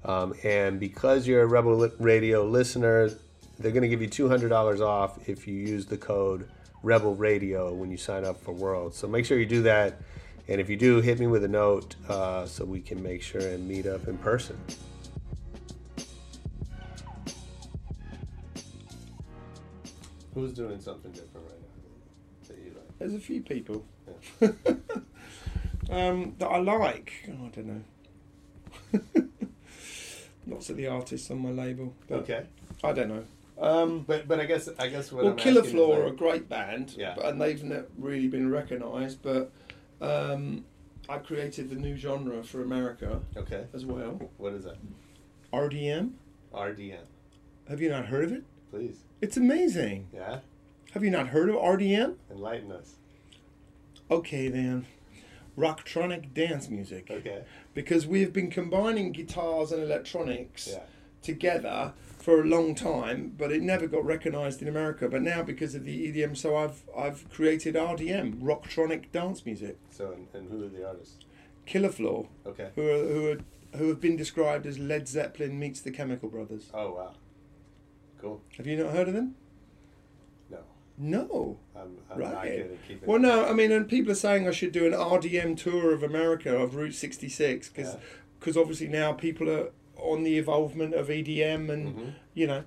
Um, 0.04 0.34
and 0.44 0.80
because 0.80 1.26
you're 1.26 1.42
a 1.42 1.46
Rebel 1.46 1.88
Radio 1.98 2.44
listener, 2.44 3.10
they're 3.58 3.72
going 3.72 3.82
to 3.82 3.88
give 3.88 4.00
you 4.00 4.08
$200 4.08 4.80
off 4.80 5.28
if 5.28 5.46
you 5.46 5.54
use 5.54 5.86
the 5.86 5.98
code 5.98 6.48
Rebel 6.82 7.14
Radio 7.14 7.72
when 7.74 7.90
you 7.90 7.98
sign 7.98 8.24
up 8.24 8.42
for 8.42 8.52
World. 8.52 8.94
So 8.94 9.06
make 9.06 9.26
sure 9.26 9.38
you 9.38 9.46
do 9.46 9.62
that. 9.62 10.00
And 10.48 10.60
if 10.60 10.68
you 10.68 10.76
do, 10.76 11.00
hit 11.00 11.20
me 11.20 11.26
with 11.26 11.44
a 11.44 11.48
note 11.48 11.94
uh, 12.08 12.46
so 12.46 12.64
we 12.64 12.80
can 12.80 13.02
make 13.02 13.22
sure 13.22 13.40
and 13.40 13.68
meet 13.68 13.86
up 13.86 14.08
in 14.08 14.16
person. 14.18 14.58
Who's 20.34 20.52
doing 20.52 20.80
something 20.80 21.10
different 21.12 21.46
right 21.46 21.60
now 21.60 22.48
that 22.48 22.58
you 22.58 22.72
like? 22.74 22.98
There's 22.98 23.14
a 23.14 23.18
few 23.18 23.42
people 23.42 23.84
um, 25.90 26.34
that 26.38 26.46
I 26.46 26.58
like. 26.58 27.12
Oh, 27.28 27.46
I 27.46 27.48
don't 27.48 27.84
know. 28.94 29.22
Lots 30.60 30.68
of 30.68 30.76
the 30.76 30.88
artists 30.88 31.30
on 31.30 31.38
my 31.38 31.48
label. 31.52 31.94
Okay. 32.10 32.44
I 32.84 32.92
don't 32.92 33.08
know. 33.08 33.24
Um, 33.58 34.04
But 34.06 34.28
but 34.28 34.40
I 34.40 34.44
guess 34.44 34.68
I 34.78 34.88
guess 34.88 35.10
what 35.10 35.24
well, 35.24 35.32
I'm 35.32 35.38
Killaflaw 35.38 35.88
like- 35.88 35.98
are 35.98 36.06
a 36.08 36.12
great 36.12 36.50
band, 36.50 36.94
Yeah. 36.98 37.14
but, 37.16 37.24
and 37.24 37.40
they've 37.40 37.64
not 37.64 37.86
really 37.96 38.28
been 38.28 38.50
recognised. 38.50 39.22
But 39.22 39.50
um, 40.02 40.66
I 41.08 41.16
created 41.16 41.70
the 41.70 41.76
new 41.76 41.96
genre 41.96 42.42
for 42.42 42.60
America 42.62 43.22
Okay. 43.38 43.64
as 43.72 43.86
well. 43.86 44.20
What 44.36 44.52
is 44.52 44.64
that? 44.64 44.76
RDM. 45.50 46.10
RDM. 46.52 47.06
Have 47.70 47.80
you 47.80 47.88
not 47.88 48.04
heard 48.04 48.24
of 48.24 48.32
it? 48.32 48.44
Please. 48.70 48.98
It's 49.22 49.38
amazing. 49.38 50.08
Yeah. 50.12 50.40
Have 50.92 51.02
you 51.02 51.10
not 51.10 51.28
heard 51.28 51.48
of 51.48 51.54
RDM? 51.56 52.16
Enlighten 52.30 52.70
us. 52.70 52.96
Okay 54.10 54.48
then. 54.48 54.84
Rocktronic 55.58 56.32
dance 56.34 56.68
music. 56.68 57.08
Okay. 57.10 57.42
Because 57.74 58.06
we 58.06 58.20
have 58.22 58.32
been 58.32 58.50
combining 58.50 59.12
guitars 59.12 59.72
and 59.72 59.82
electronics 59.82 60.68
Yeah. 60.72 60.80
together 61.22 61.92
for 62.18 62.40
a 62.42 62.44
long 62.44 62.74
time, 62.74 63.34
but 63.36 63.50
it 63.50 63.62
never 63.62 63.86
got 63.86 64.04
recognised 64.04 64.60
in 64.62 64.68
America. 64.68 65.08
But 65.08 65.22
now, 65.22 65.42
because 65.42 65.74
of 65.74 65.84
the 65.84 66.06
EDM, 66.12 66.36
so 66.36 66.56
I've 66.56 66.82
I've 66.96 67.28
created 67.30 67.74
RDM, 67.76 68.40
Rocktronic 68.40 69.10
dance 69.12 69.44
music. 69.46 69.76
So 69.90 70.12
and, 70.12 70.26
and 70.34 70.50
who 70.50 70.64
are 70.64 70.68
the 70.68 70.86
artists? 70.86 71.24
Killaflaw, 71.66 72.26
Okay. 72.46 72.68
who 72.74 72.88
are 72.88 73.04
who 73.06 73.26
are 73.32 73.38
who 73.78 73.88
have 73.88 74.00
been 74.00 74.16
described 74.16 74.66
as 74.66 74.78
Led 74.78 75.06
Zeppelin 75.08 75.58
meets 75.58 75.80
the 75.80 75.90
Chemical 75.90 76.28
Brothers. 76.28 76.70
Oh 76.74 76.92
wow. 76.94 77.14
Cool. 78.20 78.42
Have 78.58 78.66
you 78.66 78.76
not 78.76 78.92
heard 78.92 79.08
of 79.08 79.14
them? 79.14 79.34
No. 81.02 81.58
I'm, 81.74 81.96
I'm 82.10 82.20
not 82.20 82.34
Right. 82.34 82.56
good 82.58 82.72
at 82.72 82.86
keeping. 82.86 83.08
Well, 83.08 83.18
no, 83.18 83.46
I 83.46 83.54
mean, 83.54 83.72
and 83.72 83.88
people 83.88 84.12
are 84.12 84.16
saying 84.16 84.46
I 84.46 84.50
should 84.50 84.72
do 84.72 84.84
an 84.86 84.92
RDM 84.92 85.56
tour 85.56 85.94
of 85.94 86.02
America 86.02 86.54
of 86.54 86.74
Route 86.74 86.92
66 86.94 87.70
because 87.70 87.96
Yeah. 88.54 88.60
obviously 88.60 88.86
now 88.88 89.12
people 89.14 89.48
are 89.48 89.70
on 89.96 90.24
the 90.24 90.36
evolvement 90.36 90.92
of 90.94 91.08
EDM 91.10 91.70
and 91.70 91.96
Mhm. 91.96 92.12
you 92.34 92.46
know, 92.46 92.64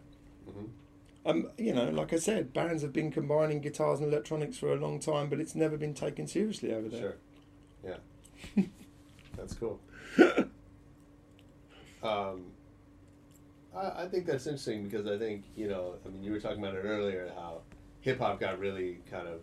Mhm. 0.50 0.69
um, 1.26 1.52
you 1.60 1.74
know, 1.74 1.89
like 1.91 2.12
I 2.12 2.17
said, 2.17 2.54
bands 2.54 2.82
have 2.82 2.91
been 2.93 3.12
combining 3.12 3.62
guitars 3.62 4.00
and 4.00 4.12
electronics 4.12 4.58
for 4.58 4.74
a 4.74 4.78
long 4.78 5.00
time, 5.00 5.30
but 5.30 5.39
it's 5.39 5.54
never 5.56 5.78
been 5.78 5.93
taken 5.93 6.26
seriously 6.28 6.74
over 6.74 6.89
there. 6.89 7.00
Sure. 7.00 8.00
Yeah. 8.56 8.63
that's 9.38 9.54
cool. 9.54 9.80
um, 12.02 12.46
I, 13.76 14.04
I 14.04 14.08
think 14.08 14.26
that's 14.26 14.46
interesting 14.48 14.84
because 14.84 15.06
I 15.08 15.17
think 15.19 15.46
you 15.56 15.67
know, 15.67 15.96
I 16.06 16.10
mean, 16.10 16.24
you 16.24 16.32
were 16.32 16.39
talking 16.39 16.60
about 16.63 16.76
it 16.76 16.80
earlier 16.84 17.32
how 17.36 17.62
hip 18.04 18.20
hop 18.20 18.39
got 18.39 18.60
really 18.60 19.00
kind 19.10 19.28
of 19.28 19.39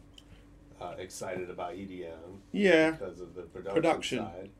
uh, 0.81 0.95
excited 0.99 1.51
about 1.51 1.73
EDM. 1.73 2.39
Yeah. 2.53 2.93
Because 2.93 3.21
of 3.21 3.35
the 3.35 3.43
production, 3.43 3.83
Production. 3.83 4.19
side. 4.19 4.51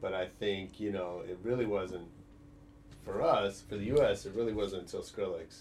But 0.00 0.12
I 0.14 0.26
think 0.26 0.80
you 0.80 0.90
know 0.90 1.22
it 1.28 1.38
really 1.44 1.64
wasn't 1.66 2.08
for 3.04 3.22
us 3.22 3.62
for 3.68 3.76
the 3.76 3.84
U.S. 3.84 4.26
It 4.26 4.34
really 4.34 4.52
wasn't 4.52 4.82
until 4.82 5.00
Skrillex, 5.02 5.60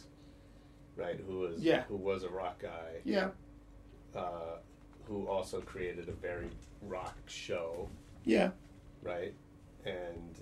right? 0.96 1.20
Who 1.28 1.40
was 1.40 1.60
Yeah. 1.62 1.84
who 1.84 1.96
was 1.98 2.24
a 2.24 2.30
rock 2.30 2.60
guy. 2.62 3.02
Yeah. 3.04 3.30
Uh, 4.16 4.58
who 5.08 5.28
also 5.28 5.62
created 5.62 6.08
a 6.10 6.14
very 6.14 6.50
rock 6.82 7.16
show 7.28 7.88
Yeah. 8.26 8.52
right? 9.04 9.34
And 9.86 10.36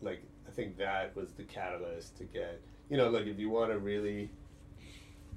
like 0.00 0.22
I 0.46 0.50
think 0.50 0.76
that 0.78 1.14
was 1.16 1.32
the 1.32 1.44
catalyst 1.44 2.16
to 2.18 2.24
get 2.24 2.60
you 2.90 2.96
know, 2.98 3.08
look 3.08 3.26
if 3.26 3.38
you 3.38 3.48
want 3.48 3.70
to 3.72 3.78
really 3.78 4.30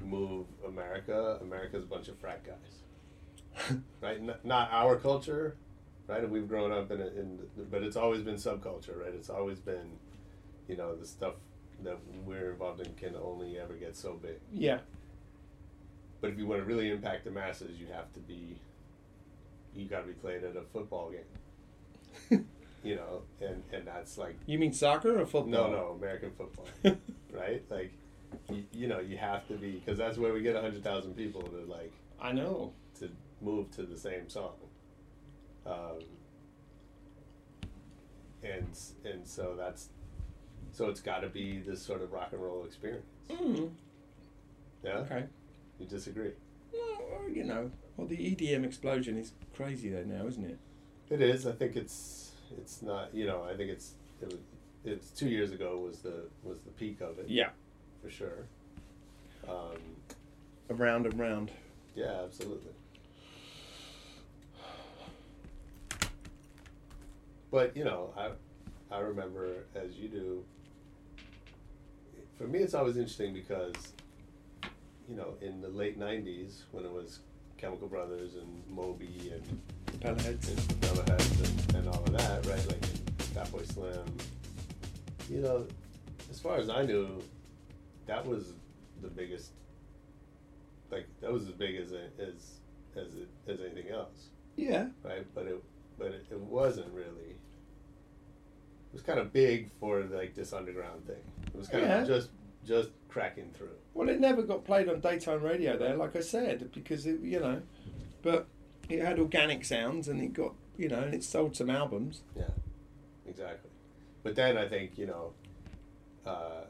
move 0.04 0.48
America, 0.68 1.40
America's 1.42 1.84
a 1.84 1.88
bunch 1.88 2.08
of 2.08 2.18
frat 2.18 2.42
guys, 2.44 3.78
right? 4.02 4.18
N- 4.18 4.36
not 4.44 4.70
our 4.72 4.96
culture, 4.98 5.56
right? 6.08 6.24
And 6.24 6.32
we've 6.32 6.48
grown 6.48 6.72
up 6.72 6.92
in, 6.92 7.02
a, 7.02 7.08
in 7.08 7.40
but 7.72 7.84
it's 7.84 7.96
always 7.96 8.22
been 8.22 8.36
subculture, 8.36 8.98
right? 9.00 9.14
It's 9.14 9.30
always 9.30 9.60
been, 9.60 9.92
you 10.68 10.76
know, 10.78 10.96
the 10.96 11.06
stuff 11.06 11.36
that 11.84 11.98
we're 12.26 12.52
involved 12.52 12.82
in 12.86 12.94
can 12.96 13.16
only 13.16 13.60
ever 13.60 13.74
get 13.74 13.96
so 13.96 14.14
big. 14.14 14.40
Yeah. 14.54 14.80
But 16.22 16.32
if 16.32 16.38
you 16.38 16.48
want 16.48 16.62
to 16.62 16.66
really 16.66 16.90
impact 16.90 17.26
the 17.26 17.32
masses, 17.32 17.80
you 17.80 17.88
have 17.94 18.12
to 18.14 18.20
be, 18.20 18.58
you 19.76 19.86
got 19.86 20.02
to 20.02 20.08
be 20.08 20.14
played 20.14 20.44
at 20.44 20.56
a 20.56 20.62
football 20.74 21.12
game. 21.12 22.46
you 22.84 22.96
know, 22.96 23.24
and 23.42 23.62
and 23.74 23.86
that's 23.86 24.18
like 24.18 24.36
You 24.46 24.58
mean 24.58 24.72
soccer 24.74 25.20
or 25.20 25.26
football? 25.26 25.48
no, 25.48 25.72
no, 25.72 25.98
American 26.00 26.32
football, 26.32 26.68
right? 27.34 27.64
Like, 27.70 27.92
you, 28.50 28.64
you 28.72 28.88
know, 28.88 29.00
you 29.00 29.18
have 29.18 29.48
to 29.48 29.56
be 29.56 29.82
because 29.84 29.98
that's 29.98 30.18
where 30.18 30.34
we 30.34 30.42
get 30.42 30.56
hundred 30.56 30.84
thousand 30.84 31.16
people 31.16 31.42
to 31.44 31.66
like 31.72 31.92
I 32.22 32.32
know. 32.32 32.74
to 33.00 33.10
move 33.42 33.72
to 33.72 33.84
the 33.84 33.98
same 33.98 34.30
song. 34.30 34.54
Um, 35.66 36.00
and 38.44 38.68
and 39.04 39.26
so 39.28 39.56
that's 39.58 39.90
so 40.72 40.90
it's 40.90 41.02
got 41.02 41.20
to 41.20 41.30
be 41.30 41.60
this 41.60 41.82
sort 41.82 42.02
of 42.02 42.12
rock 42.12 42.30
and 42.32 42.42
roll 42.42 42.66
experience. 42.66 43.06
Mm. 43.30 43.72
Yeah. 44.84 44.92
Okay. 45.00 45.26
You 45.80 45.86
disagree? 45.88 46.32
Well, 46.74 47.30
you 47.30 47.44
know, 47.44 47.72
well, 47.98 48.08
the 48.08 48.18
EDM 48.18 48.64
explosion 48.66 49.18
is 49.18 49.32
crazy 49.56 49.90
though 49.90 50.04
now, 50.04 50.28
isn't 50.28 50.44
it? 50.46 50.60
It 51.10 51.22
is. 51.22 51.48
I 51.48 51.52
think 51.54 51.76
it's 51.76 52.32
it's 52.58 52.82
not. 52.82 53.14
You 53.14 53.26
know, 53.26 53.44
I 53.44 53.56
think 53.56 53.70
it's 53.72 53.94
it 54.22 54.28
was 54.28 54.40
it's 54.84 55.10
two 55.10 55.28
years 55.30 55.52
ago 55.52 55.78
was 55.78 56.00
the 56.00 56.26
was 56.44 56.60
the 56.60 56.72
peak 56.72 57.02
of 57.02 57.18
it. 57.20 57.26
Yeah. 57.28 57.50
For 58.06 58.12
sure. 58.12 58.46
Um, 59.50 59.80
Around 60.70 61.08
and 61.08 61.20
round. 61.20 61.52
yeah, 61.96 62.22
absolutely. 62.24 62.72
But 67.52 67.76
you 67.76 67.84
know, 67.84 68.14
I 68.18 68.32
I 68.94 69.00
remember 69.00 69.64
as 69.76 69.94
you 69.96 70.08
do. 70.10 70.44
For 72.38 72.46
me, 72.48 72.60
it's 72.60 72.74
always 72.74 72.98
interesting 72.98 73.34
because, 73.34 73.74
you 75.08 75.16
know, 75.16 75.36
in 75.42 75.62
the 75.62 75.70
late 75.70 75.98
'90s 76.00 76.64
when 76.72 76.84
it 76.86 76.92
was 76.92 77.20
Chemical 77.58 77.88
Brothers 77.88 78.36
and 78.36 78.62
Moby 78.70 79.32
and 79.34 80.02
Pelleheads. 80.02 80.50
and 80.50 80.60
and, 81.10 81.76
and 81.76 81.88
all 81.88 82.04
of 82.04 82.12
that, 82.18 82.46
right? 82.46 82.68
Like 82.68 82.82
Fatboy 83.34 83.66
Slim. 83.72 84.06
You 85.30 85.42
know, 85.42 85.66
as 86.30 86.40
far 86.40 86.58
as 86.58 86.70
I 86.70 86.84
knew, 86.84 87.22
that 88.08 88.26
was 88.26 88.54
the 89.02 89.08
biggest. 89.10 89.52
Like 90.92 91.08
that 91.22 91.32
was 91.32 91.44
as 91.48 91.52
big 91.52 91.76
as 91.76 91.92
it, 91.92 92.14
as 92.20 92.60
as 92.96 93.16
it, 93.16 93.28
as 93.48 93.60
anything 93.60 93.92
else, 93.92 94.30
Yeah. 94.56 94.88
right? 95.04 95.26
But 95.34 95.48
it 95.48 95.64
but 95.98 96.08
it, 96.08 96.26
it 96.32 96.40
wasn't 96.40 96.92
really. 96.94 97.32
It 97.32 98.94
was 98.94 99.02
kind 99.02 99.20
of 99.20 99.34
big 99.34 99.72
for 99.80 100.02
like 100.04 100.36
this 100.36 100.54
underground 100.54 101.06
thing. 101.08 101.22
It 101.48 101.56
was 101.58 101.68
kind 101.68 101.84
Yeah. 101.84 102.02
of 102.02 102.08
just 102.08 102.30
just 102.66 102.90
cracking 103.10 103.52
through. 103.58 103.70
Well, 103.94 104.10
it 104.10 104.20
never 104.20 104.42
got 104.44 104.64
played 104.66 104.90
on 104.90 105.00
daytime 105.00 105.42
radio 105.44 105.78
there, 105.78 105.96
like 105.96 106.16
I 106.16 106.20
said, 106.22 106.72
because 106.74 107.06
it, 107.06 107.20
you 107.22 107.40
know, 107.40 107.62
but 108.22 108.48
it 108.90 109.02
had 109.04 109.20
organic 109.20 109.64
sounds 109.66 110.08
and 110.08 110.20
it 110.22 110.34
got, 110.34 110.54
you 110.78 110.90
know, 110.90 111.00
and 111.00 111.14
it 111.14 111.24
sold 111.24 111.56
some 111.56 111.70
albums. 111.70 112.22
Yeah, 112.36 112.50
exactly. 113.28 113.70
But 114.24 114.36
then 114.36 114.58
I 114.58 114.68
think 114.68 114.98
you 114.98 115.08
know, 115.08 115.34
uh, 116.26 116.64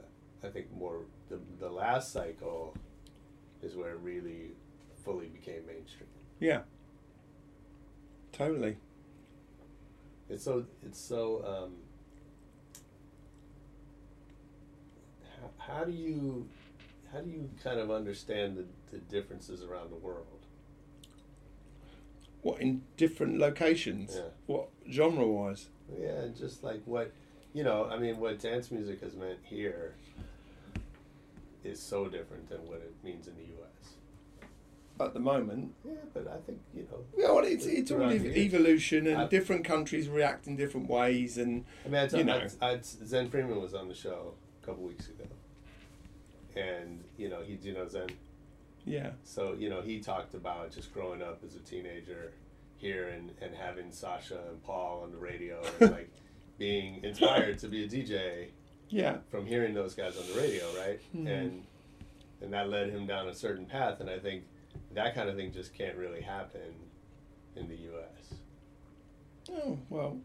I 0.44 0.48
think 0.50 0.72
more 0.74 1.02
the 1.30 1.40
the 1.60 1.70
last 1.70 2.12
cycle 2.12 2.76
is 3.62 3.76
where 3.76 3.92
it 3.92 4.00
really 4.02 4.52
fully 5.04 5.28
became 5.28 5.66
mainstream. 5.68 6.10
Yeah. 6.40 6.62
Totally. 8.32 8.78
It's 10.30 10.44
so 10.44 10.66
it's 10.84 11.00
so. 11.00 11.44
Um, 11.46 11.74
how, 15.40 15.74
how 15.74 15.84
do 15.86 15.92
you 15.92 16.48
how 17.14 17.22
do 17.22 17.30
you 17.30 17.50
kind 17.64 17.80
of 17.80 17.92
understand 17.92 18.58
the, 18.58 18.66
the 18.92 18.98
differences 18.98 19.64
around 19.64 19.92
the 19.92 19.96
world? 19.96 20.26
What 22.42 22.62
in 22.62 22.84
different 22.98 23.40
locations? 23.40 24.16
Yeah. 24.16 24.22
What 24.48 24.70
genre 24.92 25.26
wise? 25.26 25.68
Yeah, 26.00 26.28
just 26.38 26.64
like 26.64 26.82
what 26.86 27.12
you 27.54 27.64
know, 27.64 27.88
I 27.90 27.98
mean, 27.98 28.18
what 28.20 28.40
dance 28.40 28.70
music 28.70 29.02
has 29.02 29.16
meant 29.16 29.40
here 29.44 29.96
is 31.66 31.82
so 31.82 32.08
different 32.08 32.50
than 32.50 32.60
what 32.68 32.78
it 32.78 32.94
means 33.04 33.28
in 33.28 33.36
the 33.36 33.44
U.S. 33.44 33.94
At 35.00 35.14
the 35.14 35.20
moment, 35.20 35.74
Yeah, 35.84 35.92
but 36.14 36.28
I 36.28 36.38
think 36.46 36.60
you 36.74 36.84
know. 36.90 37.00
yeah, 37.18 37.32
well, 37.32 37.44
it's 37.44 37.66
it's 37.66 37.92
all 37.92 38.04
ev- 38.04 38.26
evolution, 38.26 39.08
and 39.08 39.18
I- 39.24 39.28
different 39.28 39.66
countries 39.66 40.08
react 40.08 40.48
in 40.48 40.56
different 40.56 40.90
ways, 40.90 41.38
and 41.38 41.66
I 41.86 41.90
mean, 41.90 42.10
I 42.14 42.18
you 42.18 42.24
know. 42.24 42.48
I, 42.62 42.70
I, 42.72 42.80
Zen 42.82 43.30
Freeman 43.30 43.60
was 43.62 43.74
on 43.74 43.90
the 43.90 43.94
show 43.96 44.36
a 44.62 44.66
couple 44.66 44.84
weeks 44.86 45.08
ago, 45.10 45.26
and 46.56 47.04
you 47.18 47.30
know, 47.30 47.42
he, 47.42 47.58
you 47.62 47.74
know, 47.74 47.88
Zen. 47.88 48.08
yeah, 48.86 49.12
So 49.24 49.54
you 49.58 49.70
know, 49.70 49.82
he 49.82 50.00
talked 50.00 50.34
about 50.34 50.72
just 50.72 50.94
growing 50.94 51.22
up 51.22 51.42
as 51.46 51.56
a 51.56 51.60
teenager 51.60 52.32
here 52.78 53.10
and, 53.10 53.32
and 53.42 53.54
having 53.56 53.92
Sasha 53.92 54.40
and 54.50 54.62
Paul 54.64 55.02
on 55.04 55.12
the 55.12 55.18
radio 55.18 55.62
and 55.80 55.92
like 55.92 56.10
being 56.58 57.04
inspired 57.04 57.58
to 57.60 57.68
be 57.68 57.84
a 57.84 57.88
DJ 57.88 58.48
yeah, 58.90 59.18
from 59.30 59.46
hearing 59.46 59.74
those 59.74 59.94
guys 59.96 60.18
on 60.18 60.28
the 60.28 60.40
radio, 60.40 60.66
right? 60.78 61.00
Mhm. 61.16 61.28
And 61.28 61.64
and 62.42 62.54
that 62.54 62.70
led 62.70 62.90
him 62.90 63.06
down 63.08 63.28
a 63.30 63.34
certain 63.34 63.66
path, 63.66 64.00
and 64.02 64.10
I 64.10 64.20
think 64.20 64.44
that 64.94 65.16
kind 65.16 65.30
of 65.30 65.36
thing 65.36 65.52
just 65.52 65.74
can't 65.74 65.96
really 65.98 66.22
happen 66.22 66.74
in 67.56 67.68
the 67.68 67.76
U.S. 67.76 68.34
Oh, 69.52 69.78
well, 69.90 70.20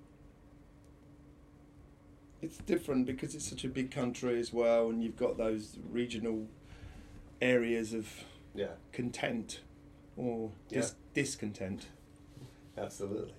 it's 2.42 2.58
different 2.58 3.06
because 3.06 3.34
it's 3.34 3.48
such 3.48 3.64
a 3.64 3.68
big 3.68 3.90
country 3.90 4.38
as 4.40 4.52
well, 4.52 4.88
and 4.88 5.02
you've 5.02 5.16
got 5.16 5.36
those 5.36 5.76
regional 5.90 6.46
areas 7.40 7.92
of 7.92 8.08
Yeah, 8.54 8.72
content 8.92 9.60
or 10.16 10.50
dis- 10.68 10.94
discontent. 11.14 11.86
absolutely. 12.76 13.34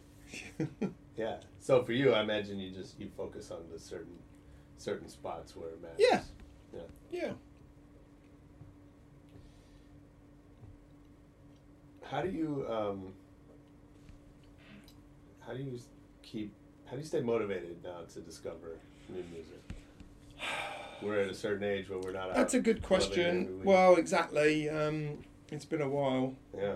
Yeah. 1.17 1.37
So 1.59 1.83
for 1.83 1.91
you, 1.91 2.13
I 2.13 2.21
imagine 2.21 2.57
you 2.57 2.71
just 2.71 2.97
you 2.99 3.09
focus 3.17 3.51
on 3.51 3.59
the 3.71 3.77
certain 3.77 4.17
certain 4.81 5.07
spots 5.07 5.55
where 5.55 5.69
it 5.69 5.81
matters. 5.81 5.97
Yeah. 5.99 6.21
Yeah. 6.73 6.81
Yeah. 7.11 7.31
How 12.03 12.21
do 12.21 12.29
you 12.29 12.65
um, 12.69 13.13
how 15.45 15.53
do 15.53 15.63
you 15.63 15.79
keep 16.23 16.53
how 16.85 16.93
do 16.93 16.97
you 16.97 17.05
stay 17.07 17.21
motivated 17.21 17.77
now 17.83 18.01
to 18.13 18.19
discover 18.19 18.77
new 19.09 19.23
music? 19.31 19.61
We're 21.01 21.21
at 21.21 21.29
a 21.29 21.33
certain 21.33 21.63
age 21.63 21.89
where 21.89 21.99
we're 21.99 22.11
not. 22.11 22.33
That's 22.35 22.53
a 22.53 22.59
good 22.59 22.83
question. 22.83 23.61
Well, 23.63 23.95
exactly. 23.95 24.69
Um, 24.69 25.19
it's 25.51 25.65
been 25.65 25.81
a 25.81 25.89
while 25.89 26.35
yeah, 26.55 26.75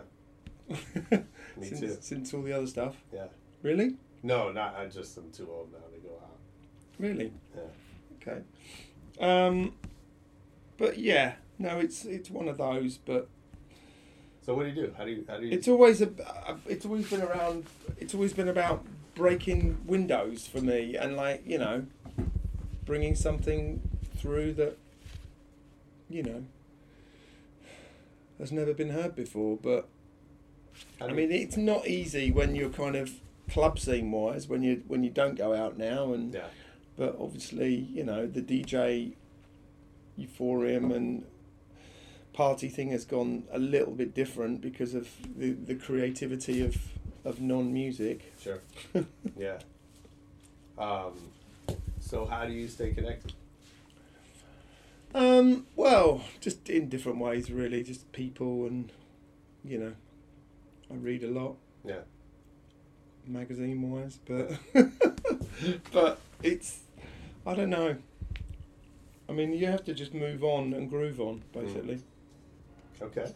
Me 0.70 1.68
since, 1.68 1.80
too. 1.80 1.98
since 2.02 2.34
all 2.34 2.42
the 2.42 2.54
other 2.54 2.68
stuff. 2.68 2.96
yeah. 3.14 3.26
Really? 3.62 3.98
No, 4.24 4.52
not. 4.52 4.76
I 4.76 4.88
just 4.88 5.18
am 5.18 5.32
too 5.32 5.48
old 5.52 5.72
now 5.72 5.80
to 5.80 6.00
go 6.00 6.16
out. 6.16 6.38
Really? 7.00 7.34
Yeah. 7.56 7.62
Okay. 8.28 8.42
Um, 9.20 9.74
but 10.78 10.98
yeah, 10.98 11.34
no, 11.60 11.80
it's 11.80 12.06
it's 12.06 12.30
one 12.30 12.48
of 12.48 12.58
those. 12.58 12.98
But 12.98 13.28
So 14.46 14.54
what 14.56 14.64
do 14.64 14.70
you 14.70 14.88
do? 14.88 14.94
How 14.98 15.06
do 15.06 15.12
you 15.12 15.26
how 15.28 15.38
do 15.38 15.46
you? 15.46 15.52
it's 15.54 15.68
always 15.68 16.02
a, 16.02 16.10
it's 16.68 16.86
always 16.86 17.10
been 17.10 17.22
around. 17.22 17.66
It's 18.00 18.14
always 18.14 18.34
been 18.34 18.48
about 18.50 18.86
breaking 19.16 19.78
windows 19.86 20.48
for 20.48 20.60
me, 20.62 20.96
and 20.96 21.16
like 21.16 21.44
you 21.46 21.58
know, 21.58 21.86
bringing 22.86 23.16
something 23.16 23.82
through 24.18 24.54
that, 24.54 24.78
you 26.10 26.24
know, 26.24 26.44
has 28.40 28.52
never 28.52 28.74
been 28.74 28.90
heard 28.90 29.16
before. 29.16 29.58
But 29.62 29.88
I 31.00 31.08
mean, 31.14 31.32
you- 31.32 31.38
it's 31.38 31.58
not 31.58 31.88
easy 31.88 32.32
when 32.32 32.56
you're 32.56 32.70
kind 32.70 32.96
of 32.96 33.12
club 33.50 33.78
scene 33.78 34.12
wise 34.12 34.48
when 34.48 34.64
you 34.64 34.82
when 34.88 35.04
you 35.04 35.10
don't 35.12 35.36
go 35.36 35.54
out 35.54 35.78
now 35.78 36.12
and 36.14 36.34
yeah, 36.34 36.48
but 36.98 37.16
obviously 37.20 37.74
you 37.74 38.04
know 38.04 38.26
the 38.26 38.42
DJ 38.42 39.14
euphorium 40.20 40.96
and 40.96 41.26
party 42.34 42.68
thing 42.68 42.92
has 42.92 43.06
gone 43.06 43.44
a 43.52 43.60
little 43.60 43.94
bit 43.94 44.14
different 44.14 44.62
because 44.62 44.94
of 44.94 45.08
the, 45.38 45.52
the 45.52 45.76
creativity 45.76 46.64
of 46.64 46.78
of 47.24 47.42
non 47.42 47.74
music. 47.74 48.34
sure. 48.40 48.60
yeah. 49.38 49.58
Um, 50.78 51.14
so 52.00 52.26
how 52.26 52.46
do 52.46 52.54
you 52.54 52.68
stay 52.68 52.92
connected? 52.94 53.34
Um, 55.16 55.66
well, 55.76 56.22
just 56.42 56.70
in 56.70 56.90
different 56.90 57.20
ways, 57.20 57.50
really. 57.50 57.82
Just 57.84 58.12
people 58.12 58.66
and 58.68 58.92
you 59.64 59.80
know, 59.80 59.94
I 60.92 60.96
read 60.96 61.24
a 61.24 61.30
lot. 61.30 61.56
Yeah. 61.84 62.02
magazine 63.26 63.82
wise, 63.90 64.20
but 64.26 64.52
but 65.92 66.20
it's 66.44 66.80
I 67.46 67.54
don't 67.54 67.70
know. 67.70 67.96
I 69.30 69.32
mean, 69.32 69.54
you 69.54 69.68
have 69.68 69.84
to 69.86 69.94
just 69.94 70.14
move 70.14 70.44
on 70.44 70.74
and 70.74 70.90
groove 70.90 71.20
on, 71.20 71.44
basically. 71.54 72.02
Okay. 73.02 73.32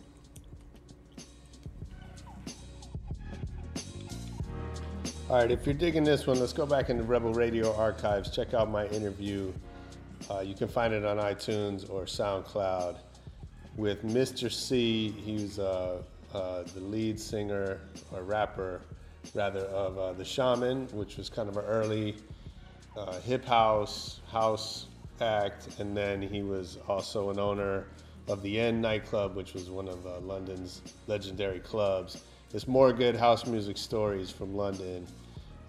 All 5.30 5.38
right, 5.38 5.52
if 5.52 5.64
you're 5.66 5.76
digging 5.76 6.04
this 6.04 6.26
one, 6.26 6.40
let's 6.40 6.54
go 6.54 6.66
back 6.66 6.90
into 6.90 7.04
Rebel 7.04 7.34
Radio 7.34 7.76
archives. 7.76 8.32
Check 8.32 8.56
out 8.56 8.72
my 8.72 8.88
interview. 8.88 9.54
Uh, 10.30 10.40
you 10.40 10.56
can 10.56 10.68
find 10.68 10.92
it 10.92 11.06
on 11.06 11.18
iTunes 11.18 11.88
or 11.90 12.06
SoundCloud 12.06 12.98
with 13.76 14.04
Mr. 14.04 14.52
C. 14.52 15.10
He's 15.10 15.60
uh, 15.60 16.02
uh, 16.34 16.64
the 16.74 16.80
lead 16.80 17.20
singer 17.20 17.80
or 18.12 18.24
rapper, 18.24 18.82
rather, 19.36 19.66
of 19.66 19.98
uh, 20.00 20.14
The 20.14 20.24
Shamen, 20.24 20.92
which 20.94 21.18
was 21.18 21.30
kind 21.30 21.48
of 21.48 21.58
an 21.58 21.66
early 21.66 22.16
uh, 23.00 23.20
hip 23.22 23.46
house 23.46 24.20
house 24.32 24.88
act, 25.22 25.80
and 25.80 25.96
then 25.96 26.22
he 26.22 26.42
was 26.42 26.78
also 26.88 27.30
an 27.30 27.40
owner 27.40 27.86
of 28.28 28.42
the 28.44 28.60
End 28.60 28.82
nightclub, 28.82 29.36
which 29.36 29.54
was 29.54 29.70
one 29.70 29.88
of 29.88 30.06
uh, 30.06 30.20
London's 30.20 30.82
legendary 31.08 31.60
clubs. 31.60 32.24
There's 32.52 32.68
more 32.68 32.94
good 32.94 33.16
house 33.16 33.46
music 33.46 33.78
stories 33.78 34.30
from 34.30 34.56
London 34.56 35.08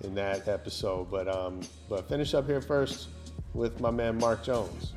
in 0.02 0.14
that 0.14 0.48
episode, 0.48 1.10
but 1.10 1.28
um, 1.28 1.60
but 1.88 2.08
finish 2.08 2.34
up 2.34 2.46
here 2.46 2.60
first 2.60 3.08
with 3.54 3.80
my 3.80 3.90
man 3.90 4.18
Mark 4.18 4.42
Jones. 4.42 4.92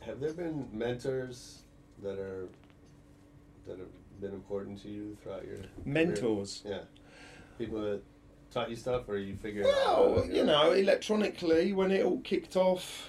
Have 0.00 0.20
there 0.20 0.32
been 0.32 0.68
mentors 0.72 1.62
that 2.02 2.18
are 2.18 2.48
that 3.66 3.78
have 3.78 4.01
been 4.22 4.32
important 4.32 4.80
to 4.82 4.88
you 4.88 5.16
throughout 5.22 5.44
your 5.44 5.56
career? 5.58 5.68
Mentors. 5.84 6.62
Yeah, 6.64 6.82
people 7.58 7.80
that 7.82 8.02
taught 8.50 8.70
you 8.70 8.76
stuff, 8.76 9.08
or 9.08 9.18
you 9.18 9.34
figured 9.36 9.66
out. 9.66 10.10
Well, 10.14 10.26
you 10.26 10.44
know, 10.44 10.72
electronically 10.72 11.72
when 11.72 11.90
it 11.90 12.04
all 12.04 12.20
kicked 12.20 12.56
off. 12.56 13.08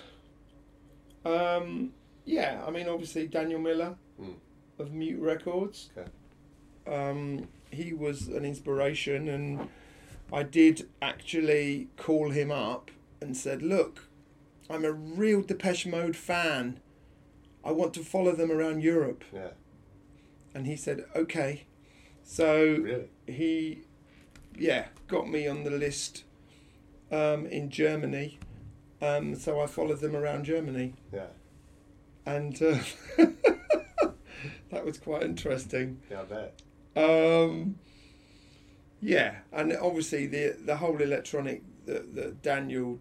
Um, 1.23 1.93
yeah, 2.26 2.63
I 2.67 2.71
mean, 2.71 2.88
obviously 2.89 3.28
Daniel 3.28 3.60
Miller 3.60 3.95
Mm. 4.21 4.36
of 4.80 4.91
Mute 4.91 5.20
Records. 5.22 5.89
Okay. 5.97 6.09
Um, 6.86 7.47
he 7.72 7.93
was 7.93 8.28
an 8.28 8.43
inspiration, 8.45 9.28
and 9.30 9.70
I 10.32 10.43
did 10.43 10.89
actually 11.01 11.88
call 11.97 12.30
him 12.32 12.51
up 12.51 12.91
and 13.22 13.36
said, 13.38 13.61
"Look, 13.61 14.07
I'm 14.70 14.84
a 14.86 14.91
real 14.91 15.41
Depeche 15.41 15.86
Mode 15.86 16.16
fan. 16.16 16.80
I 17.64 17.72
want 17.72 17.93
to 17.95 18.01
follow 18.03 18.34
them 18.34 18.51
around 18.51 18.84
Europe." 18.84 19.24
Yeah, 19.34 19.51
And 20.56 20.68
he 20.68 20.76
said, 20.76 21.06
"Okay." 21.16 21.66
So 22.24 22.64
really. 22.80 23.10
he, 23.28 23.82
yeah, 24.58 24.86
got 25.08 25.28
me 25.30 25.47
on 25.47 25.64
the 25.64 25.72
list 25.72 26.24
um, 27.12 27.45
in 27.47 27.70
Germany. 27.70 28.39
Um, 29.01 29.36
so 29.36 29.60
I 29.60 29.68
followed 29.68 29.99
them 29.99 30.16
around 30.16 30.45
Germany, 30.45 30.93
Yeah, 31.12 31.26
and 32.26 32.56
uh, 32.62 32.78
that 34.72 34.86
was 34.86 34.97
quite 34.97 35.24
interesting. 35.24 35.99
yeah, 36.10 36.22
I 36.22 36.24
bet. 36.24 36.62
Um, 36.95 37.76
yeah, 39.01 39.38
and 39.51 39.74
obviously 39.76 40.28
the 40.28 40.56
the 40.66 40.78
whole 40.78 41.01
electronic 41.01 41.64
that 41.86 42.16
that 42.16 42.41
Daniel, 42.41 42.99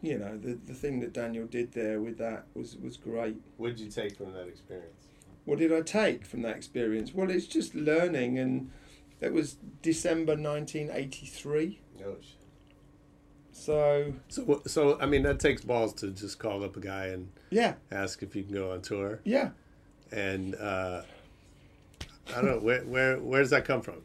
you 0.00 0.16
know, 0.18 0.38
the 0.38 0.54
the 0.66 0.72
thing 0.74 1.00
that 1.00 1.12
Daniel 1.12 1.46
did 1.46 1.72
there 1.72 2.00
with 2.00 2.16
that 2.18 2.46
was 2.54 2.76
was 2.78 2.96
great. 2.96 3.36
What 3.58 3.68
did 3.76 3.80
you 3.80 3.90
take 3.90 4.16
from 4.16 4.32
that 4.32 4.48
experience? 4.48 5.04
What 5.48 5.58
did 5.60 5.72
I 5.72 5.80
take 5.80 6.26
from 6.26 6.42
that 6.42 6.56
experience? 6.56 7.14
Well, 7.14 7.30
it's 7.30 7.46
just 7.46 7.74
learning, 7.74 8.38
and 8.38 8.70
it 9.22 9.32
was 9.32 9.56
December 9.80 10.36
nineteen 10.36 10.90
eighty 10.92 11.24
three. 11.24 11.80
Oh. 12.04 12.16
So 13.50 14.12
So, 14.28 14.60
so 14.66 15.00
I 15.00 15.06
mean, 15.06 15.22
that 15.22 15.40
takes 15.40 15.62
balls 15.64 15.94
to 15.94 16.10
just 16.10 16.38
call 16.38 16.62
up 16.62 16.76
a 16.76 16.80
guy 16.80 17.06
and 17.06 17.30
yeah, 17.48 17.74
ask 17.90 18.22
if 18.22 18.36
you 18.36 18.42
can 18.42 18.52
go 18.52 18.72
on 18.72 18.82
tour. 18.82 19.20
yeah. 19.24 19.50
And 20.12 20.54
uh, 20.54 21.02
I 22.28 22.34
don't 22.34 22.44
know 22.44 22.58
where 22.58 22.82
where 22.82 23.18
where 23.18 23.40
does 23.40 23.50
that 23.50 23.64
come 23.64 23.80
from? 23.80 24.02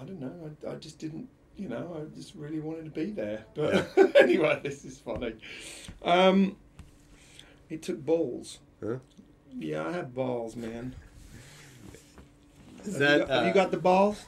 I 0.00 0.04
don't 0.04 0.20
know. 0.20 0.50
I, 0.66 0.72
I 0.72 0.74
just 0.76 0.98
didn't, 0.98 1.28
you 1.58 1.68
know, 1.68 2.00
I 2.00 2.16
just 2.16 2.34
really 2.34 2.60
wanted 2.60 2.86
to 2.86 2.90
be 2.90 3.10
there. 3.10 3.44
But 3.54 4.16
anyway, 4.16 4.60
this 4.62 4.86
is 4.86 4.96
funny. 4.98 5.34
Um, 6.02 6.56
it 7.68 7.82
took 7.82 8.04
balls. 8.04 8.58
Huh? 8.82 8.96
Yeah, 9.58 9.86
I 9.86 9.92
have 9.92 10.14
balls, 10.14 10.56
man. 10.56 10.94
Is 12.84 12.94
have, 12.94 12.98
that 12.98 13.12
you 13.12 13.18
got, 13.18 13.28
have 13.28 13.44
you 13.44 13.50
uh, 13.50 13.54
got 13.54 13.70
the 13.70 13.76
balls? 13.76 14.24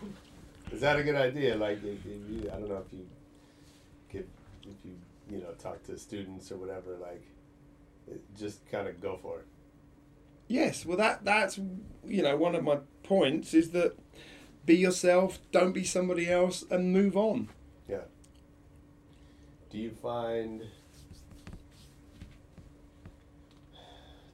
is 0.73 0.81
that 0.81 0.99
a 0.99 1.03
good 1.03 1.15
idea? 1.15 1.57
Like, 1.57 1.79
if, 1.85 2.05
if 2.05 2.31
you, 2.31 2.51
I 2.53 2.59
don't 2.59 2.69
know 2.69 2.83
if 2.87 2.93
you 2.93 3.07
get 4.11 4.29
if 4.63 4.77
you 4.85 4.97
you 5.31 5.39
know 5.39 5.53
talk 5.59 5.83
to 5.85 5.99
students 5.99 6.51
or 6.51 6.57
whatever, 6.57 6.97
like, 7.01 7.23
it, 8.11 8.23
just 8.39 8.69
kind 8.71 8.89
of 8.89 9.01
go 9.01 9.19
for 9.21 9.39
it. 9.41 9.47
Yes. 10.49 10.85
Well, 10.85 10.97
that 10.97 11.25
that's 11.25 11.59
you 12.05 12.23
know 12.23 12.37
one 12.37 12.55
of 12.55 12.65
my 12.65 12.79
points 13.03 13.55
is 13.55 13.71
that 13.71 13.97
be 14.67 14.77
yourself, 14.77 15.39
don't 15.51 15.73
be 15.73 15.85
somebody 15.85 16.31
else, 16.31 16.65
and 16.71 16.93
move 16.93 17.17
on. 17.17 17.49
Yeah. 17.89 18.05
Do 19.71 19.79
you 19.79 19.91
find 19.91 20.63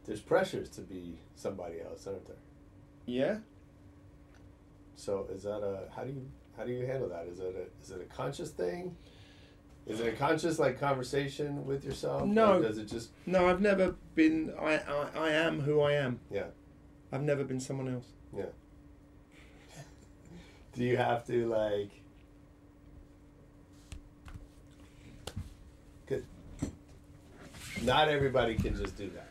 there's 0.08 0.20
pressures 0.20 0.70
to 0.70 0.80
be 0.80 1.18
somebody 1.36 1.80
else, 1.82 2.06
aren't 2.06 2.26
there? 2.26 2.36
Yeah. 3.06 3.36
So 4.96 5.28
is 5.32 5.42
that 5.44 5.58
a 5.62 5.82
how 5.94 6.02
do 6.02 6.10
you 6.10 6.26
how 6.56 6.64
do 6.64 6.72
you 6.72 6.86
handle 6.86 7.08
that? 7.10 7.26
Is 7.26 7.38
it 7.38 7.54
a 7.54 7.84
is 7.84 7.90
it 7.90 8.00
a 8.00 8.14
conscious 8.14 8.50
thing? 8.50 8.96
Is 9.86 10.00
it 10.00 10.14
a 10.14 10.16
conscious 10.16 10.58
like 10.58 10.80
conversation 10.80 11.64
with 11.66 11.84
yourself? 11.84 12.24
No. 12.26 12.54
Or 12.58 12.62
does 12.62 12.78
it 12.78 12.86
just 12.88 13.10
No, 13.26 13.48
I've 13.48 13.60
never 13.60 13.94
been. 14.14 14.52
I, 14.58 14.78
I 14.78 15.06
I 15.14 15.30
am 15.30 15.60
who 15.60 15.80
I 15.82 15.92
am. 15.92 16.18
yeah 16.30 16.46
I've 17.12 17.22
never 17.22 17.44
been 17.44 17.60
someone 17.60 17.88
else. 17.94 18.06
yeah? 18.36 18.46
do 20.74 20.84
you 20.84 20.96
have 20.96 21.26
to 21.26 21.46
like? 21.46 21.90
Not 27.82 28.08
everybody 28.08 28.56
can 28.56 28.76
just 28.76 28.96
do 28.96 29.08
that, 29.10 29.28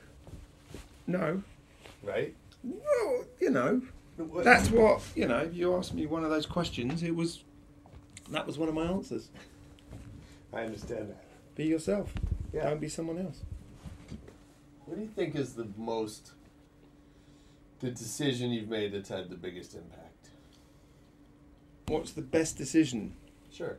No. 1.08 1.41
right? 2.03 2.36
Well, 2.64 3.24
you 3.39 3.49
know, 3.49 3.82
that's 4.43 4.70
what 4.70 5.01
you 5.16 5.28
know. 5.28 5.49
You 5.51 5.76
asked 5.76 5.93
me 5.93 6.05
one 6.05 6.24
of 6.24 6.30
those 6.30 6.45
questions. 6.45 7.01
It 7.01 7.16
was 7.16 7.43
that 8.30 8.45
was 8.45 8.58
one 8.58 8.68
of 8.70 8.76
my 8.76 8.86
answers. 8.86 9.30
I 10.53 10.62
understand 10.62 11.10
that. 11.10 11.24
Be 11.55 11.66
yourself. 11.66 12.14
Yeah. 12.53 12.70
Don't 12.70 12.82
be 12.82 12.89
someone 12.89 13.20
else. 13.20 13.41
What 14.86 14.95
do 14.95 15.01
you 15.01 15.10
think 15.16 15.36
is 15.36 15.53
the 15.53 15.68
most 15.78 16.32
the 17.80 17.91
decision 17.91 18.51
you've 18.51 18.70
made 18.70 18.91
that's 18.93 19.10
had 19.10 19.30
the 19.30 19.36
biggest 19.36 19.74
impact? 19.76 20.30
What's 21.88 22.12
the 22.12 22.22
best 22.22 22.58
decision? 22.58 23.14
Sure. 23.51 23.78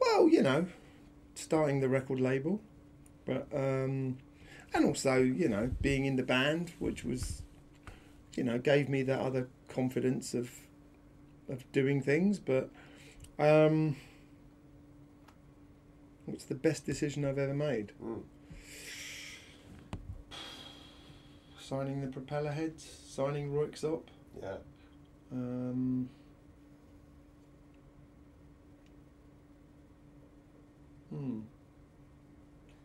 Well, 0.00 0.28
you 0.28 0.42
know, 0.42 0.66
starting 1.34 1.80
the 1.80 1.88
record 1.88 2.20
label, 2.20 2.60
but 3.24 3.46
um, 3.54 4.18
and 4.74 4.84
also 4.84 5.16
you 5.16 5.48
know 5.48 5.70
being 5.80 6.04
in 6.04 6.16
the 6.16 6.22
band, 6.22 6.72
which 6.78 7.04
was, 7.04 7.42
you 8.34 8.44
know, 8.44 8.58
gave 8.58 8.88
me 8.88 9.02
that 9.02 9.20
other 9.20 9.48
confidence 9.68 10.34
of 10.34 10.50
of 11.48 11.70
doing 11.72 12.02
things. 12.02 12.38
But 12.38 12.70
um, 13.38 13.96
what's 16.26 16.44
the 16.44 16.54
best 16.54 16.86
decision 16.86 17.24
I've 17.24 17.38
ever 17.38 17.54
made? 17.54 17.92
Mm. 18.02 18.22
Signing 21.60 22.00
the 22.00 22.06
Propellerheads, 22.06 22.84
signing 23.08 23.50
Royksopp. 23.50 24.02
Yeah. 24.40 24.56
Um, 25.32 26.08
hmm. 31.10 31.40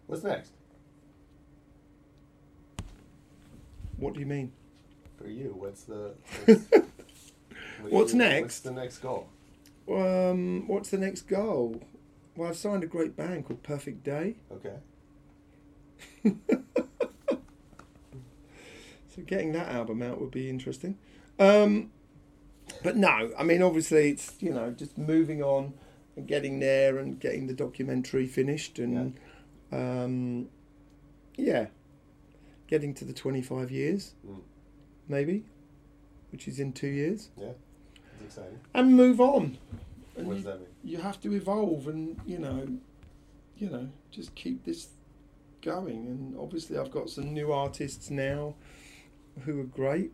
What's 0.08 0.24
next 0.24 0.52
What 4.02 4.14
do 4.16 4.20
you 4.20 4.26
mean? 4.26 4.52
for 5.18 5.28
you? 5.28 5.56
What's 5.58 5.84
the 5.84 6.14
what's, 6.46 6.72
what 7.82 7.92
What's 7.92 8.14
you- 8.14 8.18
next? 8.20 8.42
What's 8.44 8.60
the 8.62 8.72
next 8.72 8.98
goal? 8.98 9.30
Um, 9.90 10.68
what's 10.68 10.90
the 10.90 10.98
next 10.98 11.24
goal? 11.24 11.82
Well, 12.36 12.50
I've 12.50 12.58
signed 12.58 12.84
a 12.84 12.88
great 12.88 13.16
band 13.16 13.46
called 13.46 13.62
Perfect 13.64 14.04
Day. 14.04 14.36
Okay. 14.52 14.76
So 19.14 19.22
getting 19.24 19.52
that 19.52 19.68
album 19.68 20.02
out 20.02 20.22
would 20.22 20.32
be 20.32 20.50
interesting. 20.50 20.98
Um, 21.38 21.92
but 22.82 22.96
no, 22.96 23.32
I 23.38 23.44
mean, 23.44 23.62
obviously, 23.62 24.10
it's 24.12 24.36
you 24.40 24.54
know 24.54 24.72
just 24.72 24.98
moving 24.98 25.44
on 25.44 25.74
and 26.16 26.26
getting 26.28 26.60
there 26.62 26.98
and 26.98 27.20
getting 27.20 27.48
the 27.48 27.54
documentary 27.54 28.26
finished 28.26 28.80
and 28.80 29.20
um, 29.72 30.48
yeah, 31.36 31.68
getting 32.72 32.94
to 32.96 33.06
the 33.06 33.14
twenty-five 33.14 33.70
years, 33.70 34.16
Mm. 34.28 34.40
maybe, 35.08 35.44
which 36.32 36.48
is 36.48 36.60
in 36.60 36.72
two 36.74 36.88
years, 36.88 37.30
Yeah. 37.38 37.52
It's 38.14 38.24
exciting. 38.38 38.60
and 38.74 38.96
move 38.96 39.20
on. 39.22 39.58
And 40.18 40.26
What 40.28 40.38
you, 40.38 40.44
does 40.44 40.46
that 40.46 40.60
mean? 40.60 40.70
you 40.84 40.98
have 40.98 41.20
to 41.22 41.34
evolve 41.34 41.88
and 41.88 42.20
you 42.26 42.40
know, 42.40 42.68
you 43.58 43.70
know, 43.70 43.90
just 44.10 44.34
keep 44.36 44.64
this 44.66 44.90
going. 45.62 46.08
And 46.08 46.36
obviously, 46.40 46.78
I've 46.78 46.92
got 46.92 47.10
some 47.10 47.34
new 47.34 47.52
artists 47.52 48.10
now 48.10 48.56
who 49.44 49.60
are 49.60 49.66
great. 49.82 50.12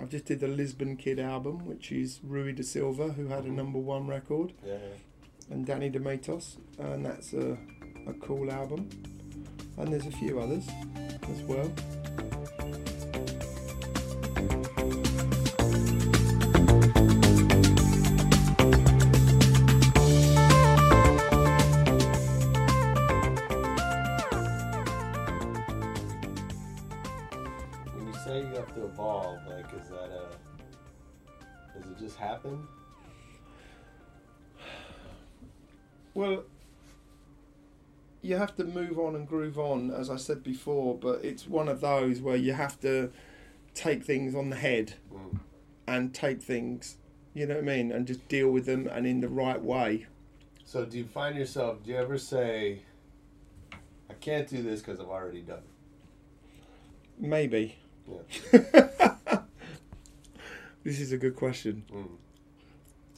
I've 0.00 0.10
just 0.10 0.26
did 0.26 0.40
the 0.40 0.48
Lisbon 0.48 0.96
Kid 0.96 1.18
album, 1.18 1.64
which 1.66 1.90
is 1.92 2.20
Rui 2.22 2.52
da 2.52 2.62
Silva, 2.62 3.12
who 3.12 3.28
had 3.28 3.44
a 3.44 3.52
number 3.52 3.78
one 3.78 4.06
record, 4.06 4.52
Yeah. 4.64 4.74
yeah. 4.74 5.54
and 5.54 5.64
Danny 5.66 5.90
DeMatos, 5.90 6.56
and 6.78 7.04
that's 7.06 7.32
a, 7.32 7.56
a 8.06 8.12
cool 8.14 8.50
album. 8.50 8.88
And 9.76 9.92
there's 9.92 10.06
a 10.06 10.10
few 10.10 10.40
others 10.40 10.66
as 11.30 11.42
well. 11.42 11.68
When 27.92 28.06
you 28.06 28.14
say 28.24 28.38
you 28.38 28.54
have 28.54 28.74
to 28.74 28.84
evolve, 28.84 29.38
like, 29.46 29.66
is 29.74 29.88
that 29.90 30.10
a 30.10 30.28
does 31.74 31.90
it 31.90 31.98
just 31.98 32.16
happen? 32.16 32.66
Well, 36.14 36.44
you 38.24 38.36
have 38.36 38.56
to 38.56 38.64
move 38.64 38.98
on 38.98 39.14
and 39.14 39.28
groove 39.28 39.58
on, 39.58 39.90
as 39.90 40.08
I 40.08 40.16
said 40.16 40.42
before, 40.42 40.96
but 40.96 41.24
it's 41.24 41.46
one 41.46 41.68
of 41.68 41.80
those 41.80 42.20
where 42.20 42.36
you 42.36 42.54
have 42.54 42.80
to 42.80 43.10
take 43.74 44.02
things 44.04 44.34
on 44.34 44.50
the 44.50 44.56
head 44.56 44.94
Mm. 45.12 45.38
and 45.86 46.14
take 46.14 46.40
things, 46.42 46.96
you 47.34 47.46
know 47.46 47.54
what 47.56 47.64
I 47.64 47.66
mean, 47.66 47.92
and 47.92 48.06
just 48.06 48.26
deal 48.28 48.50
with 48.50 48.64
them 48.66 48.86
and 48.88 49.06
in 49.06 49.20
the 49.20 49.28
right 49.28 49.60
way. 49.60 50.06
So 50.64 50.84
do 50.86 50.96
you 50.96 51.04
find 51.04 51.36
yourself? 51.36 51.82
Do 51.82 51.90
you 51.90 51.96
ever 51.98 52.16
say, 52.16 52.82
"I 54.08 54.14
can't 54.14 54.48
do 54.48 54.62
this 54.62 54.80
because 54.80 54.98
I've 55.00 55.08
already 55.08 55.42
done 55.42 55.58
it"? 55.58 55.64
Maybe. 57.18 57.76
Yeah. 58.08 59.14
This 60.82 61.00
is 61.00 61.12
a 61.12 61.16
good 61.16 61.34
question. 61.34 61.82
Mm. 61.90 62.08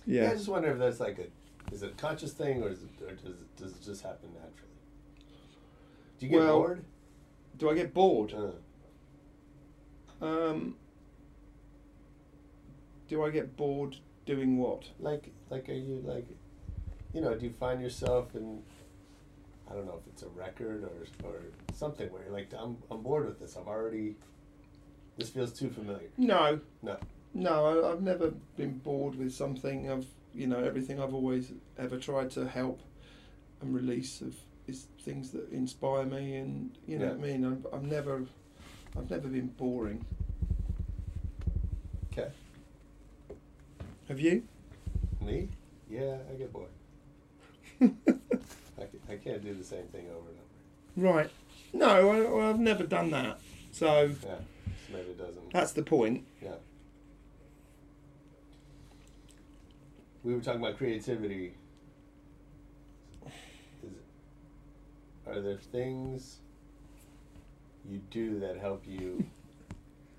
Yeah. 0.07 0.23
Yeah. 0.23 0.31
I 0.31 0.35
just 0.35 0.47
wonder 0.49 0.71
if 0.71 0.79
that's 0.79 1.01
like 1.01 1.19
a 1.19 1.27
is 1.75 1.83
it 1.83 1.91
a 1.91 1.95
conscious 1.95 2.33
thing 2.33 2.63
or, 2.63 2.69
is 2.69 2.83
it, 2.85 2.91
or 3.03 3.13
does 3.15 3.25
it 3.25 3.57
does 3.57 3.73
it 3.73 3.83
just 3.83 4.03
happen 4.03 4.29
naturally? 4.35 4.76
Do 6.19 6.27
you 6.27 6.31
get 6.33 6.39
Well- 6.41 6.59
bored? 6.59 6.85
Do 7.59 7.71
I 7.71 7.75
get 7.75 7.95
bored? 7.95 8.35
Uh, 8.35 8.53
Um, 10.25 10.77
do 13.09 13.23
I 13.25 13.31
get 13.31 13.57
bored 13.57 13.97
doing 14.25 14.59
what? 14.59 14.85
like 14.99 15.31
like 15.51 15.69
are 15.69 15.73
you 15.75 16.01
like 16.05 16.27
you 17.13 17.21
know 17.21 17.35
do 17.37 17.47
you 17.47 17.53
find 17.53 17.81
yourself 17.81 18.35
in 18.35 18.63
I 19.71 19.75
don't 19.75 19.87
know 19.87 19.99
if 20.01 20.07
it's 20.13 20.23
a 20.23 20.29
record 20.29 20.83
or 20.85 21.27
or 21.29 21.35
something 21.75 22.11
where 22.13 22.23
you're 22.25 22.33
like 22.33 22.53
I'm 22.59 22.79
I'm 22.91 23.03
bored 23.03 23.27
with 23.27 23.39
this 23.39 23.57
I've 23.57 23.69
already 23.69 24.17
this 25.17 25.29
feels 25.31 25.53
too 25.53 25.71
familiar 25.71 26.09
No. 26.17 26.61
no 26.83 26.97
No, 27.35 27.67
I, 27.67 27.93
I've 27.93 28.03
never 28.03 28.33
been 28.57 28.79
bored 28.79 29.15
with 29.17 29.33
something. 29.35 29.91
I've, 29.91 30.07
you 30.35 30.47
know, 30.47 30.59
everything 30.65 30.99
I've 31.01 31.13
always 31.13 31.53
ever 31.79 31.99
tried 31.99 32.31
to 32.31 32.49
help 32.49 32.81
and 33.61 33.75
release 33.75 34.23
of 34.23 34.35
is 34.67 34.87
things 35.01 35.31
that 35.31 35.51
inspire 35.53 36.05
me, 36.05 36.37
and 36.37 36.77
you 36.87 36.99
know 36.99 37.07
Yeah. 37.07 37.11
what 37.13 37.29
I 37.29 37.33
mean. 37.33 37.45
I've, 37.45 37.75
I've 37.75 37.83
never, 37.85 38.25
I've 38.97 39.11
never 39.11 39.29
been 39.29 39.47
boring. 39.49 40.05
okay 42.13 42.31
Have 44.09 44.21
you? 44.21 44.43
me 45.21 45.49
Yeah, 45.91 46.19
I 46.31 46.35
get 46.35 46.53
bored. 46.53 46.69
I, 47.81 47.87
ca- 48.85 49.13
I 49.13 49.17
can't 49.17 49.43
do 49.45 49.55
the 49.55 49.65
same 49.65 49.85
thing 49.89 50.07
over 50.11 50.29
and 50.31 50.39
over. 50.39 51.15
Right. 51.19 51.31
No, 51.73 51.89
I, 52.11 52.21
well, 52.31 52.51
I've 52.51 52.61
never 52.61 52.85
done 52.85 53.11
that. 53.11 53.39
So 53.73 54.03
Yeah, 54.05 54.15
so 54.23 54.39
maybe 54.93 55.11
it 55.11 55.19
doesn't. 55.19 55.53
that's 55.53 55.73
the 55.73 55.83
point. 55.83 56.25
Yeah. 56.43 56.55
We 60.25 60.35
were 60.35 60.41
talking 60.41 60.61
about 60.61 60.77
creativity. 60.79 61.55
Is, 63.83 63.91
are 65.29 65.41
there 65.41 65.59
things 65.59 66.39
you 67.89 68.01
do 68.11 68.39
that 68.41 68.59
help 68.59 68.85
you, 68.87 69.25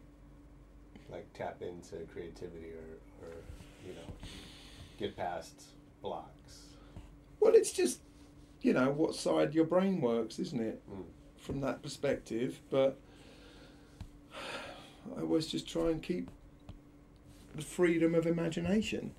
like 1.12 1.32
tap 1.34 1.62
into 1.62 2.06
creativity 2.12 2.72
or, 2.72 3.28
or 3.28 3.34
you 3.86 3.94
know, 3.94 4.14
get 4.98 5.16
past 5.16 5.64
blocks? 6.02 6.68
Well, 7.40 7.54
it's 7.54 7.72
just, 7.72 8.02
you 8.62 8.74
know, 8.74 8.92
what 8.92 9.16
side 9.16 9.54
your 9.54 9.66
brain 9.66 10.02
works, 10.02 10.40
isn't 10.40 10.62
it? 10.62 10.82
Mm. 10.90 11.04
From 11.38 11.62
that 11.62 11.82
perspective. 11.82 12.60
But 12.70 12.98
I 15.16 15.22
always 15.22 15.48
just 15.48 15.68
try 15.68 15.90
and 15.90 16.02
keep 16.02 16.30
the 17.56 17.62
freedom 17.62 18.16
of 18.16 18.26
imagination. 18.26 19.12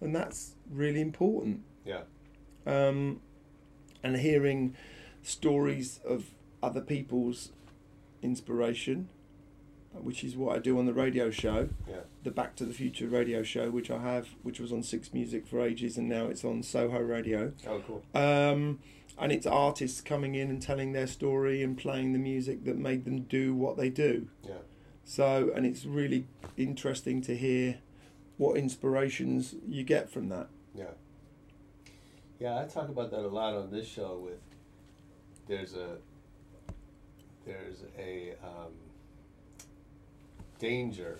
And 0.00 0.14
that's 0.14 0.54
really 0.70 1.00
important. 1.00 1.62
Yeah. 1.84 2.02
Um, 2.66 3.20
and 4.02 4.16
hearing 4.16 4.76
stories 5.30 5.98
of 6.04 6.26
other 6.62 6.80
people's 6.80 7.50
inspiration, 8.22 9.08
which 9.92 10.22
is 10.22 10.36
what 10.36 10.56
I 10.56 10.58
do 10.60 10.78
on 10.78 10.86
the 10.86 10.94
radio 10.94 11.30
show, 11.30 11.68
Yeah. 11.88 12.00
the 12.22 12.30
Back 12.30 12.54
to 12.56 12.64
the 12.64 12.72
Phuture 12.72 13.10
radio 13.10 13.42
show, 13.42 13.70
which 13.70 13.90
I 13.90 13.98
have, 14.00 14.28
which 14.42 14.60
was 14.60 14.72
on 14.72 14.82
Six 14.82 15.12
Music 15.12 15.46
for 15.46 15.60
ages, 15.60 15.98
and 15.98 16.08
now 16.08 16.26
it's 16.26 16.44
on 16.44 16.62
Soho 16.62 17.00
Radio. 17.00 17.52
Oh, 17.66 17.82
cool. 17.86 18.02
Um, 18.14 18.78
and 19.18 19.32
it's 19.32 19.46
artists 19.46 20.00
coming 20.00 20.34
in 20.34 20.48
and 20.50 20.60
telling 20.62 20.92
their 20.92 21.06
story 21.06 21.62
and 21.62 21.76
playing 21.76 22.12
the 22.12 22.18
music 22.18 22.64
that 22.64 22.76
made 22.76 23.04
them 23.04 23.22
do 23.22 23.54
what 23.54 23.76
they 23.76 23.88
do. 23.90 24.28
Yeah. 24.46 24.58
So, 25.04 25.50
and 25.54 25.64
it's 25.66 25.84
really 25.86 26.26
interesting 26.56 27.20
to 27.22 27.36
hear 27.36 27.78
what 28.36 28.56
inspirations 28.58 29.54
you 29.66 29.82
get 29.82 30.10
from 30.10 30.28
that. 30.28 30.48
Yeah. 30.74 30.90
Yeah, 32.38 32.60
I 32.60 32.66
talk 32.66 32.90
about 32.90 33.10
that 33.10 33.20
a 33.24 33.28
lot 33.28 33.54
on 33.54 33.70
this 33.70 33.88
show 33.88 34.18
with 34.22 34.38
there's 35.48 35.74
a 35.74 35.96
there's 37.44 37.84
a 37.98 38.34
um, 38.42 38.72
danger 40.58 41.18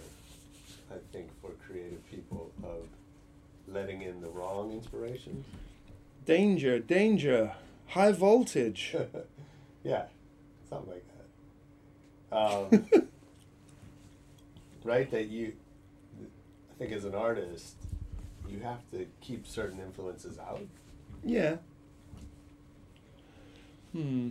I 0.91 0.97
think 1.13 1.29
for 1.41 1.51
creative 1.67 2.05
people 2.11 2.53
of 2.63 2.89
letting 3.69 4.03
in 4.03 4.21
the 4.21 4.29
wrong 4.29 4.73
inspiration. 4.73 5.45
Danger, 6.25 6.79
danger, 6.79 7.53
high 7.89 8.13
voltage. 8.13 8.95
yeah, 9.85 10.05
something 10.69 10.93
like 10.93 11.05
that. 12.31 12.37
Um, 12.37 13.09
right? 14.85 15.11
That 15.11 15.27
you, 15.27 15.53
I 16.21 16.79
think 16.79 16.93
as 16.93 17.05
an 17.05 17.15
artist, 17.15 17.77
you 18.49 18.61
have 18.61 18.89
to 18.93 19.07
keep 19.21 19.47
certain 19.47 19.81
influences 19.81 20.39
out. 20.39 20.63
Yeah. 21.25 21.57
Hmm. 23.97 24.29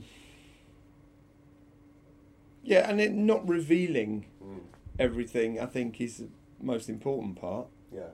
Yeah, 2.63 2.87
and 2.89 2.99
it 3.01 3.13
not 3.13 3.47
revealing 3.47 4.25
Mm. 4.43 4.59
everything, 4.99 5.59
I 5.59 5.65
think, 5.65 5.99
is 6.01 6.17
the 6.17 6.27
most 6.61 6.87
important 6.89 7.35
part. 7.35 7.67
Yeah. 7.91 8.09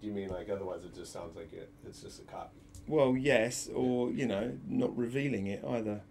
Do 0.00 0.06
you 0.06 0.12
mean 0.12 0.28
like 0.28 0.48
otherwise 0.48 0.84
it 0.84 0.94
just 0.94 1.12
sounds 1.12 1.36
like 1.36 1.52
it, 1.52 1.68
it's 1.86 2.02
just 2.02 2.20
a 2.20 2.24
copy? 2.24 2.58
Well, 2.86 3.16
yes, 3.16 3.68
or, 3.74 4.10
you 4.12 4.26
know, 4.26 4.56
not 4.68 4.96
revealing 4.96 5.48
it 5.48 5.64
either. 5.64 6.02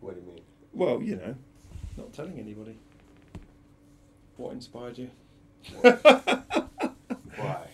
What 0.00 0.14
do 0.14 0.20
you 0.22 0.26
mean? 0.26 0.44
Well, 0.72 1.02
you 1.02 1.16
know, 1.16 1.34
not 1.98 2.12
telling 2.14 2.38
anybody. 2.38 2.78
What 4.38 4.52
inspired 4.52 4.96
you? 4.96 5.10
Why? 5.80 7.66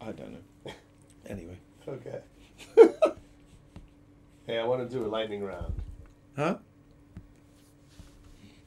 I 0.00 0.12
don't 0.12 0.32
know. 0.32 0.42
Anyway. 1.26 1.58
Okay. 1.86 2.18
Hey, 4.50 4.58
I 4.58 4.64
want 4.64 4.88
to 4.88 4.96
do 4.96 5.06
a 5.06 5.08
lightning 5.08 5.44
round. 5.44 5.72
Huh? 6.36 6.56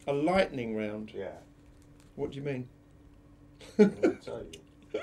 A 0.08 0.14
lightning 0.14 0.76
round? 0.76 1.12
Yeah. 1.14 1.36
What 2.16 2.32
do 2.32 2.38
you 2.38 2.44
mean? 2.44 2.70
I'm 3.78 3.90
gonna 4.02 4.14
tell 4.26 4.42
you. 4.44 5.02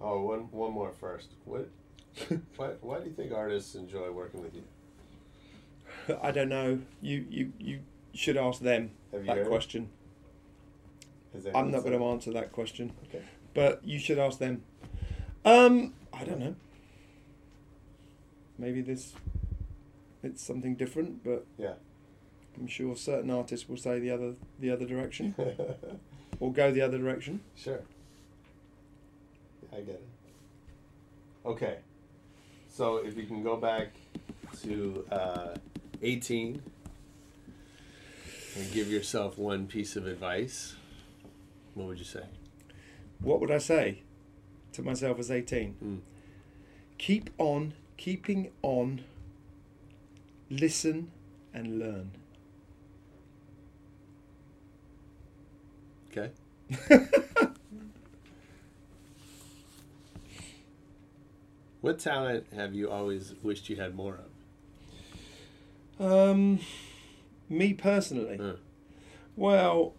Oh, 0.00 0.20
one 0.22 0.50
one 0.50 0.72
more 0.72 0.92
first. 1.00 1.30
What? 1.44 1.68
why, 2.56 2.68
why 2.80 3.00
do 3.00 3.06
you 3.06 3.12
think 3.12 3.32
artists 3.32 3.74
enjoy 3.74 4.10
working 4.10 4.42
with 4.42 4.54
you? 4.54 4.62
I 6.22 6.30
don't 6.30 6.50
know. 6.50 6.80
You 7.00 7.26
you 7.28 7.52
you 7.58 7.80
should 8.12 8.36
ask 8.36 8.60
them 8.60 8.90
Have 9.12 9.26
that 9.26 9.46
question. 9.46 9.90
I'm 11.54 11.70
not 11.70 11.82
going 11.84 11.98
to 11.98 12.04
answer 12.06 12.32
that 12.32 12.52
question. 12.52 12.92
Okay. 13.08 13.22
But 13.54 13.84
you 13.84 13.98
should 13.98 14.18
ask 14.18 14.38
them. 14.38 14.62
Um, 15.44 15.94
I 16.12 16.24
don't 16.24 16.40
know. 16.40 16.54
Maybe 18.58 18.80
this 18.80 19.12
it's 20.22 20.42
something 20.42 20.74
different, 20.74 21.22
but 21.24 21.44
Yeah. 21.58 21.74
I'm 22.56 22.66
sure 22.68 22.94
certain 22.96 23.30
artists 23.30 23.68
will 23.68 23.76
say 23.76 23.98
the 23.98 24.10
other 24.10 24.34
the 24.60 24.70
other 24.70 24.86
direction 24.86 25.34
or 26.40 26.52
go 26.52 26.70
the 26.70 26.80
other 26.80 26.98
direction. 26.98 27.40
Sure. 27.56 27.80
I 29.72 29.80
get 29.80 29.96
it. 29.96 30.08
Okay. 31.44 31.78
So 32.68 32.98
if 32.98 33.16
you 33.16 33.24
can 33.24 33.42
go 33.42 33.56
back 33.56 33.88
to 34.62 35.04
uh, 35.10 35.54
18 36.02 36.62
and 38.56 38.72
give 38.72 38.88
yourself 38.88 39.36
one 39.36 39.66
piece 39.66 39.96
of 39.96 40.06
advice, 40.06 40.76
what 41.74 41.88
would 41.88 41.98
you 41.98 42.04
say? 42.04 42.24
What 43.20 43.40
would 43.40 43.50
I 43.50 43.58
say 43.58 44.02
to 44.72 44.82
myself 44.82 45.18
as 45.18 45.30
18? 45.30 45.76
Mm. 45.82 46.00
Keep 46.98 47.30
on 47.38 47.74
keeping 47.96 48.50
on. 48.62 49.02
Listen 50.50 51.10
and 51.52 51.78
learn. 51.78 52.10
Okay. 56.10 56.30
what 61.80 61.98
talent 61.98 62.46
have 62.54 62.74
you 62.74 62.90
always 62.90 63.34
wished 63.42 63.68
you 63.68 63.76
had 63.76 63.94
more 63.96 64.18
of? 65.98 66.02
Um, 66.06 66.60
me 67.48 67.72
personally. 67.74 68.38
Mm. 68.38 68.58
Well, 69.34 69.94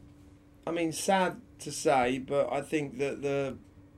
I 0.65 0.71
mean, 0.71 0.93
sad 0.93 1.41
to 1.60 1.72
say, 1.72 2.20
but 2.20 2.51
I 2.51 2.62
think 2.62 2.97
that 2.99 3.22
the 3.22 3.58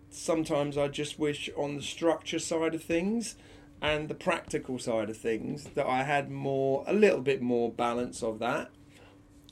sometimes 0.10 0.78
I 0.78 0.88
just 0.88 1.20
wish 1.20 1.50
on 1.58 1.76
the 1.76 1.82
structure 1.82 2.40
side 2.40 2.74
of 2.74 2.84
things 2.84 3.36
and 3.82 4.10
the 4.10 4.16
practical 4.16 4.80
side 4.80 5.10
of 5.10 5.18
things 5.18 5.66
that 5.76 5.86
I 5.86 6.04
had 6.04 6.32
more, 6.32 6.84
a 6.88 6.94
little 6.94 7.22
bit 7.22 7.42
more 7.42 7.72
balance 7.72 8.24
of 8.24 8.40
that. 8.40 8.72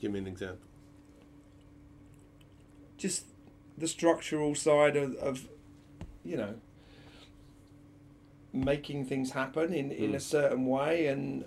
Give 0.00 0.12
me 0.12 0.18
an 0.18 0.26
example. 0.26 0.58
Just 2.96 3.26
the 3.78 3.86
structural 3.86 4.54
side 4.54 4.96
of, 4.96 5.14
of 5.16 5.46
you 6.24 6.36
know, 6.36 6.54
making 8.52 9.04
things 9.04 9.32
happen 9.32 9.72
in, 9.72 9.92
in 9.92 10.10
a 10.10 10.12
hmm. 10.14 10.18
certain 10.18 10.66
way. 10.66 11.06
And 11.06 11.44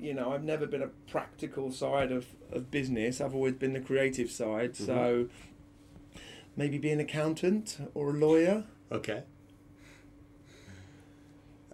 you 0.00 0.14
know 0.14 0.32
i've 0.32 0.42
never 0.42 0.66
been 0.66 0.82
a 0.82 0.88
practical 1.10 1.70
side 1.70 2.10
of, 2.10 2.26
of 2.52 2.70
business. 2.70 3.20
I've 3.20 3.34
always 3.34 3.54
been 3.54 3.74
the 3.74 3.80
creative 3.80 4.30
side. 4.30 4.72
Mm-hmm. 4.72 4.86
So 4.86 5.28
maybe 6.56 6.78
be 6.78 6.90
an 6.90 7.00
accountant 7.00 7.78
or 7.94 8.10
a 8.10 8.12
lawyer 8.12 8.64
Okay. 8.92 9.22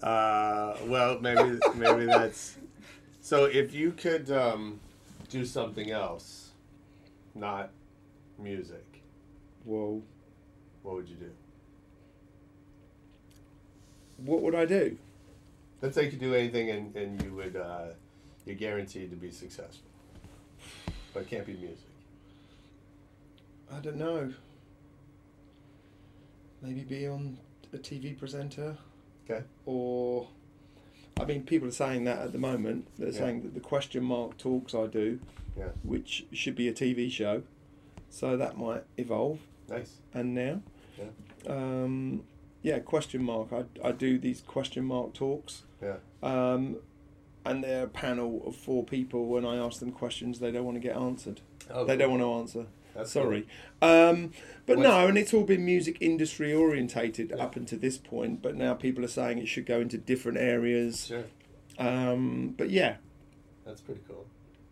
Uh, 0.03 0.77
well, 0.85 1.19
maybe 1.21 1.59
maybe 1.75 2.05
that's. 2.05 2.59
So 3.23 3.47
if 3.47 3.73
you 3.73 3.93
could 3.93 4.31
um, 4.31 4.79
do 5.31 5.47
something 5.47 5.91
else, 5.91 6.51
not 7.35 7.71
music, 8.39 8.85
whoa 9.65 10.03
what 10.83 10.95
would 10.95 11.09
you 11.09 11.17
do? 11.17 11.31
what 14.19 14.41
would 14.41 14.55
i 14.55 14.65
do 14.65 14.97
Let's 15.83 15.95
say 15.95 16.05
you 16.05 16.11
could 16.11 16.21
do 16.21 16.35
anything 16.35 16.71
and, 16.71 16.97
and 16.97 17.23
you 17.23 17.35
would 17.35 17.55
uh, 17.55 17.89
you're 18.47 18.57
guaranteed 18.57 19.11
to 19.11 19.17
be 19.17 19.31
successful, 19.31 19.91
but 21.13 21.25
it 21.25 21.29
can't 21.29 21.45
be 21.45 21.53
music. 21.53 21.79
i 23.71 23.79
don't 23.81 23.97
know 23.97 24.33
maybe 26.67 26.81
be 26.83 27.07
on 27.07 27.39
a 27.73 27.79
tv 27.79 28.19
presenter 28.19 28.77
Okay. 29.29 29.45
or 29.65 30.29
I 31.19 31.25
mean, 31.25 31.45
people 31.45 31.67
are 31.67 31.73
saying 31.73 32.05
that 32.05 32.19
at 32.19 32.33
the 32.33 32.39
moment. 32.39 32.89
They're 32.99 33.09
Yeah. 33.09 33.19
saying 33.19 33.41
that 33.43 33.55
the 33.55 33.61
question 33.61 34.05
mark 34.05 34.37
talks 34.37 34.75
I 34.75 34.87
do, 34.87 35.19
Yeah. 35.57 35.71
which 35.83 36.27
should 36.31 36.55
be 36.55 36.69
a 36.69 36.75
TV 36.75 37.09
show, 37.09 37.43
so 38.11 38.37
that 38.37 38.59
might 38.59 38.85
evolve. 38.99 39.41
Nice. 39.67 39.97
And 40.13 40.35
now, 40.35 40.61
Yeah. 40.99 41.05
um, 41.49 42.25
yeah, 42.63 42.81
question 42.81 43.23
mark. 43.23 43.51
I, 43.51 43.65
I 43.83 43.93
do 43.93 44.19
these 44.19 44.43
question 44.43 44.85
mark 44.85 45.15
talks. 45.15 45.63
Yeah. 45.81 45.97
Um, 46.23 46.77
and 47.47 47.65
they're 47.65 47.85
a 47.85 47.89
panel 47.89 48.43
of 48.47 48.55
four 48.55 48.85
people. 48.85 49.25
When 49.27 49.47
I 49.47 49.57
ask 49.57 49.81
them 49.81 49.93
questions, 49.93 50.39
they 50.41 50.53
don't 50.53 50.67
want 50.67 50.77
to 50.77 50.81
get 50.87 50.97
answered. 50.99 51.41
Oh, 51.71 51.87
they 51.87 51.95
cool. 51.97 51.99
don't 52.11 52.21
want 52.21 52.23
to 52.53 52.61
answer. 52.61 52.67
That's 52.97 53.11
Sorry. 53.13 53.47
Um, 53.83 54.33
but 54.65 54.79
What's- 54.79 54.89
no, 54.89 55.07
and 55.07 55.19
it's 55.19 55.33
all 55.35 55.45
been 55.45 55.65
music 55.65 55.99
industry 56.01 56.53
orientated 56.53 57.31
Yeah. 57.31 57.43
up 57.45 57.57
until 57.57 57.79
this 57.79 57.99
point. 57.99 58.43
But 58.43 58.57
now 58.57 58.75
people 58.75 59.05
are 59.05 59.09
saying 59.09 59.39
it 59.39 59.49
should 59.49 59.67
go 59.67 59.81
into 59.81 59.99
different 59.99 60.39
areas. 60.39 61.07
Sure. 61.07 61.25
Um, 61.79 62.55
but 62.57 62.71
yeah, 62.71 62.97
That's 63.65 63.81
pretty 63.83 64.01
cool. 64.09 64.27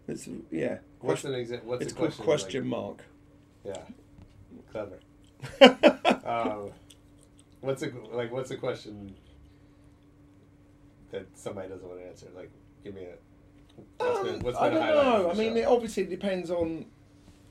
it's 0.08 0.28
yeah. 0.50 0.78
What's 1.00 1.20
Question- 1.22 1.34
an 1.34 1.40
example? 1.40 1.68
What's 1.68 1.82
it's 1.84 1.92
a 1.92 1.96
question? 1.96 2.24
question 2.24 2.66
mark. 2.66 3.04
Yeah. 3.64 3.82
Clever. 4.72 4.98
um, 6.24 6.70
what's 7.60 7.82
a 7.82 7.90
like? 8.12 8.32
What's 8.32 8.50
a 8.50 8.56
question 8.56 9.14
that 11.10 11.26
somebody 11.34 11.68
doesn't 11.68 11.86
want 11.86 12.00
to 12.00 12.06
answer? 12.06 12.26
Like, 12.34 12.50
give 12.82 12.94
me 12.94 13.02
a. 13.02 13.14
What's 13.98 14.20
been, 14.28 14.40
what's 14.40 14.56
Um, 14.58 14.64
I 14.64 14.68
been 14.70 14.78
a 14.78 14.80
don't 14.92 14.94
know. 15.22 15.30
I 15.30 15.34
mean, 15.34 15.52
show? 15.54 15.60
it 15.60 15.64
obviously 15.66 16.04
depends 16.04 16.50
on 16.50 16.86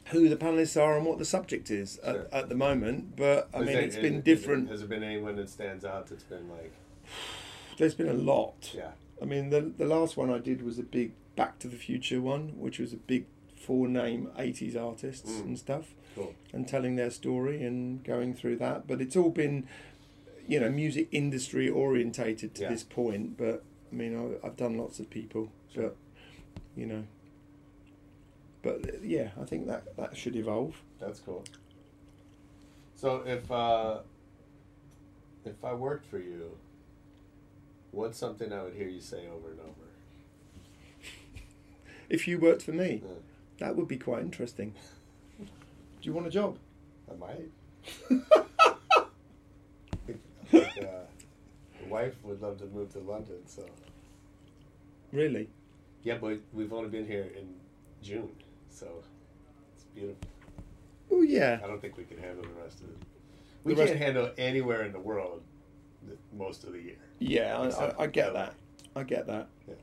who 0.07 0.27
the 0.29 0.35
panelists 0.35 0.79
are 0.81 0.97
and 0.97 1.05
what 1.05 1.17
the 1.17 1.25
subject 1.25 1.71
is 1.71 1.99
Sure. 2.03 2.27
at, 2.31 2.33
at 2.33 2.49
the 2.49 2.55
moment. 2.55 3.15
But 3.15 3.49
I 3.53 3.59
Is 3.59 3.65
mean, 3.65 3.73
there- 3.75 3.83
it's 3.83 3.95
been 3.95 4.15
is- 4.15 4.23
different. 4.23 4.69
Has 4.69 4.79
there 4.81 4.89
been 4.89 5.03
anyone 5.03 5.35
that 5.37 5.49
stands 5.49 5.85
out 5.85 6.07
that's 6.07 6.23
been 6.23 6.49
like, 6.49 6.71
There's 7.77 7.95
been 7.95 8.09
a 8.09 8.13
lot. 8.13 8.71
yeah, 8.75 8.91
I 9.21 9.25
mean, 9.25 9.49
the 9.49 9.61
the 9.61 9.85
last 9.85 10.15
one 10.17 10.29
I 10.29 10.37
did 10.37 10.61
was 10.61 10.77
a 10.79 10.83
big 10.83 11.13
Back 11.35 11.57
to 11.59 11.67
the 11.67 11.75
Phuture 11.77 12.21
one, 12.21 12.49
which 12.59 12.77
was 12.77 12.93
a 12.93 12.97
big 12.97 13.25
four 13.55 13.87
name 13.87 14.29
'80s 14.37 14.75
artists 14.75 15.31
Mm. 15.31 15.45
and 15.45 15.59
stuff, 15.59 15.95
cool, 16.15 16.35
and 16.53 16.67
telling 16.67 16.95
their 16.95 17.09
story 17.09 17.63
and 17.63 18.03
going 18.03 18.35
through 18.35 18.57
that. 18.57 18.85
But 18.85 19.01
it's 19.01 19.15
all 19.15 19.31
been, 19.31 19.67
you 20.47 20.59
know, 20.59 20.69
music 20.69 21.07
industry 21.11 21.67
orientated 21.67 22.53
to 22.55 22.61
Yeah. 22.63 22.69
this 22.69 22.83
point. 22.83 23.35
But 23.37 23.63
I 23.91 23.95
mean, 23.95 24.15
I, 24.43 24.45
I've 24.45 24.55
done 24.57 24.77
lots 24.77 24.99
of 24.99 25.09
people, 25.09 25.51
Sure. 25.73 25.83
but 25.89 25.95
you 26.75 26.85
know. 26.85 27.03
But 28.63 29.03
yeah, 29.03 29.29
I 29.39 29.43
think 29.45 29.67
that 29.67 29.95
that 29.97 30.17
should 30.17 30.35
evolve. 30.35 30.75
that's 30.99 31.19
cool. 31.19 31.43
So 32.95 33.21
if 33.25 33.51
uh, 33.51 33.99
if 35.45 35.63
I 35.63 35.73
worked 35.73 36.05
for 36.09 36.17
you, 36.17 36.57
what's 37.91 38.17
something 38.17 38.51
I 38.53 38.63
would 38.63 38.73
hear 38.73 38.87
you 38.87 39.01
say 39.01 39.27
over 39.27 39.51
and 39.51 39.59
over? 39.59 39.69
If 42.09 42.27
you 42.27 42.39
worked 42.39 42.61
for 42.63 42.71
me, 42.71 43.01
Yeah. 43.03 43.09
that 43.59 43.75
would 43.75 43.87
be 43.87 43.97
quite 43.97 44.21
interesting. 44.23 44.73
Do 45.39 45.45
you 46.01 46.13
want 46.13 46.27
a 46.27 46.29
job? 46.29 46.57
I 47.11 47.15
might. 47.15 47.51
like, 50.53 50.77
uh, 50.77 51.05
the 51.81 51.87
wife 51.89 52.13
would 52.23 52.41
love 52.41 52.57
to 52.59 52.65
move 52.67 52.91
to 52.93 52.99
London, 52.99 53.45
so 53.45 53.65
Really? 55.11 55.49
yeah, 56.03 56.17
but 56.17 56.39
we've 56.53 56.71
only 56.73 56.89
been 56.89 57.05
here 57.07 57.27
in 57.37 57.55
June, 58.01 58.29
so 58.73 58.87
it's 59.75 59.85
beautiful. 59.95 60.27
Oh 61.11 61.21
yeah. 61.21 61.59
I 61.63 61.67
don't 61.67 61.79
think 61.81 61.97
we 61.97 62.03
can 62.03 62.17
handle 62.17 62.43
the 62.43 62.61
rest 62.61 62.81
of 62.81 62.89
it. 62.89 62.97
We 63.63 63.75
can't 63.75 63.97
handle 63.97 64.31
anywhere 64.37 64.83
in 64.83 64.91
the 64.91 64.99
world 64.99 65.41
the, 66.07 66.17
most 66.35 66.63
of 66.63 66.73
the 66.73 66.81
year. 66.81 66.97
Yeah, 67.19 67.57
I, 67.59 67.85
I, 67.85 67.93
I 68.03 68.07
get 68.07 68.33
that. 68.33 68.55
I 68.95 69.03
get 69.03 69.27
that. 69.27 69.47
Yeah. 69.67 69.75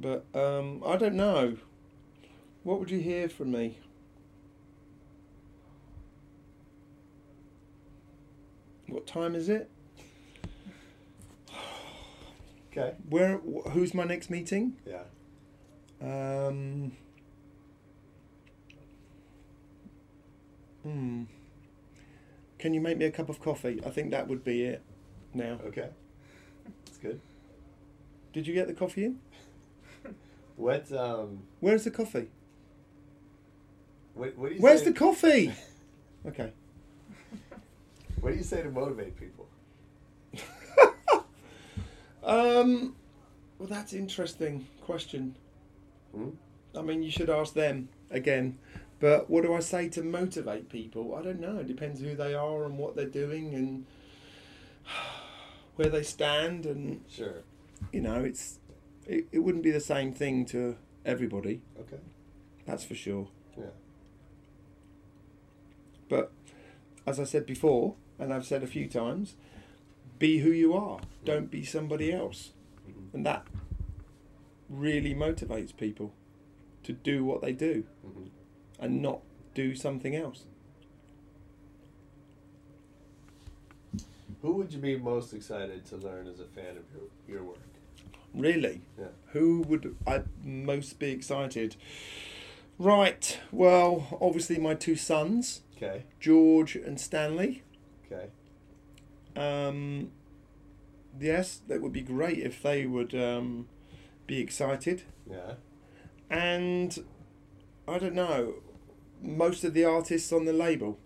But 0.00 0.24
um, 0.34 0.82
I 0.84 0.96
don't 0.96 1.14
know. 1.14 1.56
What 2.64 2.80
would 2.80 2.90
you 2.90 2.98
hear 3.00 3.28
from 3.28 3.52
me? 3.52 3.78
What 8.88 9.06
time 9.06 9.34
is 9.34 9.48
it? 9.48 9.70
Okay. 12.72 12.94
Where? 13.08 13.38
wh- 13.38 13.70
Who's 13.70 13.94
my 13.94 14.04
next 14.04 14.30
meeting? 14.30 14.76
Yeah. 14.86 15.02
Um. 16.02 16.92
Hmm. 20.82 21.24
Can 22.58 22.74
you 22.74 22.80
make 22.80 22.98
me 22.98 23.06
a 23.06 23.10
cup 23.10 23.28
of 23.28 23.40
coffee? 23.40 23.80
I 23.86 23.90
think 23.90 24.10
that 24.10 24.28
would 24.28 24.44
be 24.44 24.62
it. 24.64 24.82
Now, 25.34 25.58
Okay. 25.66 25.88
That's 26.84 26.98
good. 26.98 27.20
did 28.32 28.46
you 28.46 28.54
get 28.54 28.66
the 28.66 28.74
coffee 28.74 29.04
in? 29.04 29.20
What 30.56 30.90
um 30.92 31.42
Where's 31.60 31.84
the 31.84 31.90
coffee? 31.90 32.28
what, 34.14 34.36
what 34.36 34.48
do 34.50 34.54
you 34.56 34.60
Where's 34.60 34.82
the 34.82 34.92
coffee? 34.92 35.52
Okay. 36.26 36.52
What 38.20 38.32
do 38.32 38.36
you 38.36 38.42
say 38.44 38.62
to 38.62 38.70
motivate 38.70 39.16
people? 39.16 39.48
Um, 42.22 42.94
well, 43.58 43.68
that's 43.68 43.94
interesting 43.94 44.66
question. 44.82 45.34
Hmm? 46.14 46.28
I 46.76 46.82
mean, 46.82 47.02
you 47.02 47.10
should 47.10 47.30
ask 47.30 47.54
them 47.54 47.88
again. 48.10 48.58
But 49.00 49.30
what 49.30 49.44
do 49.44 49.54
I 49.54 49.60
say 49.60 49.88
to 49.90 50.02
motivate 50.02 50.68
people? 50.68 51.14
I 51.14 51.22
don't 51.22 51.40
know. 51.40 51.58
It 51.58 51.66
depends 51.66 52.00
who 52.00 52.14
they 52.14 52.34
are 52.34 52.64
and 52.64 52.76
what 52.78 52.94
they're 52.96 53.06
doing 53.06 53.54
and 53.54 53.86
where 55.76 55.88
they 55.88 56.02
stand. 56.02 56.66
And 56.66 57.02
Sure. 57.08 57.42
you 57.92 58.02
know, 58.02 58.22
it's 58.22 58.58
it, 59.06 59.26
it 59.32 59.38
wouldn't 59.40 59.64
be 59.64 59.70
the 59.70 59.80
same 59.80 60.12
thing 60.12 60.44
to 60.46 60.76
everybody. 61.04 61.62
Okay. 61.80 62.00
That's 62.66 62.84
for 62.84 62.94
sure. 62.94 63.28
Yeah. 63.58 63.64
But 66.08 66.30
as 67.06 67.18
I 67.18 67.24
said 67.24 67.46
before, 67.46 67.94
and 68.18 68.32
I've 68.34 68.44
said 68.44 68.62
a 68.62 68.66
few 68.66 68.86
times, 68.86 69.34
be 70.18 70.38
who 70.40 70.50
you 70.50 70.74
are. 70.74 71.00
Don't 71.24 71.50
be 71.50 71.64
somebody 71.64 72.12
else. 72.12 72.52
Mhm. 72.86 73.14
And 73.14 73.26
that 73.26 73.46
really 74.68 75.14
motivates 75.14 75.74
people 75.74 76.12
to 76.82 76.92
do 76.92 77.24
what 77.24 77.40
they 77.40 77.52
do 77.52 77.84
Mhm. 78.06 78.28
And 78.80 79.02
not 79.02 79.20
do 79.54 79.74
something 79.74 80.16
else. 80.16 80.44
Who 84.42 84.54
would 84.54 84.72
you 84.72 84.78
be 84.78 84.96
most 84.96 85.34
excited 85.34 85.84
to 85.86 85.96
learn 85.96 86.26
as 86.26 86.40
a 86.40 86.46
fan 86.46 86.76
of 86.76 86.84
your, 86.94 87.36
your 87.36 87.44
work? 87.44 87.58
Really? 88.34 88.80
Yeah. 88.98 89.08
Who 89.32 89.62
would 89.68 89.96
I 90.06 90.22
most 90.42 90.98
be 90.98 91.10
excited? 91.10 91.76
Right. 92.78 93.38
Well, 93.52 94.18
obviously 94.20 94.58
my 94.58 94.74
two 94.74 94.96
sons, 94.96 95.60
Okay. 95.76 96.04
George 96.18 96.76
and 96.76 97.00
Stanley. 97.00 97.62
Okay. 98.10 98.28
Um, 99.36 100.10
yes, 101.18 101.60
that 101.68 101.80
would 101.80 101.92
be 101.92 102.02
great 102.02 102.38
if 102.38 102.62
they 102.62 102.84
would 102.86 103.14
um, 103.14 103.66
be 104.26 104.40
excited. 104.40 105.02
Yeah. 105.30 105.54
And 106.28 107.02
I 107.88 107.98
don't 107.98 108.14
know, 108.14 108.56
most 109.22 109.64
of 109.64 109.74
the 109.74 109.84
artists 109.84 110.32
on 110.32 110.44
the 110.44 110.52
label. 110.52 110.98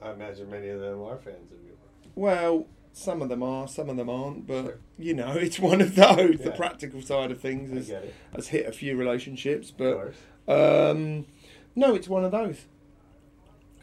I 0.00 0.12
imagine 0.12 0.50
many 0.50 0.68
of 0.68 0.80
them 0.80 1.02
are 1.02 1.16
fans 1.16 1.50
of 1.50 1.58
your 1.64 1.72
work. 1.72 2.12
Well, 2.14 2.66
some 2.92 3.20
of 3.22 3.28
them 3.28 3.42
are, 3.42 3.66
some 3.66 3.88
of 3.90 3.96
them 3.96 4.08
aren't, 4.08 4.46
but 4.46 4.62
Sure. 4.64 4.78
you 4.98 5.14
know, 5.14 5.32
it's 5.36 5.58
one 5.58 5.80
of 5.80 5.94
those. 5.94 6.38
The 6.38 6.52
practical 6.56 7.02
side 7.02 7.30
of 7.30 7.40
things 7.40 7.70
has, 7.70 7.92
has 8.34 8.48
hit 8.48 8.66
a 8.66 8.72
few 8.72 8.96
relationships, 8.96 9.70
but 9.70 10.14
um, 10.46 11.26
no, 11.74 11.94
it's 11.94 12.08
one 12.08 12.24
of 12.24 12.30
those. 12.32 12.66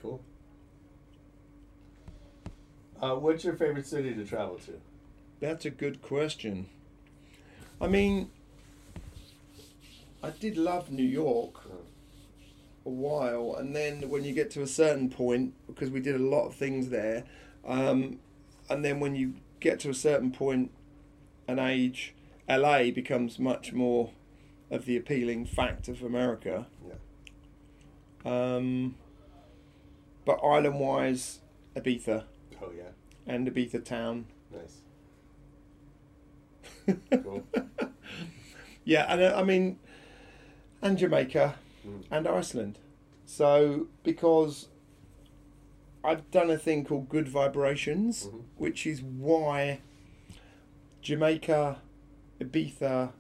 Cool. 0.02 0.22
Uh, 3.02 3.16
what's 3.16 3.44
your 3.44 3.56
favorite 3.56 3.86
city 3.86 4.14
to 4.14 4.26
travel 4.26 4.56
to? 4.66 4.80
That's 5.40 5.66
a 5.66 5.70
good 5.70 6.02
question. 6.02 6.68
I 7.82 7.88
mean, 7.88 8.32
I 10.26 10.30
did 10.40 10.58
love 10.58 10.92
New 10.92 11.04
York 11.04 11.62
a 12.86 12.90
while, 12.90 13.56
and 13.58 13.76
then 13.76 14.10
when 14.10 14.24
you 14.24 14.34
get 14.34 14.52
to 14.52 14.62
a 14.62 14.68
certain 14.68 15.10
point, 15.10 15.54
because 15.68 15.90
we 15.90 16.00
did 16.00 16.16
a 16.16 16.20
lot 16.24 16.46
of 16.46 16.56
things 16.56 16.90
there, 16.90 17.24
um, 17.66 18.20
and 18.70 18.84
then 18.86 19.00
when 19.00 19.16
you 19.16 19.36
get 19.60 19.80
to 19.82 19.90
a 19.90 19.94
certain 19.94 20.32
point, 20.32 20.72
an 21.48 21.60
age, 21.60 22.14
LA 22.50 22.92
becomes 22.92 23.40
much 23.40 23.74
more 23.74 24.12
of 24.72 24.86
the 24.86 24.98
appealing 24.98 25.46
fact 25.46 25.88
of 25.88 26.02
America. 26.02 26.68
Yeah. 26.88 28.56
Um, 28.56 28.96
but 30.26 30.40
island 30.44 30.80
wise, 30.80 31.40
Ibiza 31.76 32.24
Oh 32.62 32.72
yeah. 32.76 32.84
and 33.28 33.48
Ibiza 33.48 33.84
town. 33.84 34.26
Nice. 34.52 34.82
Cool. 37.24 37.44
Yeah, 38.84 39.06
and 39.12 39.22
uh, 39.22 39.34
I 39.36 39.44
mean, 39.44 39.80
and 40.86 41.00
Jamaica 41.00 41.56
Mm. 41.86 42.04
and 42.12 42.28
Iceland. 42.28 42.78
So 43.26 43.88
because 44.04 44.68
I've 46.04 46.30
done 46.30 46.52
a 46.52 46.58
thing 46.60 46.86
called 46.86 47.10
Good 47.10 47.28
Vibrations, 47.28 48.28
Mhm. 48.28 48.42
which 48.58 48.86
is 48.86 49.02
why 49.02 49.80
Jamaica, 51.02 51.82
Ibiza, 52.40 53.12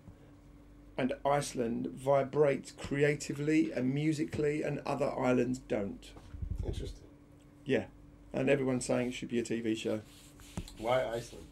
and 0.98 1.14
Iceland 1.26 1.88
vibrate 1.88 2.74
creatively 2.78 3.72
and 3.72 3.94
musically, 3.94 4.62
and 4.64 4.80
other 4.86 5.12
islands 5.12 5.60
don't. 5.60 6.12
Interesting. 6.66 7.08
Yeah, 7.66 7.86
and 8.32 8.50
everyone's 8.50 8.86
saying 8.86 9.08
it 9.10 9.14
should 9.14 9.30
be 9.30 9.40
a 9.40 9.44
TV 9.44 9.76
show. 9.76 10.02
Why 10.78 11.04
Iceland? 11.04 11.48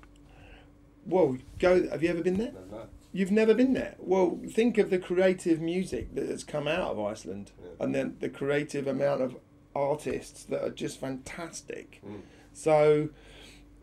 Well, 1.05 1.37
go. 1.59 1.89
Have 1.89 2.01
you 2.03 2.09
ever 2.09 2.21
been 2.23 2.37
there? 2.37 2.51
No, 2.53 2.77
not. 2.77 2.89
You've 3.15 3.31
never 3.31 3.53
been 3.53 3.73
there. 3.73 3.95
Well, 3.99 4.39
think 4.49 4.77
of 4.79 4.89
the 4.89 4.97
creative 4.97 5.61
music 5.61 6.15
that 6.15 6.27
has 6.27 6.43
come 6.43 6.67
out 6.67 6.91
of 6.91 6.99
Iceland, 6.99 7.51
Yeah. 7.61 7.69
and 7.85 7.93
then 7.95 8.17
the 8.19 8.29
creative 8.29 8.87
amount 8.87 9.21
of 9.21 9.35
artists 9.75 10.43
that 10.45 10.63
are 10.63 10.71
just 10.71 10.99
fantastic. 10.99 12.01
Mm. 12.05 12.21
So, 12.53 13.09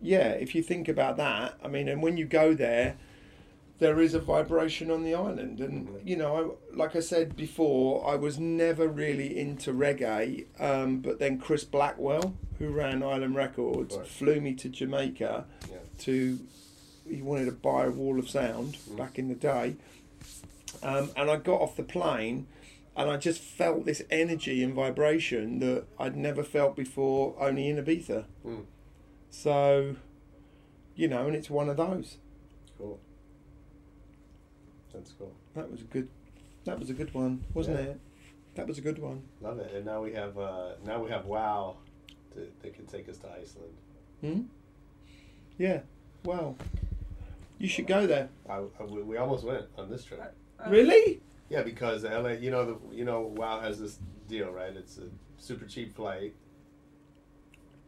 yeah, 0.02 0.30
if 0.30 0.54
you 0.54 0.62
think 0.62 0.88
about 0.88 1.16
that, 1.18 1.54
I 1.62 1.68
mean, 1.68 1.88
and 1.88 2.02
when 2.02 2.16
you 2.16 2.24
go 2.24 2.54
there, 2.54 2.96
there 3.78 4.00
is 4.00 4.12
a 4.14 4.18
vibration 4.20 4.90
on 4.90 5.04
the 5.04 5.14
island, 5.14 5.60
and 5.60 5.88
Mhm. 5.88 6.00
you 6.04 6.16
know, 6.16 6.56
I, 6.72 6.76
like 6.76 6.94
I 6.96 7.00
said 7.00 7.34
before, 7.36 8.06
I 8.06 8.14
was 8.16 8.38
never 8.38 8.88
really 8.88 9.38
into 9.38 9.72
reggae, 9.72 10.46
um, 10.60 10.98
but 11.00 11.18
then 11.18 11.38
Chris 11.38 11.64
Blackwell, 11.64 12.34
who 12.58 12.68
ran 12.68 13.02
Island 13.02 13.36
Records, 13.36 13.96
Right. 13.96 14.06
flew 14.06 14.40
me 14.40 14.54
to 14.54 14.68
Jamaica 14.68 15.46
Yeah. 15.70 15.76
to 15.98 16.38
he 17.08 17.22
wanted 17.22 17.46
to 17.46 17.52
buy 17.52 17.84
a 17.84 17.90
wall 17.90 18.18
of 18.18 18.28
sound 18.28 18.76
Mm. 18.88 18.96
back 18.96 19.18
in 19.18 19.28
the 19.28 19.34
day 19.34 19.76
um, 20.82 21.10
and 21.16 21.30
i 21.30 21.36
got 21.36 21.60
off 21.60 21.76
the 21.76 21.82
plane 21.82 22.46
and 22.96 23.10
i 23.10 23.16
just 23.16 23.40
felt 23.40 23.84
this 23.86 24.02
energy 24.10 24.62
and 24.62 24.74
vibration 24.74 25.58
that 25.58 25.84
i'd 25.98 26.16
never 26.16 26.42
felt 26.42 26.76
before 26.76 27.34
only 27.40 27.68
in 27.68 27.76
ibiza 27.76 28.24
Mm. 28.46 28.64
so 29.30 29.96
you 30.94 31.08
know 31.08 31.26
and 31.26 31.34
it's 31.36 31.50
one 31.50 31.68
of 31.68 31.76
those 31.76 32.16
Cool. 32.78 32.98
That's 34.92 35.12
cool. 35.12 35.32
that 35.54 35.70
was 35.70 35.80
a 35.82 35.84
good 35.84 36.08
that 36.64 36.78
was 36.78 36.90
a 36.90 36.94
good 36.94 37.12
one 37.14 37.44
wasn't 37.54 37.78
Yeah. 37.78 37.84
it 37.92 38.00
that 38.54 38.66
was 38.66 38.78
a 38.78 38.80
good 38.82 38.98
one 38.98 39.22
Love 39.40 39.58
it. 39.60 39.72
And 39.74 39.86
now 39.86 40.02
we 40.02 40.12
have 40.12 40.36
uh, 40.38 40.72
now 40.84 41.02
we 41.02 41.10
have 41.10 41.24
Wow 41.26 41.76
to, 42.34 42.46
that 42.62 42.74
can 42.74 42.86
take 42.86 43.08
us 43.08 43.18
to 43.18 43.28
Iceland. 43.30 43.74
hmm? 44.20 44.40
yeah 45.58 45.80
wow 46.24 46.54
you 47.60 47.68
should 47.68 47.86
go 47.86 48.06
there 48.08 48.28
I, 48.48 48.56
I- 48.56 48.84
we, 48.88 49.02
we 49.02 49.16
almost 49.18 49.44
went 49.44 49.66
on 49.78 49.88
this 49.88 50.02
trip. 50.04 50.20
Uh, 50.20 50.62
uh, 50.66 50.70
really 50.70 51.20
Yeah, 51.48 51.62
because 51.62 52.02
LA, 52.04 52.30
you 52.30 52.50
know, 52.50 52.64
the 52.66 52.96
you 52.96 53.04
know, 53.04 53.20
Wow 53.20 53.60
has 53.60 53.78
this 53.78 53.98
deal, 54.28 54.50
right? 54.50 54.74
It's 54.76 54.98
a 54.98 55.08
super 55.36 55.66
cheap 55.66 55.94
flight. 55.94 56.34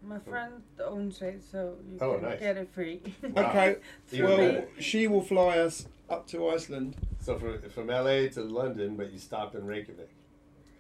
My 0.05 0.19
friend 0.19 0.55
owns 0.85 1.23
it, 1.23 1.43
so 1.51 1.77
you 1.89 1.99
Oh, 2.01 2.15
can 2.15 2.23
nice. 2.23 2.41
get 2.41 2.57
it 2.57 2.69
free. 2.73 3.01
Wow. 3.23 3.49
okay 3.51 3.77
well 4.21 4.65
she 4.79 5.07
will 5.07 5.23
fly 5.23 5.59
us 5.59 5.87
up 6.11 6.27
to 6.29 6.49
iceland 6.49 6.97
So 7.21 7.39
from 7.39 7.63
from 7.71 7.87
LA 7.87 8.29
to 8.37 8.43
London, 8.43 8.97
but 8.97 9.11
you 9.13 9.19
stop 9.19 9.55
in 9.55 9.65
Reykjavik, 9.65 10.11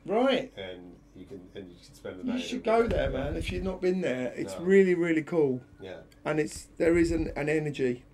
right 0.06 0.52
and 0.56 0.80
you 1.14 1.24
can 1.24 1.40
and 1.54 1.70
you 1.70 1.76
can 1.76 1.94
spend 1.94 2.18
the 2.20 2.24
night. 2.24 2.38
You 2.38 2.42
should 2.48 2.64
go 2.64 2.86
there, 2.88 3.10
man. 3.10 3.36
If 3.36 3.52
you've 3.52 3.62
not 3.72 3.80
been 3.80 4.00
there, 4.00 4.32
it's 4.36 4.54
No. 4.58 4.64
really, 4.64 4.94
really 4.94 5.22
cool, 5.22 5.60
Yeah, 5.80 6.00
and 6.24 6.40
it's 6.40 6.66
there 6.78 6.98
is 6.98 7.12
an, 7.12 7.30
an 7.36 7.48
energy. 7.48 8.04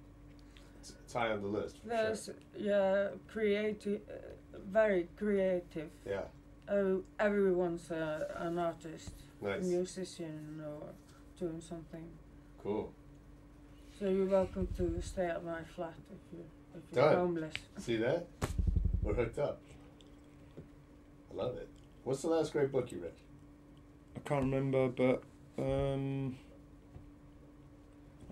It's, 1.08 1.14
it's 1.14 1.14
high 1.14 1.32
on 1.32 1.40
the 1.42 1.48
list. 1.48 1.78
For 1.82 1.88
There's 1.88 2.24
sure. 2.26 2.34
yeah, 2.56 3.08
creative, 3.32 4.00
uh, 4.10 4.58
very 4.70 5.08
creative. 5.16 5.90
Yeah, 6.06 6.22
Uh, 6.68 7.00
everyone's 7.18 7.90
uh, 7.90 8.28
an 8.36 8.58
artist, 8.58 9.12
nice, 9.40 9.64
musician, 9.64 10.62
or 10.64 10.88
doing 11.38 11.60
something. 11.60 12.06
cool. 12.62 12.92
So 13.98 14.08
you're 14.08 14.26
welcome 14.26 14.68
to 14.76 15.00
stay 15.02 15.26
at 15.26 15.44
my 15.44 15.62
flat 15.74 15.94
if 16.12 16.32
you 16.32 16.44
if 16.76 16.82
you're 16.94 17.04
Done. 17.04 17.16
homeless. 17.18 17.54
See 17.78 17.96
that? 17.96 18.26
We're 19.02 19.14
hooked 19.14 19.38
up. 19.40 19.60
I 21.32 21.34
love 21.34 21.56
it. 21.56 21.68
What's 22.04 22.22
the 22.22 22.28
last 22.28 22.52
great 22.52 22.70
book 22.70 22.92
you 22.92 23.00
read? 23.00 23.12
I 24.16 24.20
can't 24.28 24.42
remember, 24.44 24.86
but 24.88 25.22
um, 25.58 26.36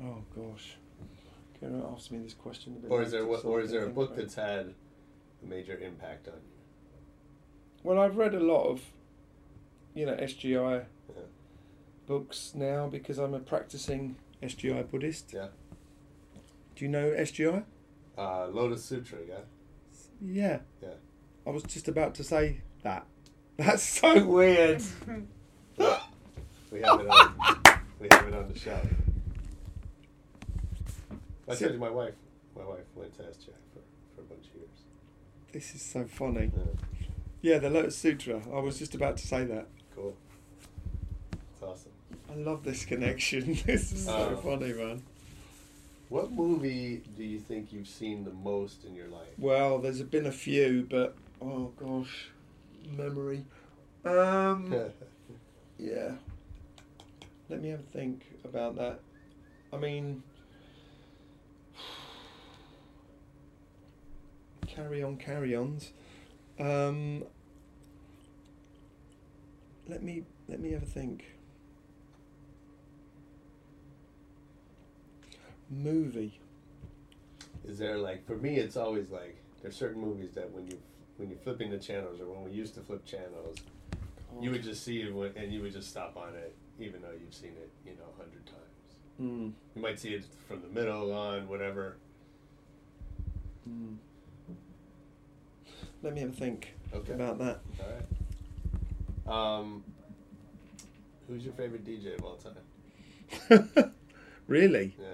oh 0.00 0.22
gosh, 0.36 0.76
ask 1.84 2.10
me 2.10 2.18
this 2.18 2.34
question 2.34 2.74
a 2.76 2.80
bit? 2.82 2.90
Or 2.90 3.02
is 3.02 3.10
there 3.12 3.26
what, 3.26 3.44
or 3.44 3.60
is 3.60 3.70
there 3.70 3.84
a 3.84 3.88
book 3.90 4.16
that's 4.16 4.34
had 4.34 4.74
a 5.42 5.46
major 5.46 5.76
impact 5.78 6.28
on 6.28 6.34
you? 6.34 6.40
Well, 7.82 7.98
I've 7.98 8.16
read 8.16 8.34
a 8.34 8.40
lot 8.40 8.64
of, 8.66 8.82
you 9.94 10.06
know, 10.06 10.14
SGI 10.14 10.84
Yeah. 11.08 11.22
books 12.06 12.52
now 12.54 12.88
because 12.88 13.18
I'm 13.18 13.34
a 13.34 13.38
practicing 13.40 14.16
SGI 14.42 14.82
Buddhist. 14.90 15.32
Yeah. 15.32 15.48
Do 16.74 16.84
you 16.84 16.90
know 16.90 17.10
SGI? 17.10 17.64
Uh, 18.18 18.46
Lotus 18.48 18.84
Sutra, 18.84 19.18
yeah. 19.28 19.34
Yeah. 20.20 20.58
Yeah. 20.82 20.94
I 21.46 21.50
was 21.50 21.62
just 21.62 21.86
about 21.88 22.14
to 22.16 22.24
say 22.24 22.60
that. 22.82 23.06
That's 23.56 23.82
so 23.82 24.24
weird. 24.26 24.82
We 26.72 26.80
have 26.82 27.00
it 27.00 27.06
on. 27.08 27.34
we 28.00 28.08
have 28.10 28.26
it 28.28 28.34
on 28.34 28.48
the 28.52 28.58
shelf. 28.58 28.84
I 31.48 31.52
So- 31.54 31.66
said 31.66 31.72
to 31.72 31.78
my 31.78 31.90
wife. 31.90 32.14
My 32.56 32.64
wife 32.64 32.84
went 32.94 33.14
to 33.18 33.22
SGI 33.22 33.52
for, 33.72 33.80
for 34.14 34.20
a 34.22 34.24
bunch 34.24 34.46
of 34.48 34.54
years. 34.54 34.68
This 35.52 35.74
is 35.74 35.82
so 35.82 36.04
funny. 36.06 36.50
Yeah, 36.56 36.62
Yeah, 37.52 37.58
the 37.58 37.70
Lotus 37.70 37.96
Sutra. 37.96 38.42
I 38.52 38.60
was 38.60 38.78
just 38.78 38.94
about 38.94 39.16
to 39.18 39.26
say 39.26 39.44
that. 39.44 39.66
cool. 39.94 40.16
It's 41.32 41.62
awesome. 41.62 41.92
I 42.30 42.34
love 42.34 42.64
this 42.64 42.84
connection. 42.84 43.58
this 43.66 43.92
is 43.92 44.04
so 44.06 44.36
Oh. 44.36 44.36
funny, 44.36 44.72
man. 44.72 45.02
What 46.08 46.30
movie 46.32 47.02
do 47.16 47.24
you 47.24 47.40
think 47.40 47.72
you've 47.72 47.88
seen 47.88 48.24
the 48.24 48.32
most 48.32 48.84
in 48.84 48.94
your 48.94 49.08
life? 49.08 49.28
Well, 49.38 49.78
there's 49.78 50.00
been 50.02 50.26
a 50.26 50.32
few, 50.32 50.86
but 50.88 51.16
oh 51.42 51.72
gosh, 51.76 52.28
memory. 52.96 53.44
Um, 54.04 54.72
yeah. 55.78 56.12
Let 57.48 57.60
me 57.62 57.68
have 57.70 57.80
a 57.80 57.82
think 57.98 58.24
about 58.44 58.76
that. 58.76 59.00
I 59.72 59.78
mean, 59.78 60.22
carry 64.76 65.02
on, 65.02 65.16
carry 65.16 65.54
ons. 65.56 65.92
Um, 66.60 67.24
let 69.88 70.02
me 70.02 70.24
let 70.48 70.60
me 70.60 70.72
have 70.72 70.82
a 70.82 70.86
think. 70.86 71.24
Movie. 75.70 76.38
Is 77.66 77.78
there 77.78 77.96
like 77.98 78.24
for 78.26 78.36
me? 78.36 78.56
It's 78.56 78.76
always 78.76 79.10
like 79.10 79.36
there's 79.62 79.74
certain 79.76 80.00
movies 80.00 80.30
that 80.34 80.50
when 80.52 80.66
you 80.68 80.78
when 81.16 81.28
you're 81.30 81.38
flipping 81.38 81.70
the 81.70 81.78
channels 81.78 82.20
or 82.20 82.26
when 82.26 82.44
we 82.44 82.52
used 82.52 82.74
to 82.74 82.80
flip 82.80 83.04
channels, 83.04 83.56
you 84.40 84.50
would 84.50 84.62
just 84.62 84.84
see 84.84 85.00
it 85.00 85.14
when- 85.14 85.32
and 85.34 85.50
you 85.50 85.62
would 85.62 85.72
just 85.72 85.88
stop 85.88 86.14
on 86.16 86.34
it, 86.34 86.54
even 86.78 87.00
though 87.00 87.10
you've 87.18 87.32
seen 87.34 87.52
it, 87.56 87.70
you 87.86 87.92
know, 87.92 88.04
a 88.14 88.22
hundred 88.22 88.44
times. 88.44 88.62
Mm, 89.18 89.52
You 89.74 89.82
might 89.82 89.98
see 89.98 90.10
it 90.10 90.24
from 90.46 90.60
the 90.60 90.68
middle 90.68 91.10
on 91.12 91.48
whatever. 91.48 91.96
mm. 93.68 93.96
Let 96.02 96.14
me 96.14 96.20
have 96.20 96.30
a 96.30 96.32
think 96.32 96.74
Okay. 96.94 97.12
about 97.14 97.38
that. 97.38 97.60
All 97.80 97.86
right. 97.88 99.58
Um, 99.58 99.84
who's 101.26 101.44
your 101.44 101.54
favorite 101.54 101.84
DJ 101.84 102.16
of 102.18 102.24
all 102.24 102.36
time? 102.36 103.92
really? 104.46 104.94
Yeah. 105.00 105.06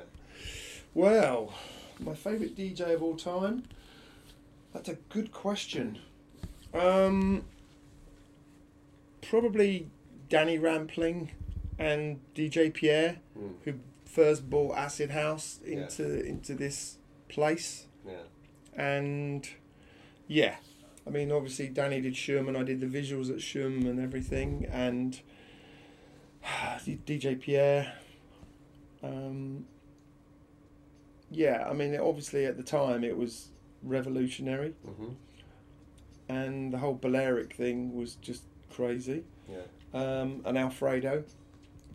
Well, 0.95 1.53
my 2.01 2.15
favourite 2.15 2.55
DJ 2.57 2.95
of 2.95 3.03
all 3.03 3.17
time? 3.17 3.65
That's 4.75 4.89
a 4.89 4.95
good 5.09 5.33
question. 5.33 5.99
Um, 6.75 7.45
probably 9.23 9.89
Danny 10.29 10.59
Rampling 10.59 11.31
and 11.79 12.21
DJ 12.35 12.73
Pierre, 12.73 13.21
Mm. 13.39 13.55
who 13.65 13.75
first 14.05 14.49
brought 14.51 14.77
Acid 14.77 15.11
House 15.11 15.61
Yeah. 15.65 15.79
into 15.83 16.25
into 16.25 16.55
this 16.55 16.99
place. 17.29 17.87
Yeah. 18.07 18.23
And 18.75 19.49
yeah, 20.27 20.57
I 21.07 21.11
mean, 21.11 21.33
obviously 21.33 21.69
Danny 21.69 22.01
did 22.01 22.15
Shoom 22.15 22.49
and 22.49 22.57
I 22.57 22.63
did 22.63 22.81
the 22.81 22.87
visuals 22.87 23.29
at 23.31 23.37
Shoom 23.39 23.87
and 23.89 23.99
everything, 24.01 24.67
and 24.71 25.21
DJ 26.45 27.41
Pierre. 27.41 27.93
Um, 29.03 29.67
yeah, 31.31 31.67
I 31.69 31.73
mean, 31.73 31.97
obviously 31.99 32.45
at 32.45 32.57
the 32.57 32.63
time 32.63 33.03
it 33.05 33.17
was 33.17 33.49
revolutionary, 33.83 34.75
Mm-hmm. 34.87 35.09
and 36.29 36.73
the 36.73 36.79
whole 36.79 36.95
Balearic 36.95 37.55
thing 37.55 37.95
was 37.97 38.15
just 38.17 38.43
crazy. 38.71 39.25
Yeah. 39.51 39.63
Um, 39.93 40.41
and 40.45 40.57
Alfredo 40.57 41.25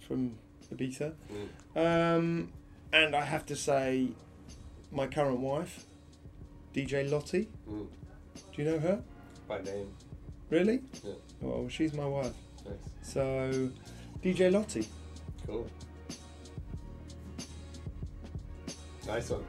from 0.05 0.33
Ibiza. 0.73 1.13
Mm. 1.75 2.17
Um, 2.17 2.51
and 2.91 3.15
I 3.15 3.23
have 3.23 3.45
to 3.47 3.55
say, 3.55 4.09
my 4.91 5.07
current 5.07 5.39
wife, 5.39 5.85
DJ 6.75 7.09
Lottie. 7.09 7.47
Mm. 7.69 7.87
Do 8.57 8.63
you 8.63 8.71
know 8.71 8.79
her? 8.79 8.99
By 9.47 9.61
name. 9.61 9.87
Really? 10.49 10.81
Yeah. 11.03 11.13
Well, 11.41 11.69
she's 11.69 11.93
my 11.93 12.07
wife. 12.07 12.33
Nice. 12.65 12.73
So, 13.03 13.69
DJ 14.23 14.51
Lottie. 14.51 14.87
Cool. 15.45 15.69
Nice 19.05 19.29
one. 19.29 19.45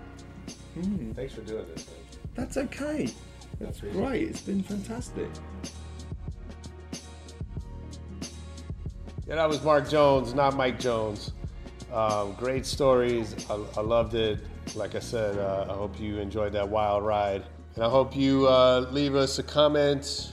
Mm. 0.78 1.16
Thanks 1.16 1.32
for 1.32 1.40
doing 1.40 1.64
this. 1.74 1.86
Man. 1.86 1.96
That's 2.34 2.58
okay. 2.58 3.08
That's 3.58 3.80
great. 3.80 4.28
It's 4.28 4.42
been 4.42 4.62
fantastic. 4.62 5.28
Yeah, 9.26 9.36
that 9.36 9.48
was 9.48 9.62
Mark 9.64 9.88
Jones, 9.88 10.34
not 10.34 10.54
Mike 10.54 10.78
Jones. 10.78 11.32
Um, 11.90 12.34
great 12.34 12.66
stories. 12.66 13.34
I, 13.48 13.58
I, 13.78 13.80
loved 13.80 14.14
it. 14.14 14.40
Like 14.74 14.94
I 14.94 15.00
said, 15.00 15.38
uh, 15.38 15.66
I 15.70 15.72
hope 15.72 15.98
you 15.98 16.18
enjoyed 16.18 16.52
that 16.52 16.68
wild 16.68 17.04
ride. 17.04 17.42
And 17.78 17.86
I 17.86 17.90
hope 17.90 18.16
you 18.16 18.48
uh, 18.48 18.88
leave 18.90 19.14
us 19.14 19.38
a 19.38 19.42
comment 19.44 20.32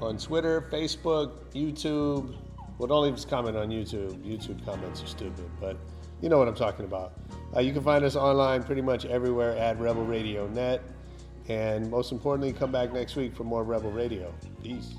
on 0.00 0.16
Twitter, 0.18 0.68
Facebook, 0.70 1.32
YouTube. 1.52 2.36
Well, 2.78 2.86
don't 2.86 3.02
leave 3.02 3.14
us 3.14 3.24
a 3.24 3.26
comment 3.26 3.56
on 3.56 3.70
YouTube. 3.70 4.16
YouTube 4.24 4.64
comments 4.64 5.02
are 5.02 5.08
stupid, 5.08 5.50
but 5.60 5.76
you 6.22 6.28
know 6.28 6.38
what 6.38 6.46
I'm 6.46 6.54
talking 6.54 6.84
about. 6.84 7.14
Uh, 7.56 7.58
you 7.58 7.72
can 7.72 7.82
find 7.82 8.04
us 8.04 8.14
online 8.14 8.62
pretty 8.62 8.82
much 8.82 9.04
everywhere 9.04 9.56
at 9.56 9.80
Rebel 9.80 10.04
Radio 10.04 10.46
Net. 10.46 10.80
And 11.48 11.90
most 11.90 12.12
importantly, 12.12 12.52
come 12.52 12.70
back 12.70 12.92
next 12.92 13.16
week 13.16 13.34
for 13.34 13.42
more 13.42 13.64
Rebel 13.64 13.90
Radio. 13.90 14.32
Peace. 14.62 14.94